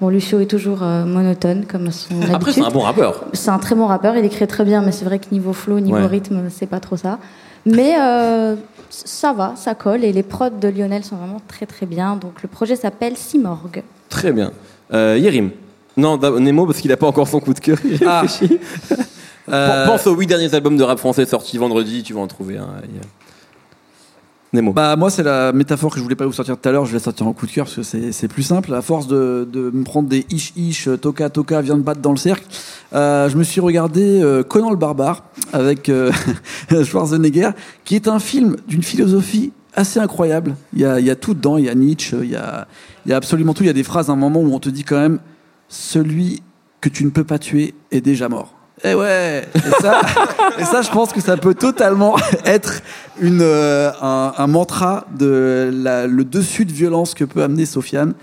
Bon, 0.00 0.08
Lucio 0.10 0.38
est 0.38 0.46
toujours 0.46 0.84
euh, 0.84 1.04
monotone 1.04 1.64
comme 1.66 1.90
son 1.90 2.14
Après, 2.32 2.52
c'est 2.52 2.62
un 2.62 2.70
bon 2.70 2.82
rappeur. 2.82 3.24
C'est 3.32 3.50
un 3.50 3.58
très 3.58 3.74
bon 3.74 3.86
rappeur, 3.86 4.16
il 4.16 4.24
écrit 4.24 4.46
très 4.46 4.64
bien, 4.64 4.80
mais 4.80 4.92
c'est 4.92 5.04
vrai 5.04 5.18
que 5.18 5.26
niveau 5.32 5.52
flow, 5.52 5.80
niveau 5.80 5.96
Ouais. 5.96 6.06
rythme, 6.06 6.42
c'est 6.50 6.66
pas 6.68 6.78
trop 6.78 6.96
ça. 6.96 7.18
Mais 7.66 7.96
euh, 8.00 8.54
ça 8.90 9.32
va, 9.32 9.54
ça 9.56 9.74
colle, 9.74 10.04
et 10.04 10.12
les 10.12 10.22
prods 10.22 10.50
de 10.50 10.68
Lionel 10.68 11.02
sont 11.02 11.16
vraiment 11.16 11.40
très 11.48 11.66
très 11.66 11.86
bien. 11.86 12.14
Donc 12.14 12.40
le 12.42 12.48
projet 12.48 12.76
s'appelle 12.76 13.16
Simorgue. 13.16 13.82
Très 14.08 14.32
bien. 14.32 14.52
Euh, 14.92 15.18
Yerim. 15.18 15.50
Non, 15.96 16.16
Nemo, 16.16 16.66
parce 16.66 16.80
qu'il 16.80 16.92
a 16.92 16.96
pas 16.96 17.06
encore 17.06 17.28
son 17.28 17.40
coup 17.40 17.54
de 17.54 17.60
cœur. 17.60 17.78
Ah. 18.06 18.22
Euh, 19.50 19.86
Pense 19.86 20.06
aux 20.06 20.14
huit 20.14 20.26
derniers 20.26 20.54
albums 20.54 20.76
de 20.76 20.82
rap 20.82 20.98
français 20.98 21.24
sortis 21.24 21.56
vendredi, 21.56 22.02
tu 22.02 22.12
vas 22.12 22.20
en 22.20 22.26
trouver 22.26 22.58
un. 22.58 22.68
Nemo. 24.52 24.72
Bah 24.72 24.96
moi 24.96 25.10
c'est 25.10 25.22
la 25.22 25.52
métaphore 25.52 25.90
que 25.90 25.98
je 25.98 26.02
voulais 26.02 26.16
pas 26.16 26.24
vous 26.24 26.32
sortir 26.32 26.56
tout 26.58 26.68
à 26.68 26.72
l'heure, 26.72 26.86
je 26.86 26.92
vais 26.92 26.98
la 26.98 27.04
sortir 27.04 27.26
en 27.26 27.34
coup 27.34 27.46
de 27.46 27.50
cœur 27.52 27.66
parce 27.66 27.76
que 27.76 27.82
c'est 27.82 28.12
c'est 28.12 28.28
plus 28.28 28.42
simple. 28.42 28.72
À 28.74 28.80
force 28.80 29.06
de, 29.06 29.46
de 29.50 29.70
me 29.70 29.84
prendre 29.84 30.08
des 30.08 30.24
ish 30.30 30.52
ish, 30.56 30.88
toka 31.00 31.28
toka, 31.28 31.60
viens 31.60 31.76
de 31.76 31.82
battre 31.82 32.00
dans 32.00 32.12
le 32.12 32.16
cercle, 32.16 32.46
euh, 32.94 33.28
je 33.28 33.36
me 33.36 33.42
suis 33.42 33.60
regardé 33.60 34.22
euh, 34.22 34.42
Conan 34.42 34.70
le 34.70 34.76
barbare 34.76 35.24
avec 35.52 35.90
euh, 35.90 36.12
Schwarzenegger, 36.84 37.50
qui 37.84 37.94
est 37.94 38.08
un 38.08 38.18
film 38.18 38.56
d'une 38.66 38.82
philosophie 38.82 39.52
assez 39.78 40.00
incroyable. 40.00 40.56
Il 40.72 40.80
y 40.80 40.84
a, 40.84 40.98
il 40.98 41.06
y 41.06 41.10
a 41.10 41.16
tout 41.16 41.34
dedans, 41.34 41.56
il 41.56 41.64
y 41.64 41.68
a 41.68 41.74
Nietzsche, 41.74 42.16
il 42.20 42.30
y 42.30 42.36
a, 42.36 42.66
il 43.06 43.10
y 43.10 43.14
a 43.14 43.16
absolument 43.16 43.54
tout. 43.54 43.62
Il 43.62 43.66
y 43.66 43.70
a 43.70 43.74
des 43.74 43.84
phrases 43.84 44.10
à 44.10 44.12
un 44.12 44.16
moment 44.16 44.40
où 44.40 44.52
on 44.52 44.58
te 44.58 44.68
dit 44.68 44.84
quand 44.84 44.98
même 44.98 45.20
celui 45.68 46.42
que 46.80 46.88
tu 46.88 47.04
ne 47.04 47.10
peux 47.10 47.24
pas 47.24 47.38
tuer 47.38 47.74
est 47.90 48.00
déjà 48.00 48.28
mort. 48.28 48.54
Et 48.84 48.94
ouais, 48.94 49.48
et 49.54 49.70
ça, 49.80 50.00
et 50.58 50.64
ça, 50.64 50.82
je 50.82 50.90
pense 50.90 51.12
que 51.12 51.20
ça 51.20 51.36
peut 51.36 51.54
totalement 51.54 52.16
être 52.44 52.82
une, 53.20 53.40
euh, 53.42 53.90
un, 54.00 54.32
un 54.36 54.46
mantra 54.46 55.06
de 55.18 55.70
la, 55.72 56.06
le 56.06 56.24
dessus 56.24 56.64
de 56.64 56.72
violence 56.72 57.14
que 57.14 57.24
peut 57.24 57.42
amener 57.42 57.66
Sofiane. 57.66 58.14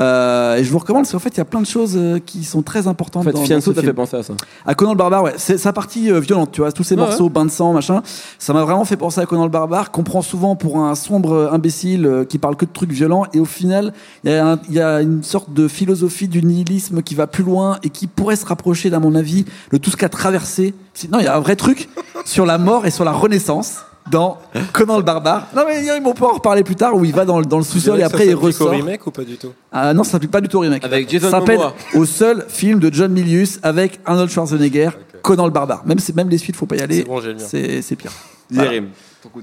Euh, 0.00 0.56
et 0.56 0.64
je 0.64 0.70
vous 0.70 0.78
recommande 0.78 1.04
parce 1.04 1.12
qu'en 1.12 1.18
fait, 1.18 1.30
il 1.30 1.38
y 1.38 1.40
a 1.40 1.44
plein 1.44 1.60
de 1.60 1.66
choses 1.66 1.94
euh, 1.96 2.18
qui 2.24 2.44
sont 2.44 2.62
très 2.62 2.86
En 2.86 2.90
importantes 2.90 3.24
fait, 3.24 3.32
dans, 3.32 3.44
Fianso 3.44 3.72
fait 3.74 3.92
penser 3.92 4.16
à 4.16 4.22
ça. 4.22 4.34
À 4.66 4.74
Conan 4.74 4.92
le 4.92 4.98
Barbare, 4.98 5.22
ouais, 5.24 5.34
c'est 5.36 5.58
sa 5.58 5.72
partie 5.72 6.10
euh, 6.10 6.20
violente, 6.20 6.52
tu 6.52 6.60
vois, 6.60 6.72
tous 6.72 6.84
ces 6.84 6.94
Ouais, 6.94 7.00
morceaux, 7.00 7.28
bain 7.28 7.44
de 7.44 7.50
sang, 7.50 7.72
machin. 7.72 8.02
Ça 8.38 8.52
m'a 8.52 8.62
vraiment 8.62 8.84
fait 8.84 8.96
penser 8.96 9.20
à 9.20 9.26
Conan 9.26 9.44
le 9.44 9.50
Barbare, 9.50 9.90
qu'on 9.90 10.04
prend 10.04 10.22
souvent 10.22 10.56
pour 10.56 10.78
un 10.78 10.94
sombre 10.94 11.50
imbécile 11.52 12.06
euh, 12.06 12.24
qui 12.24 12.38
parle 12.38 12.56
que 12.56 12.64
de 12.64 12.70
trucs 12.72 12.92
violents, 12.92 13.24
et 13.32 13.40
au 13.40 13.44
final, 13.44 13.92
il 14.24 14.30
y, 14.70 14.74
y 14.74 14.80
a 14.80 15.00
une 15.00 15.22
sorte 15.22 15.52
de 15.52 15.68
philosophie 15.68 16.28
du 16.28 16.42
nihilisme 16.42 17.02
qui 17.02 17.14
va 17.14 17.26
plus 17.26 17.44
loin 17.44 17.78
et 17.82 17.90
qui 17.90 18.06
pourrait 18.06 18.36
se 18.36 18.46
rapprocher, 18.46 18.92
à 18.92 19.00
mon 19.00 19.14
avis, 19.14 19.44
de 19.72 19.76
tout 19.78 19.90
ce 19.90 19.96
qu'a 19.96 20.08
traversé. 20.08 20.74
Non, 21.10 21.18
il 21.18 21.24
y 21.24 21.28
a 21.28 21.36
un 21.36 21.40
vrai 21.40 21.56
truc 21.56 21.88
sur 22.24 22.46
la 22.46 22.58
mort 22.58 22.86
et 22.86 22.90
sur 22.90 23.04
la 23.04 23.12
renaissance. 23.12 23.78
Dans 24.10 24.38
Conan 24.72 24.98
le 24.98 25.02
barbare. 25.02 25.48
Non 25.56 25.62
mais 25.66 25.82
ils 25.84 26.02
vont 26.02 26.12
pouvoir 26.12 26.32
en 26.32 26.34
reparler 26.36 26.62
plus 26.62 26.76
tard 26.76 26.94
où 26.94 27.04
il 27.06 27.12
va 27.14 27.24
dans 27.24 27.38
le, 27.38 27.46
dans 27.46 27.56
le 27.58 27.64
sous-sol 27.64 27.98
et 28.00 28.02
après 28.02 28.26
il 28.26 28.34
ressort. 28.34 28.68
au 28.68 28.70
remake 28.70 29.06
ou 29.06 29.10
pas 29.10 29.24
du 29.24 29.36
tout? 29.38 29.52
Ah 29.72 29.94
non, 29.94 30.04
ça 30.04 30.12
s'applique 30.12 30.30
pas 30.30 30.40
du 30.42 30.48
tout 30.48 30.58
au 30.58 30.60
remake. 30.60 30.84
Avec 30.84 31.08
Jason 31.08 31.30
Ça 31.30 31.40
s'appelle 31.40 31.56
Momoa. 31.56 31.74
au 31.94 32.04
seul 32.04 32.44
film 32.48 32.80
de 32.80 32.92
John 32.92 33.10
Milius 33.12 33.58
avec 33.62 34.00
Arnold 34.04 34.30
Schwarzenegger, 34.30 34.90
Conan 35.22 35.46
le 35.46 35.52
barbare. 35.52 35.82
Même, 35.86 35.98
c'est- 35.98 36.14
même 36.14 36.28
les 36.28 36.36
suites, 36.38 36.54
faut 36.54 36.66
pas 36.66 36.76
y 36.76 36.80
aller. 36.82 36.98
C'est 36.98 37.04
bon, 37.04 37.20
j'ai 37.20 37.28
le 37.28 37.34
mien. 37.36 37.44
C'est 37.48 37.80
c'est 37.80 37.96
pire. 37.96 38.12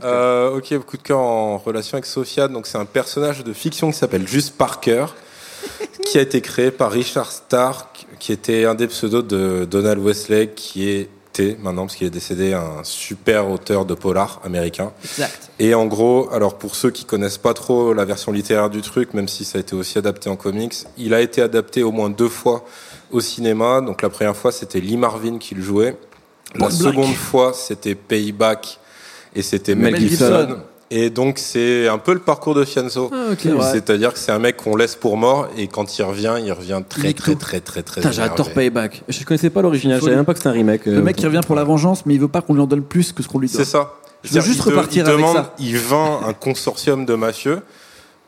Euh, 0.03 0.57
ok, 0.57 0.77
coup 0.85 0.97
de 0.97 1.01
cœur 1.01 1.19
en 1.19 1.57
relation 1.57 1.95
avec 1.95 2.05
Sofiane. 2.05 2.53
Donc, 2.53 2.67
c'est 2.67 2.77
un 2.77 2.85
personnage 2.85 3.43
de 3.43 3.51
fiction 3.53 3.89
qui 3.91 3.97
s'appelle 3.97 4.27
Juste 4.27 4.55
Parker, 4.57 5.05
qui 6.05 6.19
a 6.19 6.21
été 6.21 6.39
créé 6.41 6.69
par 6.71 6.91
Richard 6.91 7.31
Stark, 7.31 8.05
qui 8.19 8.31
était 8.31 8.65
un 8.65 8.75
des 8.75 8.87
pseudos 8.87 9.23
de 9.23 9.65
Donald 9.69 9.99
Westlake, 9.99 10.53
qui 10.55 11.07
était 11.33 11.57
maintenant, 11.61 11.83
parce 11.83 11.95
qu'il 11.95 12.07
est 12.07 12.11
décédé, 12.11 12.53
un 12.53 12.83
super 12.83 13.49
auteur 13.49 13.85
de 13.85 13.93
polar 13.93 14.41
américain. 14.43 14.91
Exact. 15.03 15.51
Et 15.59 15.73
en 15.73 15.85
gros, 15.85 16.29
alors 16.31 16.57
pour 16.57 16.75
ceux 16.75 16.91
qui 16.91 17.05
connaissent 17.05 17.37
pas 17.37 17.53
trop 17.53 17.93
la 17.93 18.05
version 18.05 18.31
littéraire 18.31 18.69
du 18.69 18.81
truc, 18.81 19.13
même 19.13 19.27
si 19.27 19.45
ça 19.45 19.57
a 19.57 19.61
été 19.61 19.75
aussi 19.75 19.97
adapté 19.97 20.29
en 20.29 20.35
comics, 20.35 20.75
il 20.97 21.13
a 21.13 21.21
été 21.21 21.41
adapté 21.41 21.83
au 21.83 21.91
moins 21.91 22.09
deux 22.09 22.29
fois 22.29 22.65
au 23.11 23.21
cinéma. 23.21 23.81
Donc 23.81 24.01
la 24.01 24.09
première 24.09 24.35
fois, 24.35 24.51
c'était 24.51 24.79
Lee 24.79 24.97
Marvin 24.97 25.37
qui 25.37 25.55
le 25.55 25.61
jouait. 25.61 25.97
La 26.55 26.69
seconde 26.69 27.15
fois, 27.15 27.53
c'était 27.53 27.95
Payback 27.95 28.79
et 29.33 29.41
c'était 29.41 29.75
Mel, 29.75 29.93
Mel 29.93 30.01
Gibson. 30.01 30.25
Gibson. 30.25 30.57
Et 30.93 31.09
donc 31.09 31.39
c'est 31.39 31.87
un 31.87 31.97
peu 31.97 32.13
le 32.13 32.19
parcours 32.19 32.53
de 32.53 32.65
Fianso. 32.65 33.09
Ah, 33.13 33.31
ok. 33.31 33.45
ouais. 33.45 33.71
C'est-à-dire 33.71 34.11
que 34.13 34.19
c'est 34.19 34.33
un 34.33 34.39
mec 34.39 34.57
qu'on 34.57 34.75
laisse 34.75 34.95
pour 34.95 35.15
mort 35.15 35.47
et 35.57 35.67
quand 35.67 35.97
il 35.97 36.03
revient, 36.03 36.35
il 36.43 36.51
revient 36.51 36.81
très 36.87 37.13
très 37.13 37.35
très 37.35 37.61
très 37.61 37.81
très. 37.81 38.01
Putain, 38.01 38.11
j'adore. 38.11 38.51
Payback. 38.51 39.03
Je 39.07 39.23
connaissais 39.23 39.49
pas 39.49 39.61
l'original, 39.61 39.99
je 39.99 40.03
savais 40.03 40.17
même 40.17 40.25
pas 40.25 40.33
que 40.33 40.39
c'était 40.39 40.49
un 40.49 40.53
remake. 40.53 40.85
Le 40.85 40.97
euh, 40.97 41.01
mec 41.01 41.15
qui 41.15 41.25
revient 41.25 41.39
pour 41.47 41.55
la 41.55 41.63
vengeance, 41.63 42.05
mais 42.05 42.13
il 42.13 42.19
veut 42.19 42.27
pas 42.27 42.41
qu'on 42.41 42.53
lui 42.53 42.61
en 42.61 42.67
donne 42.67 42.83
plus 42.83 43.13
que 43.13 43.23
ce 43.23 43.29
qu'on 43.29 43.39
lui 43.39 43.47
donne. 43.47 43.63
C'est 43.63 43.69
ça. 43.71 43.93
Je 44.23 44.33
veux 44.33 44.41
juste 44.41 44.59
il 44.59 44.63
te- 44.65 44.69
repartir 44.69 45.05
il 45.05 45.09
avec 45.09 45.17
demande, 45.21 45.35
ça. 45.37 45.53
Il 45.59 45.77
vend 45.77 46.21
un 46.27 46.33
consortium 46.33 47.05
de 47.05 47.15
mafieux. 47.15 47.61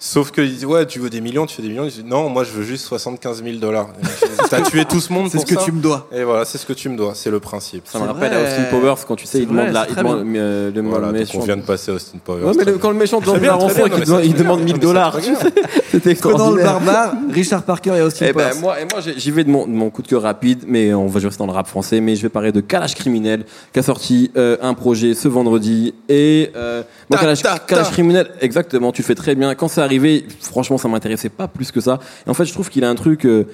Sauf 0.06 0.32
que 0.32 0.42
il 0.42 0.58
dit 0.58 0.66
ouais 0.66 0.86
tu 0.86 1.00
veux 1.00 1.10
des 1.10 1.22
millions 1.22 1.46
tu 1.46 1.56
fais 1.56 1.62
des 1.62 1.70
millions 1.70 1.86
il 1.86 1.92
dit 1.92 2.04
non 2.06 2.28
moi 2.28 2.44
je 2.44 2.52
veux 2.52 2.64
juste 2.64 2.84
75 2.88 3.42
000 3.42 3.56
dollars 3.58 3.88
t'as 4.50 4.60
tué 4.60 4.84
tout 4.84 5.00
ce 5.00 5.14
monde 5.14 5.30
C'est 5.32 5.38
pour 5.38 5.48
ce 5.48 5.54
que 5.54 5.58
ça 5.60 5.66
tu 5.66 5.72
me 5.72 5.80
dois. 5.82 6.10
et 6.14 6.26
voilà 6.26 6.44
c'est 6.44 6.58
ce 6.58 6.66
que 6.66 6.74
tu 6.74 6.90
me 6.90 6.98
dois 6.98 7.14
c'est 7.16 7.32
le 7.32 7.40
principe 7.40 7.84
Ça 7.88 8.00
me 8.00 8.04
C'est 8.04 8.12
rappelle 8.12 8.34
à 8.34 8.42
Austin 8.44 8.64
Powers 8.70 8.96
quand 9.08 9.16
tu 9.16 9.26
sais, 9.26 9.38
C'est 9.38 9.44
il 9.44 9.48
demande 9.48 9.64
vrai, 9.68 9.72
la, 9.72 9.84
c'est 9.86 9.92
il 9.92 9.96
demande 9.96 10.26
euh, 10.36 10.72
le 10.76 10.82
voilà 10.82 11.08
donc 11.08 11.16
méchant. 11.16 11.40
on 11.40 11.46
vient 11.46 11.56
de 11.56 11.62
passer 11.62 11.92
à 11.92 11.94
Austin 11.94 12.18
Powers 12.22 12.42
Ouais, 12.44 12.48
mais 12.50 12.54
très 12.56 12.66
le- 12.66 12.72
bien. 12.74 12.82
quand 12.82 12.90
le 12.92 12.98
méchant 12.98 13.20
demande 13.22 13.36
la 13.36 13.40
bien, 13.42 13.52
très 13.58 13.62
rançon, 13.62 13.76
bien, 13.76 13.86
il 13.86 13.92
non, 13.92 14.06
demande- 14.06 14.20
mais 14.20 14.26
il 14.26 14.32
c'est 14.32 14.38
demande 14.44 14.58
très 14.58 14.66
1000 14.66 14.74
bien, 14.80 14.88
dollars. 14.90 15.14
non, 15.16 15.22
mais 15.22 15.36
c'est 15.42 15.52
très 15.52 15.82
C'était 15.94 16.16
Conan 16.16 16.52
le 16.52 16.60
extraordinaire. 16.60 16.66
barbare, 16.66 17.14
Richard 17.32 17.64
Parker 17.64 17.94
et 17.96 18.02
Austin 18.02 18.26
Eh 18.30 18.34
ben, 18.34 18.50
Powers. 18.50 18.62
moi, 18.62 18.82
et 18.82 18.86
moi 18.92 19.00
j'ai- 19.00 19.18
j'y 19.18 19.32
vais 19.32 19.46
de 19.46 19.50
mon, 19.52 19.66
de 19.68 19.72
mon 19.72 19.90
coup 19.90 20.02
de 20.02 20.08
cœur 20.10 20.24
rapide, 20.24 20.64
mais 20.68 20.94
on 20.94 21.08
va 21.08 21.20
rester 21.22 21.38
dans 21.38 21.46
le 21.46 21.54
rap 21.54 21.68
français. 21.68 22.02
Mais 22.02 22.18
je 22.18 22.24
vais 22.24 22.30
parler 22.30 22.52
de 22.52 22.60
Kalash 22.60 22.96
Criminel, 22.96 23.46
qui 23.72 23.80
a 23.80 23.84
sorti 23.84 24.32
euh, 24.36 24.58
un 24.62 24.74
projet 24.74 25.14
ce 25.14 25.30
vendredi. 25.30 25.94
Et 26.10 26.52
euh, 26.58 26.82
moi, 27.10 27.18
Ta, 27.20 27.24
Kalash, 27.24 27.42
ta, 27.42 27.50
ta. 27.54 27.60
Kalash 27.60 27.92
Criminel, 27.92 28.28
exactement, 28.42 28.92
tu 28.92 29.02
le 29.02 29.06
fais 29.06 29.16
très 29.16 29.36
bien. 29.36 29.56
Quand 29.56 29.70
c'est 29.70 29.80
arrivé, 29.94 30.26
franchement, 30.42 30.78
ça 30.78 30.88
m'intéressait 30.88 31.30
pas 31.30 31.48
plus 31.48 31.72
que 31.72 31.80
ça. 31.80 32.00
Et 32.26 32.30
en 32.30 32.34
fait, 32.34 32.46
je 32.46 32.54
trouve 32.54 32.70
qu'il 32.70 32.84
a 32.84 32.90
un 32.90 32.96
truc. 32.96 33.26
euh, 33.26 33.46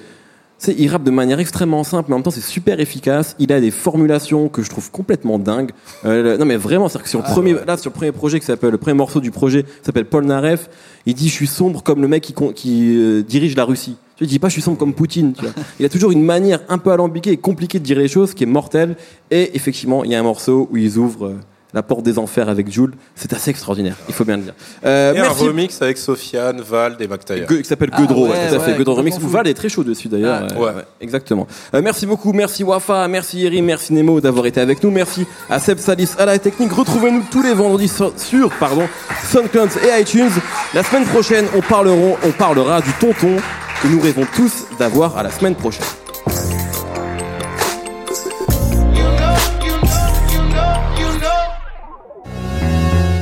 c'est, 0.60 0.74
il 0.78 0.88
rappe 0.88 1.04
de 1.04 1.10
manière 1.10 1.40
extrêmement 1.40 1.84
simple, 1.84 2.10
mais 2.10 2.14
en 2.14 2.18
même 2.18 2.22
temps 2.22 2.30
c'est 2.30 2.42
super 2.42 2.80
efficace. 2.80 3.34
Il 3.38 3.50
a 3.50 3.62
des 3.62 3.70
formulations 3.70 4.50
que 4.50 4.62
je 4.62 4.68
trouve 4.68 4.90
complètement 4.90 5.38
dingues. 5.38 5.70
Euh, 6.04 6.36
non 6.36 6.44
mais 6.44 6.56
vraiment, 6.56 6.90
c'est 6.90 7.00
que 7.00 7.08
sur 7.08 7.20
le 7.20 7.24
premier, 7.24 7.56
là 7.66 7.78
sur 7.78 7.88
le 7.88 7.94
premier 7.94 8.12
projet 8.12 8.38
qui 8.40 8.44
s'appelle 8.44 8.70
le 8.70 8.76
premier 8.76 8.92
morceau 8.92 9.20
du 9.20 9.30
projet 9.30 9.62
qui 9.62 9.70
s'appelle 9.82 10.04
Paul 10.04 10.26
Naref, 10.26 10.68
il 11.06 11.14
dit 11.14 11.30
je 11.30 11.32
suis 11.32 11.46
sombre 11.46 11.82
comme 11.82 12.02
le 12.02 12.08
mec 12.08 12.34
qui, 12.54 12.94
euh, 12.94 13.22
dirige 13.22 13.56
la 13.56 13.64
Russie. 13.64 13.96
Tu 14.16 14.26
dit 14.26 14.38
pas 14.38 14.48
je 14.48 14.52
suis 14.52 14.60
sombre 14.60 14.76
comme 14.76 14.92
Poutine. 14.92 15.32
Tu 15.32 15.46
vois. 15.46 15.54
Il 15.78 15.86
a 15.86 15.88
toujours 15.88 16.10
une 16.10 16.22
manière 16.22 16.60
un 16.68 16.76
peu 16.76 16.90
alambiquée 16.90 17.30
et 17.30 17.38
compliquée 17.38 17.78
de 17.78 17.84
dire 17.84 17.98
les 17.98 18.08
choses 18.08 18.34
qui 18.34 18.42
est 18.42 18.46
mortelle. 18.46 18.96
Et 19.30 19.56
effectivement, 19.56 20.04
il 20.04 20.10
y 20.10 20.14
a 20.14 20.20
un 20.20 20.24
morceau 20.24 20.68
où 20.70 20.76
ils 20.76 20.98
ouvrent 20.98 21.28
euh, 21.28 21.40
la 21.74 21.82
porte 21.82 22.02
des 22.02 22.18
enfers 22.18 22.48
avec 22.48 22.70
Jules. 22.70 22.92
C'est 23.14 23.32
assez 23.32 23.50
extraordinaire. 23.50 23.96
Il 24.08 24.14
faut 24.14 24.24
bien 24.24 24.36
le 24.36 24.44
dire. 24.44 24.54
Euh, 24.84 25.14
et 25.14 25.18
un 25.18 25.22
merci. 25.22 25.44
remix 25.44 25.82
avec 25.82 25.98
Sofiane 25.98 26.60
Vald 26.60 27.00
et 27.00 27.08
McTayer 27.08 27.46
qui 27.46 27.64
s'appelle 27.64 27.90
Ah 27.92 28.00
ouais, 28.00 28.08
ouais, 28.08 28.48
tout 28.48 28.54
à 28.54 28.60
fait, 28.60 28.76
ouais, 28.76 28.84
Remix. 28.86 29.18
Val 29.18 29.46
est 29.46 29.54
très 29.54 29.68
chaud 29.68 29.84
dessus 29.84 30.08
d'ailleurs. 30.08 30.46
Ah, 30.50 30.54
euh, 30.54 30.58
ouais. 30.58 30.82
exactement. 31.00 31.46
Euh, 31.74 31.80
merci 31.82 32.06
beaucoup, 32.06 32.32
merci 32.32 32.64
Wafa, 32.64 33.06
merci 33.08 33.38
Yeri, 33.38 33.62
merci 33.62 33.92
Nemo 33.92 34.20
d'avoir 34.20 34.46
été 34.46 34.60
avec 34.60 34.82
nous, 34.82 34.90
merci 34.90 35.26
à 35.48 35.58
Seb 35.58 35.78
Salis 35.78 36.10
à 36.18 36.26
la 36.26 36.38
technique. 36.38 36.72
Retrouvez-nous 36.72 37.24
tous 37.30 37.42
les 37.42 37.54
vendredis 37.54 37.88
sur, 37.88 38.12
sur, 38.18 38.50
pardon, 38.58 38.88
SoundCloud 39.30 39.70
et 39.84 40.00
iTunes. 40.00 40.30
La 40.74 40.82
semaine 40.82 41.04
prochaine, 41.04 41.46
on 41.54 41.60
parlera 41.60 42.80
du 42.80 42.92
tonton 43.00 43.36
que 43.82 43.88
nous 43.88 44.00
rêvons 44.00 44.26
tous 44.34 44.66
d'avoir 44.78 45.16
à 45.16 45.22
la 45.22 45.30
semaine 45.30 45.54
prochaine. 45.54 45.86